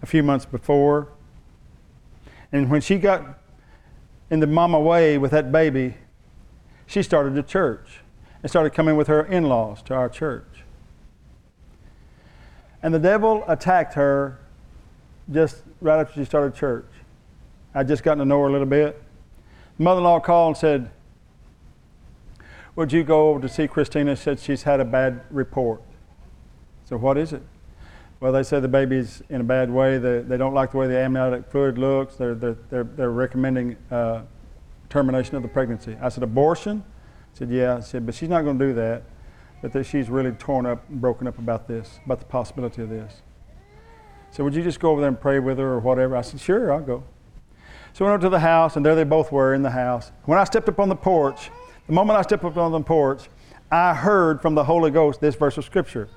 a 0.01 0.07
few 0.07 0.23
months 0.23 0.47
before. 0.47 1.09
And 2.53 2.71
when 2.71 2.81
she 2.81 2.97
got 2.97 3.39
in 4.31 4.41
the 4.41 4.47
mama 4.47 4.81
way 4.81 5.19
with 5.19 5.31
that 5.33 5.53
baby, 5.53 5.97
she 6.87 7.03
started 7.03 7.37
a 7.37 7.43
church 7.43 8.01
and 8.43 8.49
started 8.49 8.71
coming 8.71 8.97
with 8.97 9.09
her 9.09 9.23
in 9.27 9.45
laws 9.45 9.83
to 9.83 9.95
our 9.95 10.09
church. 10.09 10.54
And 12.85 12.93
the 12.93 12.99
devil 12.99 13.43
attacked 13.49 13.95
her 13.95 14.39
just 15.32 15.62
right 15.80 15.99
after 15.99 16.20
she 16.20 16.26
started 16.26 16.55
church. 16.55 16.85
I'd 17.74 17.89
just 17.89 18.03
gotten 18.03 18.18
to 18.18 18.26
know 18.26 18.39
her 18.43 18.49
a 18.49 18.53
little 18.53 18.66
bit. 18.66 19.03
Mother 19.78 20.01
in 20.01 20.05
law 20.05 20.20
called 20.20 20.49
and 20.49 20.57
said, 20.59 20.91
Would 22.76 22.93
you 22.93 23.03
go 23.03 23.30
over 23.30 23.41
to 23.41 23.49
see 23.49 23.66
Christina? 23.68 24.14
Said 24.14 24.39
she's 24.39 24.64
had 24.64 24.80
a 24.80 24.85
bad 24.85 25.22
report. 25.30 25.80
So, 26.85 26.99
what 26.99 27.16
is 27.16 27.32
it? 27.32 27.41
Well, 28.20 28.32
they 28.32 28.43
say 28.43 28.61
the 28.61 28.68
baby's 28.68 29.22
in 29.30 29.41
a 29.41 29.45
bad 29.45 29.70
way. 29.70 29.97
They, 29.97 30.20
they 30.20 30.37
don't 30.37 30.53
like 30.53 30.72
the 30.72 30.76
way 30.76 30.87
the 30.87 30.99
amniotic 30.99 31.51
fluid 31.51 31.78
looks. 31.78 32.16
They're, 32.16 32.35
they're, 32.35 32.59
they're, 32.68 32.85
they're 32.85 33.11
recommending 33.11 33.78
uh, 33.91 34.24
termination 34.91 35.37
of 35.37 35.43
the 35.43 35.49
pregnancy. 35.49 35.97
I 36.03 36.11
said, 36.11 36.22
abortion? 36.22 36.85
I 37.35 37.39
said, 37.39 37.49
yeah. 37.49 37.78
I 37.78 37.80
said, 37.80 38.05
but 38.05 38.14
she's 38.14 38.28
not 38.28 38.43
going 38.43 38.59
to 38.59 38.66
do 38.66 38.74
that. 38.74 39.05
But 39.65 39.73
that 39.73 39.87
she's 39.87 40.11
really 40.11 40.33
torn 40.33 40.67
up 40.67 40.87
and 40.91 41.01
broken 41.01 41.27
up 41.27 41.39
about 41.39 41.67
this, 41.67 41.99
about 42.05 42.19
the 42.19 42.27
possibility 42.27 42.83
of 42.83 42.91
this. 42.91 43.23
So 44.31 44.45
would 44.45 44.55
you 44.55 44.62
just 44.62 44.79
go 44.79 44.91
over 44.91 45.01
there 45.01 45.09
and 45.09 45.19
pray 45.19 45.39
with 45.39 45.57
her 45.57 45.73
or 45.73 45.79
whatever? 45.79 46.15
I 46.19 46.21
said, 46.21 46.39
sure, 46.39 46.71
I'll 46.71 46.83
go. 46.83 47.03
So 47.95 48.05
we 48.05 48.11
went 48.11 48.21
over 48.21 48.27
to 48.27 48.29
the 48.29 48.41
house, 48.41 48.77
and 48.77 48.85
there 48.85 48.95
they 48.95 49.05
both 49.05 49.33
were 49.33 49.55
in 49.55 49.62
the 49.62 49.71
house. 49.71 50.12
When 50.25 50.39
I 50.39 50.45
stepped 50.45 50.69
up 50.69 50.79
on 50.79 50.91
the 50.91 50.95
porch, 50.95 51.51
the 51.87 51.95
moment 51.95 52.19
I 52.19 52.21
stepped 52.21 52.45
up 52.45 52.59
on 52.59 52.73
the 52.73 52.81
porch, 52.83 53.31
I 53.71 53.95
heard 53.95 54.43
from 54.43 54.55
the 54.55 54.65
Holy 54.65 54.91
Ghost 54.91 55.23
this 55.23 55.35
verse 55.35 55.57
of 55.57 55.65
Scripture. 55.65 56.11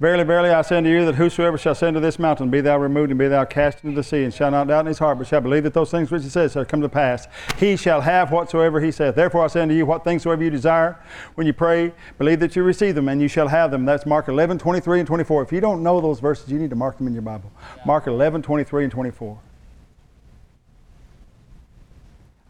Verily, 0.00 0.24
verily, 0.24 0.50
I 0.50 0.62
say 0.62 0.78
unto 0.78 0.90
you 0.90 1.04
that 1.04 1.14
whosoever 1.14 1.56
shall 1.56 1.76
say 1.76 1.86
unto 1.86 2.00
this 2.00 2.18
mountain, 2.18 2.50
Be 2.50 2.60
thou 2.60 2.76
removed 2.78 3.10
and 3.10 3.18
be 3.18 3.28
thou 3.28 3.44
cast 3.44 3.84
into 3.84 3.94
the 3.94 4.02
sea, 4.02 4.24
and 4.24 4.34
shall 4.34 4.50
not 4.50 4.66
doubt 4.66 4.80
in 4.80 4.86
his 4.86 4.98
heart, 4.98 5.18
but 5.18 5.28
shall 5.28 5.40
believe 5.40 5.62
that 5.62 5.72
those 5.72 5.92
things 5.92 6.10
which 6.10 6.24
he 6.24 6.28
says 6.28 6.52
shall 6.52 6.64
come 6.64 6.80
to 6.80 6.88
pass, 6.88 7.28
he 7.58 7.76
shall 7.76 8.00
have 8.00 8.32
whatsoever 8.32 8.80
he 8.80 8.90
saith. 8.90 9.14
Therefore 9.14 9.44
I 9.44 9.46
say 9.46 9.60
unto 9.60 9.74
you, 9.74 9.86
what 9.86 10.02
things 10.02 10.24
soever 10.24 10.42
you 10.42 10.50
desire 10.50 10.98
when 11.36 11.46
you 11.46 11.52
pray, 11.52 11.94
believe 12.18 12.40
that 12.40 12.56
you 12.56 12.64
receive 12.64 12.96
them, 12.96 13.08
and 13.08 13.22
you 13.22 13.28
shall 13.28 13.46
have 13.46 13.70
them. 13.70 13.84
That's 13.84 14.04
Mark 14.04 14.26
11, 14.26 14.58
23, 14.58 14.98
and 14.98 15.06
24. 15.06 15.42
If 15.42 15.52
you 15.52 15.60
don't 15.60 15.84
know 15.84 16.00
those 16.00 16.18
verses, 16.18 16.50
you 16.50 16.58
need 16.58 16.70
to 16.70 16.76
mark 16.76 16.98
them 16.98 17.06
in 17.06 17.12
your 17.12 17.22
Bible. 17.22 17.52
Mark 17.86 18.08
11, 18.08 18.42
23, 18.42 18.84
and 18.84 18.92
24. 18.92 19.38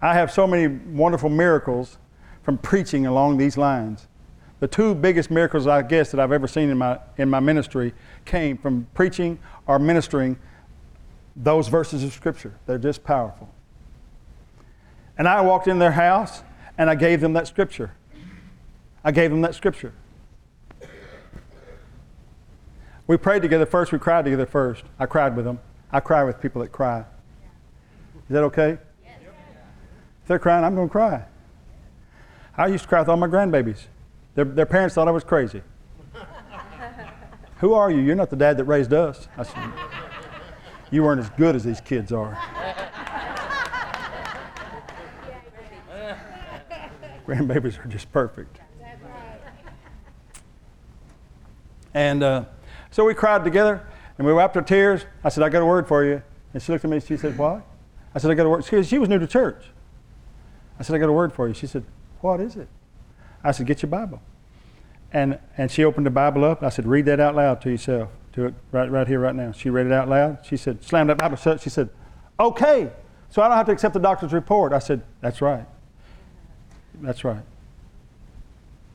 I 0.00 0.14
have 0.14 0.32
so 0.32 0.46
many 0.46 0.66
wonderful 0.66 1.28
miracles 1.28 1.98
from 2.42 2.56
preaching 2.56 3.06
along 3.06 3.36
these 3.36 3.58
lines. 3.58 4.06
The 4.64 4.68
two 4.68 4.94
biggest 4.94 5.30
miracles, 5.30 5.66
I 5.66 5.82
guess, 5.82 6.10
that 6.10 6.18
I've 6.18 6.32
ever 6.32 6.48
seen 6.48 6.70
in 6.70 6.78
my, 6.78 6.98
in 7.18 7.28
my 7.28 7.38
ministry 7.38 7.92
came 8.24 8.56
from 8.56 8.86
preaching 8.94 9.38
or 9.66 9.78
ministering 9.78 10.38
those 11.36 11.68
verses 11.68 12.02
of 12.02 12.14
Scripture. 12.14 12.54
They're 12.64 12.78
just 12.78 13.04
powerful. 13.04 13.52
And 15.18 15.28
I 15.28 15.42
walked 15.42 15.68
in 15.68 15.78
their 15.80 15.92
house 15.92 16.42
and 16.78 16.88
I 16.88 16.94
gave 16.94 17.20
them 17.20 17.34
that 17.34 17.46
Scripture. 17.46 17.92
I 19.04 19.12
gave 19.12 19.30
them 19.30 19.42
that 19.42 19.54
Scripture. 19.54 19.92
We 23.06 23.18
prayed 23.18 23.42
together 23.42 23.66
first, 23.66 23.92
we 23.92 23.98
cried 23.98 24.24
together 24.24 24.46
first. 24.46 24.84
I 24.98 25.04
cried 25.04 25.36
with 25.36 25.44
them. 25.44 25.60
I 25.92 26.00
cry 26.00 26.24
with 26.24 26.40
people 26.40 26.62
that 26.62 26.72
cry. 26.72 27.00
Is 27.00 28.30
that 28.30 28.44
okay? 28.44 28.78
If 29.02 30.28
they're 30.28 30.38
crying, 30.38 30.64
I'm 30.64 30.74
going 30.74 30.88
to 30.88 30.92
cry. 30.92 31.26
I 32.56 32.68
used 32.68 32.84
to 32.84 32.88
cry 32.88 33.00
with 33.00 33.10
all 33.10 33.18
my 33.18 33.28
grandbabies. 33.28 33.88
Their, 34.34 34.44
their 34.44 34.66
parents 34.66 34.94
thought 34.94 35.08
I 35.08 35.12
was 35.12 35.24
crazy. 35.24 35.62
Who 37.58 37.74
are 37.74 37.90
you? 37.90 38.00
You're 38.00 38.16
not 38.16 38.30
the 38.30 38.36
dad 38.36 38.56
that 38.56 38.64
raised 38.64 38.92
us. 38.92 39.28
I 39.36 39.44
said, 39.44 39.72
You 40.90 41.02
weren't 41.02 41.20
as 41.20 41.30
good 41.30 41.54
as 41.56 41.64
these 41.64 41.80
kids 41.80 42.12
are. 42.12 42.36
Grandbabies 47.26 47.82
are 47.82 47.88
just 47.88 48.12
perfect. 48.12 48.60
And 51.94 52.22
uh, 52.22 52.44
so 52.90 53.04
we 53.04 53.14
cried 53.14 53.44
together 53.44 53.86
and 54.18 54.26
we 54.26 54.32
wiped 54.32 54.56
our 54.56 54.62
tears. 54.62 55.06
I 55.22 55.28
said, 55.28 55.42
I 55.44 55.48
got 55.48 55.62
a 55.62 55.66
word 55.66 55.86
for 55.86 56.04
you. 56.04 56.22
And 56.52 56.62
she 56.62 56.72
looked 56.72 56.84
at 56.84 56.90
me 56.90 56.96
and 56.96 57.06
she 57.06 57.16
said, 57.16 57.38
What? 57.38 57.62
I 58.14 58.18
said, 58.18 58.30
I 58.30 58.34
got 58.34 58.46
a 58.46 58.48
word. 58.48 58.64
She, 58.64 58.82
she 58.82 58.98
was 58.98 59.08
new 59.08 59.18
to 59.18 59.26
church. 59.26 59.64
I 60.78 60.82
said, 60.82 60.96
I 60.96 60.98
got 60.98 61.08
a 61.08 61.12
word 61.12 61.32
for 61.32 61.48
you. 61.48 61.54
She 61.54 61.66
said, 61.66 61.84
What 62.20 62.40
is 62.40 62.56
it? 62.56 62.68
I 63.44 63.52
said, 63.52 63.66
Get 63.66 63.82
your 63.82 63.90
Bible. 63.90 64.20
And, 65.12 65.38
and 65.56 65.70
she 65.70 65.84
opened 65.84 66.06
the 66.06 66.10
Bible 66.10 66.44
up. 66.44 66.62
I 66.62 66.70
said, 66.70 66.86
Read 66.86 67.04
that 67.04 67.20
out 67.20 67.36
loud 67.36 67.60
to 67.60 67.70
yourself. 67.70 68.08
To 68.32 68.46
it 68.46 68.54
right, 68.72 68.90
right 68.90 69.06
here, 69.06 69.20
right 69.20 69.34
now. 69.34 69.52
She 69.52 69.70
read 69.70 69.86
it 69.86 69.92
out 69.92 70.08
loud. 70.08 70.38
She 70.42 70.56
said, 70.56 70.82
Slammed 70.82 71.10
that 71.10 71.18
Bible 71.18 71.36
shut. 71.36 71.60
She 71.60 71.70
said, 71.70 71.90
Okay. 72.40 72.90
So 73.28 73.42
I 73.42 73.48
don't 73.48 73.56
have 73.56 73.66
to 73.66 73.72
accept 73.72 73.94
the 73.94 74.00
doctor's 74.00 74.32
report. 74.32 74.72
I 74.72 74.78
said, 74.80 75.02
That's 75.20 75.40
right. 75.40 75.66
That's 77.00 77.22
right. 77.22 77.42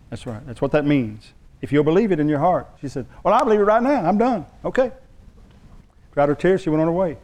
That's 0.10 0.26
right. 0.26 0.46
That's 0.46 0.62
what 0.62 0.72
that 0.72 0.86
means. 0.86 1.34
If 1.62 1.72
you'll 1.72 1.84
believe 1.84 2.12
it 2.12 2.20
in 2.20 2.28
your 2.28 2.40
heart. 2.40 2.68
She 2.82 2.88
said, 2.88 3.06
Well, 3.24 3.34
I 3.34 3.44
believe 3.44 3.60
it 3.60 3.64
right 3.64 3.84
now. 3.84 4.04
I'm 4.04 4.18
done. 4.18 4.46
Okay. 4.66 4.92
Dried 6.14 6.30
her 6.30 6.36
tears. 6.36 6.62
She 6.62 6.70
went 6.70 6.82
on 6.82 6.88
her 6.88 6.94
way. 6.94 7.18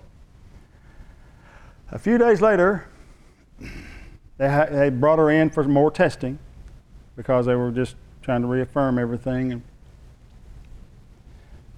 A 1.92 2.00
few 2.00 2.18
days 2.18 2.42
later, 2.42 2.88
they, 4.38 4.50
ha- 4.50 4.68
they 4.70 4.90
brought 4.90 5.20
her 5.20 5.30
in 5.30 5.50
for 5.50 5.64
more 5.64 5.92
testing 5.92 6.40
because 7.16 7.46
they 7.46 7.56
were 7.56 7.72
just 7.72 7.96
trying 8.22 8.42
to 8.42 8.48
reaffirm 8.48 9.00
everything. 9.00 9.52
And 9.52 9.62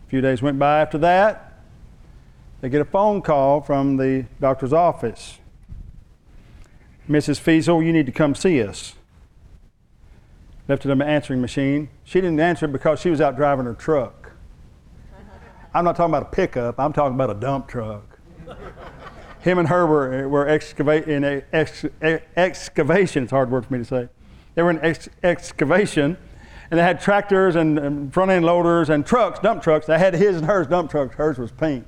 a 0.06 0.10
few 0.10 0.22
days 0.22 0.42
went 0.42 0.58
by 0.58 0.82
after 0.82 0.98
that. 1.00 1.54
They 2.62 2.70
get 2.70 2.82
a 2.82 2.86
phone 2.86 3.22
call 3.22 3.62
from 3.62 3.98
the 3.98 4.26
doctor's 4.40 4.74
office. 4.74 5.38
Mrs. 7.10 7.40
Fiesel, 7.40 7.86
you 7.86 7.94
need 7.94 8.06
to 8.06 8.12
come 8.12 8.36
see 8.36 8.62
us. 8.62 8.94
Left 10.68 10.86
it 10.86 10.92
on 10.92 10.98
the 10.98 11.06
answering 11.06 11.40
machine. 11.40 11.90
She 12.04 12.20
didn't 12.20 12.40
answer 12.40 12.68
because 12.68 13.00
she 13.00 13.10
was 13.10 13.22
out 13.22 13.36
driving 13.36 13.66
her 13.66 13.74
truck. 13.74 14.32
I'm 15.74 15.86
not 15.86 15.96
talking 15.96 16.14
about 16.14 16.24
a 16.24 16.36
pickup, 16.36 16.80
I'm 16.80 16.92
talking 16.92 17.14
about 17.14 17.30
a 17.30 17.36
dump 17.36 17.68
truck. 17.68 18.20
Him 19.42 19.60
and 19.60 19.68
her 19.68 19.86
were, 19.86 20.28
were 20.28 20.48
excavate, 20.48 21.08
in 21.08 21.24
a, 21.24 21.44
ex, 21.54 21.86
excavation, 22.36 23.24
it's 23.24 23.32
hard 23.32 23.52
word 23.52 23.66
for 23.66 23.74
me 23.74 23.80
to 23.80 23.86
say. 23.86 24.10
They 24.58 24.64
were 24.64 24.72
in 24.72 24.80
ex, 24.84 25.08
excavation, 25.22 26.18
and 26.72 26.80
they 26.80 26.82
had 26.82 27.00
tractors 27.00 27.56
and, 27.56 27.78
and 27.78 28.12
front 28.12 28.32
end 28.32 28.44
loaders 28.44 28.90
and 28.90 29.06
trucks, 29.06 29.38
dump 29.38 29.62
trucks. 29.62 29.86
They 29.86 30.00
had 30.00 30.16
his 30.16 30.38
and 30.38 30.48
hers 30.48 30.66
dump 30.66 30.90
trucks. 30.90 31.14
Hers 31.14 31.38
was 31.38 31.52
pink. 31.52 31.86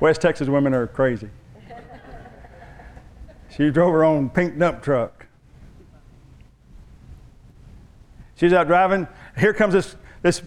West 0.00 0.20
Texas 0.20 0.48
women 0.48 0.74
are 0.74 0.86
crazy. 0.86 1.30
She 3.48 3.70
drove 3.70 3.94
her 3.94 4.04
own 4.04 4.28
pink 4.28 4.58
dump 4.58 4.82
truck. 4.82 5.24
She's 8.34 8.52
out 8.52 8.66
driving. 8.66 9.08
Here 9.38 9.54
comes 9.54 9.72
this, 9.72 9.96
this 10.20 10.42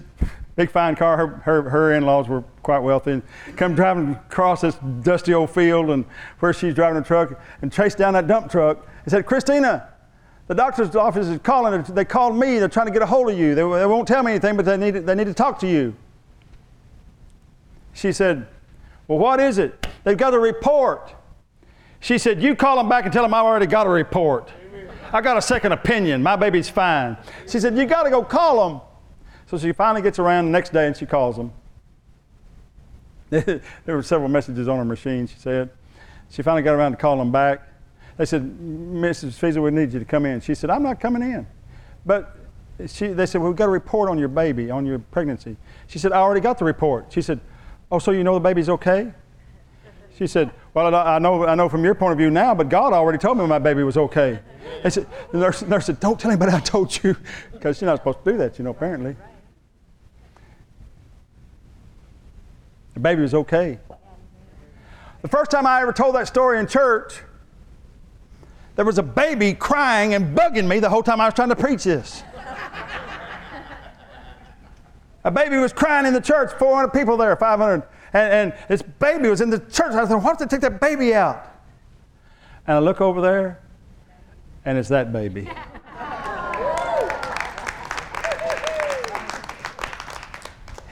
big 0.56 0.70
fine 0.70 0.96
car. 0.96 1.18
Her, 1.18 1.28
her, 1.38 1.70
her 1.72 1.94
in-laws 1.96 2.28
were 2.28 2.44
quite 2.62 2.84
wealthy. 2.84 3.24
Come 3.56 3.74
driving 3.74 4.12
across 4.12 4.62
this 4.62 4.78
dusty 5.02 5.34
old 5.34 5.50
field 5.50 5.90
and 5.90 6.06
where 6.38 6.54
she's 6.54 6.76
driving 6.76 7.02
a 7.02 7.04
truck 7.04 7.42
and 7.64 7.74
chased 7.74 7.98
down 7.98 8.14
that 8.14 8.28
dump 8.28 8.52
truck 8.52 8.88
and 9.06 9.10
said, 9.10 9.26
Christina, 9.26 9.90
the 10.50 10.56
doctor's 10.56 10.96
office 10.96 11.28
is 11.28 11.40
calling. 11.44 11.84
They 11.84 12.04
called 12.04 12.36
me. 12.36 12.58
They're 12.58 12.68
trying 12.68 12.88
to 12.88 12.92
get 12.92 13.04
a 13.04 13.06
hold 13.06 13.30
of 13.30 13.38
you. 13.38 13.54
They, 13.54 13.62
they 13.62 13.86
won't 13.86 14.08
tell 14.08 14.24
me 14.24 14.32
anything, 14.32 14.58
but 14.58 14.66
they 14.66 14.78
need, 14.78 15.06
they 15.06 15.14
need 15.14 15.28
to 15.28 15.34
talk 15.34 15.60
to 15.60 15.68
you. 15.68 15.96
She 17.94 18.12
said, 18.12 18.48
Well, 19.08 19.20
what 19.20 19.40
is 19.40 19.60
it? 19.60 19.86
They've 20.04 20.18
got 20.18 20.34
a 20.34 20.40
report. 20.40 21.14
She 22.00 22.18
said, 22.18 22.42
You 22.42 22.56
call 22.56 22.78
them 22.78 22.90
back 22.90 23.04
and 23.04 23.14
tell 23.14 23.22
them 23.22 23.32
I 23.32 23.42
already 23.42 23.68
got 23.68 23.86
a 23.86 23.92
report. 23.92 24.50
I 25.14 25.22
got 25.22 25.38
a 25.38 25.42
second 25.42 25.72
opinion. 25.72 26.24
My 26.24 26.36
baby's 26.36 26.68
fine. 26.68 27.16
She 27.48 27.60
said, 27.60 27.78
You 27.78 27.86
got 27.86 28.04
to 28.04 28.10
go 28.10 28.24
call 28.24 28.68
them. 28.68 28.82
So 29.46 29.60
she 29.60 29.72
finally 29.72 30.02
gets 30.02 30.18
around 30.18 30.46
the 30.46 30.52
next 30.52 30.74
day 30.74 30.88
and 30.88 30.98
she 30.98 31.06
calls 31.06 31.36
them. 31.38 31.54
there 33.30 33.62
were 33.86 34.02
several 34.02 34.30
messages 34.30 34.68
on 34.68 34.80
her 34.80 34.86
machine, 34.86 35.28
she 35.28 35.38
said. 35.38 35.70
She 36.32 36.42
finally 36.42 36.64
got 36.64 36.74
around 36.74 36.94
to 36.94 36.98
calling 36.98 37.20
them 37.20 37.32
back. 37.32 37.69
They 38.20 38.26
said, 38.26 38.44
Mrs. 38.44 39.40
Fiesel, 39.40 39.64
we 39.64 39.72
need 39.72 39.94
you 39.94 40.00
to 40.00 40.04
come 40.04 40.26
in. 40.26 40.42
She 40.42 40.54
said, 40.54 40.70
I'm 40.70 40.84
not 40.84 41.00
coming 41.00 41.22
in. 41.22 41.48
But 42.06 42.36
she, 42.86 43.08
they 43.08 43.26
said, 43.26 43.40
well, 43.40 43.50
we've 43.50 43.58
got 43.58 43.70
a 43.70 43.72
report 43.72 44.10
on 44.10 44.20
your 44.20 44.28
baby, 44.28 44.70
on 44.70 44.86
your 44.86 45.00
pregnancy. 45.00 45.56
She 45.88 46.00
said, 46.00 46.12
I 46.12 46.18
already 46.18 46.42
got 46.42 46.58
the 46.58 46.66
report. 46.66 47.06
She 47.14 47.22
said, 47.22 47.40
Oh, 47.90 47.98
so 47.98 48.12
you 48.12 48.26
know 48.26 48.34
the 48.34 48.42
baby's 48.42 48.68
okay? 48.68 49.14
She 50.18 50.28
said, 50.28 50.52
Well, 50.74 50.94
I 50.94 51.18
know, 51.18 51.46
I 51.46 51.56
know 51.56 51.70
from 51.70 51.86
your 51.86 51.96
point 51.96 52.12
of 52.12 52.18
view 52.18 52.30
now, 52.30 52.54
but 52.54 52.68
God 52.68 52.92
already 52.92 53.18
told 53.18 53.38
me 53.38 53.48
my 53.48 53.58
baby 53.58 53.84
was 53.84 53.96
okay. 53.96 54.40
They 54.84 54.90
said, 54.90 55.08
the 55.32 55.38
nurse, 55.38 55.62
the 55.62 55.68
nurse 55.68 55.86
said, 55.86 56.02
Don't 56.02 56.20
tell 56.20 56.30
anybody 56.30 56.52
I 56.52 56.60
told 56.60 57.02
you, 57.02 57.16
because 57.54 57.80
you're 57.80 57.90
not 57.90 58.00
supposed 58.00 58.26
to 58.26 58.32
do 58.34 58.38
that, 58.40 58.60
you 58.60 58.66
know, 58.66 58.72
apparently. 58.72 59.16
The 62.96 63.00
baby 63.00 63.22
was 63.22 63.34
okay. 63.34 63.80
The 65.22 65.30
first 65.30 65.52
time 65.52 65.66
I 65.66 65.82
ever 65.82 65.94
told 65.94 66.16
that 66.16 66.28
story 66.28 66.60
in 66.60 66.68
church, 66.68 67.22
there 68.80 68.86
was 68.86 68.98
a 68.98 69.04
baby 69.04 69.54
crying 69.54 70.14
and 70.14 70.34
bugging 70.34 70.66
me 70.66 70.80
the 70.80 70.88
whole 70.88 71.04
time 71.04 71.20
I 71.20 71.26
was 71.26 71.34
trying 71.34 71.50
to 71.50 71.56
preach 71.58 71.84
this. 71.84 72.24
a 75.26 75.30
baby 75.30 75.58
was 75.58 75.74
crying 75.74 76.06
in 76.06 76.14
the 76.14 76.22
church, 76.22 76.54
400 76.58 76.88
people 76.94 77.18
there, 77.18 77.36
500. 77.36 77.84
And, 78.14 78.54
and 78.54 78.54
this 78.70 78.82
baby 78.82 79.28
was 79.28 79.42
in 79.42 79.50
the 79.50 79.60
church. 79.60 79.92
I 79.92 80.08
said, 80.08 80.16
why 80.16 80.24
don't 80.24 80.40
they 80.40 80.46
take 80.46 80.62
that 80.62 80.80
baby 80.80 81.14
out? 81.14 81.46
And 82.68 82.78
I 82.78 82.80
look 82.80 83.02
over 83.02 83.20
there, 83.20 83.60
and 84.64 84.78
it's 84.78 84.88
that 84.88 85.12
baby. 85.12 85.50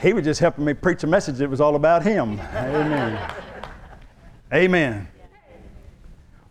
he 0.02 0.12
was 0.12 0.26
just 0.26 0.42
helping 0.42 0.66
me 0.66 0.74
preach 0.74 1.06
a 1.06 1.08
message 1.08 1.38
that 1.38 1.50
was 1.50 1.62
all 1.62 1.78
about 1.78 2.04
him. 2.04 2.38
Amen. 2.54 3.34
Amen. 4.54 5.08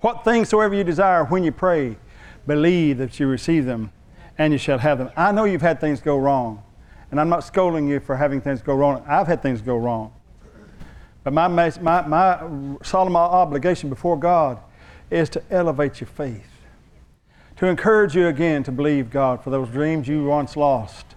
What 0.06 0.22
things 0.22 0.50
soever 0.50 0.72
you 0.72 0.84
desire 0.84 1.24
when 1.24 1.42
you 1.42 1.50
pray, 1.50 1.96
believe 2.46 2.98
that 2.98 3.18
you 3.18 3.26
receive 3.26 3.64
them 3.64 3.90
and 4.38 4.52
you 4.52 4.58
shall 4.60 4.78
have 4.78 4.98
them. 4.98 5.10
I 5.16 5.32
know 5.32 5.42
you've 5.42 5.62
had 5.62 5.80
things 5.80 6.00
go 6.00 6.16
wrong. 6.16 6.62
And 7.10 7.20
I'm 7.20 7.28
not 7.28 7.42
scolding 7.42 7.88
you 7.88 7.98
for 7.98 8.14
having 8.14 8.40
things 8.40 8.62
go 8.62 8.76
wrong. 8.76 9.02
I've 9.08 9.26
had 9.26 9.42
things 9.42 9.60
go 9.60 9.76
wrong. 9.76 10.12
But 11.24 11.32
my, 11.32 11.48
my, 11.48 12.06
my 12.06 12.76
solemn 12.84 13.16
obligation 13.16 13.88
before 13.90 14.16
God 14.16 14.60
is 15.10 15.28
to 15.30 15.42
elevate 15.50 16.00
your 16.00 16.06
faith, 16.06 16.52
to 17.56 17.66
encourage 17.66 18.14
you 18.14 18.28
again 18.28 18.62
to 18.62 18.70
believe 18.70 19.10
God 19.10 19.42
for 19.42 19.50
those 19.50 19.68
dreams 19.70 20.06
you 20.06 20.22
once 20.22 20.56
lost, 20.56 21.16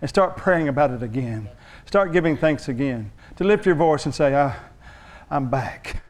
and 0.00 0.08
start 0.08 0.34
praying 0.34 0.68
about 0.68 0.92
it 0.92 1.02
again. 1.02 1.50
Start 1.84 2.10
giving 2.10 2.38
thanks 2.38 2.68
again. 2.70 3.12
To 3.36 3.44
lift 3.44 3.66
your 3.66 3.74
voice 3.74 4.06
and 4.06 4.14
say, 4.14 4.34
I, 4.34 4.56
I'm 5.30 5.50
back. 5.50 6.00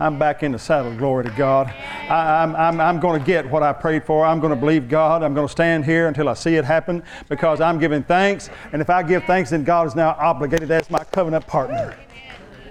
I'm 0.00 0.18
back 0.18 0.42
in 0.42 0.52
the 0.52 0.58
saddle, 0.58 0.96
glory 0.96 1.24
to 1.24 1.30
God. 1.32 1.66
I, 2.08 2.42
am 2.42 2.56
I'm, 2.56 2.56
I'm, 2.56 2.80
I'm 2.80 3.00
going 3.00 3.20
to 3.20 3.26
get 3.26 3.48
what 3.48 3.62
I 3.62 3.74
prayed 3.74 4.02
for. 4.02 4.24
I'm 4.24 4.40
going 4.40 4.54
to 4.54 4.58
believe 4.58 4.88
God. 4.88 5.22
I'm 5.22 5.34
going 5.34 5.46
to 5.46 5.52
stand 5.52 5.84
here 5.84 6.08
until 6.08 6.30
I 6.30 6.32
see 6.32 6.54
it 6.54 6.64
happen 6.64 7.02
because 7.28 7.60
I'm 7.60 7.78
giving 7.78 8.02
thanks. 8.02 8.48
And 8.72 8.80
if 8.80 8.88
I 8.88 9.02
give 9.02 9.24
thanks, 9.24 9.50
then 9.50 9.62
God 9.62 9.86
is 9.86 9.94
now 9.94 10.16
obligated 10.18 10.70
as 10.70 10.90
my 10.90 11.04
covenant 11.04 11.46
partner. 11.46 11.98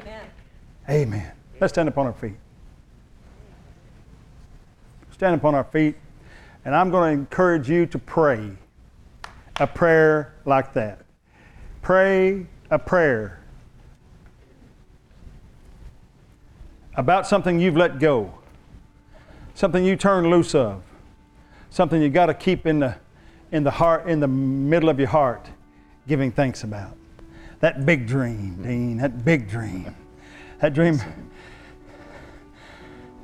Amen. 0.02 0.28
Amen. 0.90 1.32
Let's 1.62 1.72
stand 1.72 1.88
upon 1.88 2.08
our 2.08 2.14
feet. 2.14 2.38
Stand 5.12 5.36
upon 5.36 5.54
our 5.54 5.66
feet, 5.66 5.98
and 6.66 6.74
I'm 6.74 6.90
going 6.90 7.16
to 7.16 7.22
encourage 7.22 7.70
you 7.70 7.86
to 7.88 8.00
pray 8.00 8.52
a 9.60 9.68
prayer 9.68 10.34
like 10.46 10.74
that. 10.74 11.02
Pray 11.84 12.48
a 12.72 12.80
prayer 12.80 13.39
about 17.00 17.26
something 17.26 17.62
you've 17.62 17.78
let 17.78 17.98
go, 17.98 18.30
something 19.54 19.86
you 19.86 19.96
turned 19.96 20.30
loose 20.30 20.54
of, 20.54 20.84
something 21.70 22.02
you 22.02 22.10
got 22.10 22.26
to 22.26 22.34
keep 22.34 22.68
in 22.68 22.80
the, 22.80 22.94
in 23.54 23.64
the 23.64 23.72
heart, 23.72 24.10
in 24.10 24.20
the 24.20 24.28
middle 24.28 24.90
of 24.90 25.00
your 25.00 25.08
heart, 25.08 25.48
giving 26.10 26.30
thanks 26.30 26.66
about. 26.66 26.98
That 27.62 27.86
big 27.86 28.06
dream, 28.06 28.62
Dean, 28.62 28.98
that 28.98 29.24
big 29.24 29.50
dream. 29.50 29.96
That 30.60 30.74
dream, 30.74 31.00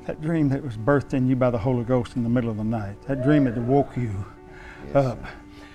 that 0.06 0.22
dream 0.22 0.48
that 0.50 0.64
was 0.64 0.78
birthed 0.78 1.14
in 1.14 1.28
you 1.28 1.36
by 1.36 1.50
the 1.50 1.58
Holy 1.58 1.84
Ghost 1.84 2.16
in 2.16 2.24
the 2.24 2.30
middle 2.30 2.50
of 2.50 2.56
the 2.56 2.64
night. 2.64 2.96
That 3.08 3.24
dream 3.24 3.44
that 3.44 3.58
woke 3.58 3.98
you 3.98 4.26
up. 4.94 5.20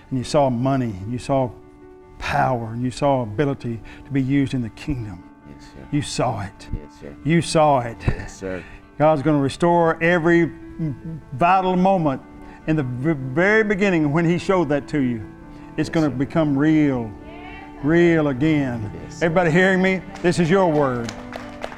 And 0.09 0.18
you 0.18 0.24
saw 0.24 0.48
money, 0.48 0.96
and 1.03 1.12
you 1.12 1.18
saw 1.18 1.51
power, 2.18 2.68
and 2.72 2.82
you 2.82 2.90
saw 2.90 3.20
ability 3.20 3.78
to 4.07 4.11
be 4.11 4.22
used 4.22 4.55
in 4.55 4.62
the 4.62 4.70
kingdom. 4.70 5.30
Yes, 5.55 5.64
sir. 5.64 5.88
You 5.90 6.03
saw 6.03 6.40
it. 6.40 6.68
Yes, 6.72 7.01
sir. 7.01 7.16
You 7.24 7.42
saw 7.42 7.80
it. 7.80 7.96
Yes, 8.07 8.38
sir. 8.38 8.64
God's 8.98 9.22
going 9.22 9.36
to 9.36 9.42
restore 9.42 10.03
every 10.03 10.51
vital 11.34 11.76
moment 11.76 12.22
in 12.66 12.76
the 12.76 12.82
very 12.82 13.64
beginning 13.64 14.12
when 14.12 14.24
He 14.24 14.38
showed 14.38 14.68
that 14.68 14.88
to 14.88 15.01
you. 15.01 15.26
It's 15.76 15.88
going 15.88 16.11
to 16.11 16.14
become 16.14 16.57
real, 16.57 17.11
real 17.82 18.28
again. 18.28 18.90
Yes. 19.05 19.22
Everybody 19.22 19.51
hearing 19.51 19.80
me? 19.80 20.03
This 20.22 20.38
is 20.38 20.51
your 20.51 20.70
word. 20.70 21.12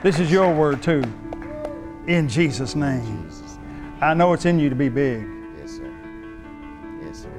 This 0.03 0.19
is 0.19 0.31
your 0.31 0.53
word 0.53 0.83
too. 0.83 1.03
In 2.09 2.29
Jesus' 2.29 2.75
name. 2.75 3.25
Jesus. 3.29 3.59
I 4.01 4.15
know 4.15 4.33
it's 4.33 4.45
in 4.45 4.59
you 4.59 4.69
to 4.69 4.75
be 4.75 4.89
big. 4.89 5.25
Yes, 5.61 5.77
sir. 5.77 5.95
Yes, 7.05 7.23
sir. 7.23 7.31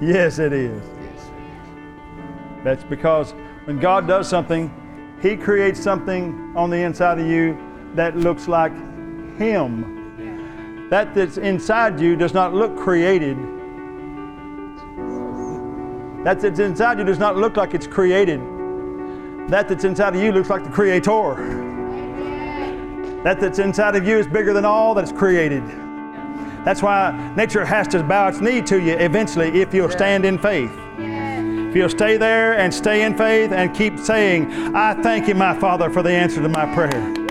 Yes, 0.00 0.38
it 0.38 0.52
is. 0.54 0.82
Yes, 1.02 1.24
sir. 1.24 2.60
That's 2.64 2.84
because 2.84 3.32
when 3.66 3.78
God 3.78 4.08
does 4.08 4.26
something, 4.26 4.72
He 5.26 5.36
creates 5.36 5.82
something 5.82 6.52
on 6.54 6.70
the 6.70 6.76
inside 6.76 7.18
of 7.18 7.26
you 7.26 7.58
that 7.96 8.16
looks 8.16 8.46
like 8.46 8.72
Him. 9.36 10.88
That 10.88 11.14
that's 11.14 11.36
inside 11.36 11.98
you 11.98 12.14
does 12.14 12.32
not 12.32 12.54
look 12.54 12.76
created. 12.76 13.36
That 16.24 16.38
that's 16.40 16.60
inside 16.60 17.00
you 17.00 17.04
does 17.04 17.18
not 17.18 17.36
look 17.36 17.56
like 17.56 17.74
it's 17.74 17.88
created. 17.88 18.38
That 19.48 19.68
that's 19.68 19.82
inside 19.82 20.14
of 20.14 20.22
you 20.22 20.30
looks 20.30 20.48
like 20.48 20.62
the 20.62 20.70
Creator. 20.70 21.34
That 23.24 23.40
that's 23.40 23.58
inside 23.58 23.96
of 23.96 24.06
you 24.06 24.18
is 24.18 24.28
bigger 24.28 24.52
than 24.52 24.64
all 24.64 24.94
that's 24.94 25.10
created. 25.10 25.66
That's 26.64 26.82
why 26.82 27.34
nature 27.36 27.64
has 27.64 27.88
to 27.88 28.04
bow 28.04 28.28
its 28.28 28.40
knee 28.40 28.62
to 28.62 28.80
you 28.80 28.92
eventually 28.92 29.60
if 29.60 29.74
you'll 29.74 29.90
stand 29.90 30.24
in 30.24 30.38
faith. 30.38 30.85
If 31.68 31.74
you'll 31.74 31.88
stay 31.90 32.16
there 32.16 32.58
and 32.58 32.72
stay 32.72 33.02
in 33.02 33.16
faith 33.16 33.52
and 33.52 33.74
keep 33.74 33.98
saying, 33.98 34.50
I 34.74 34.94
thank 35.02 35.28
you, 35.28 35.34
my 35.34 35.58
Father, 35.58 35.90
for 35.90 36.02
the 36.02 36.10
answer 36.10 36.40
to 36.40 36.48
my 36.48 36.72
prayer. 36.74 37.25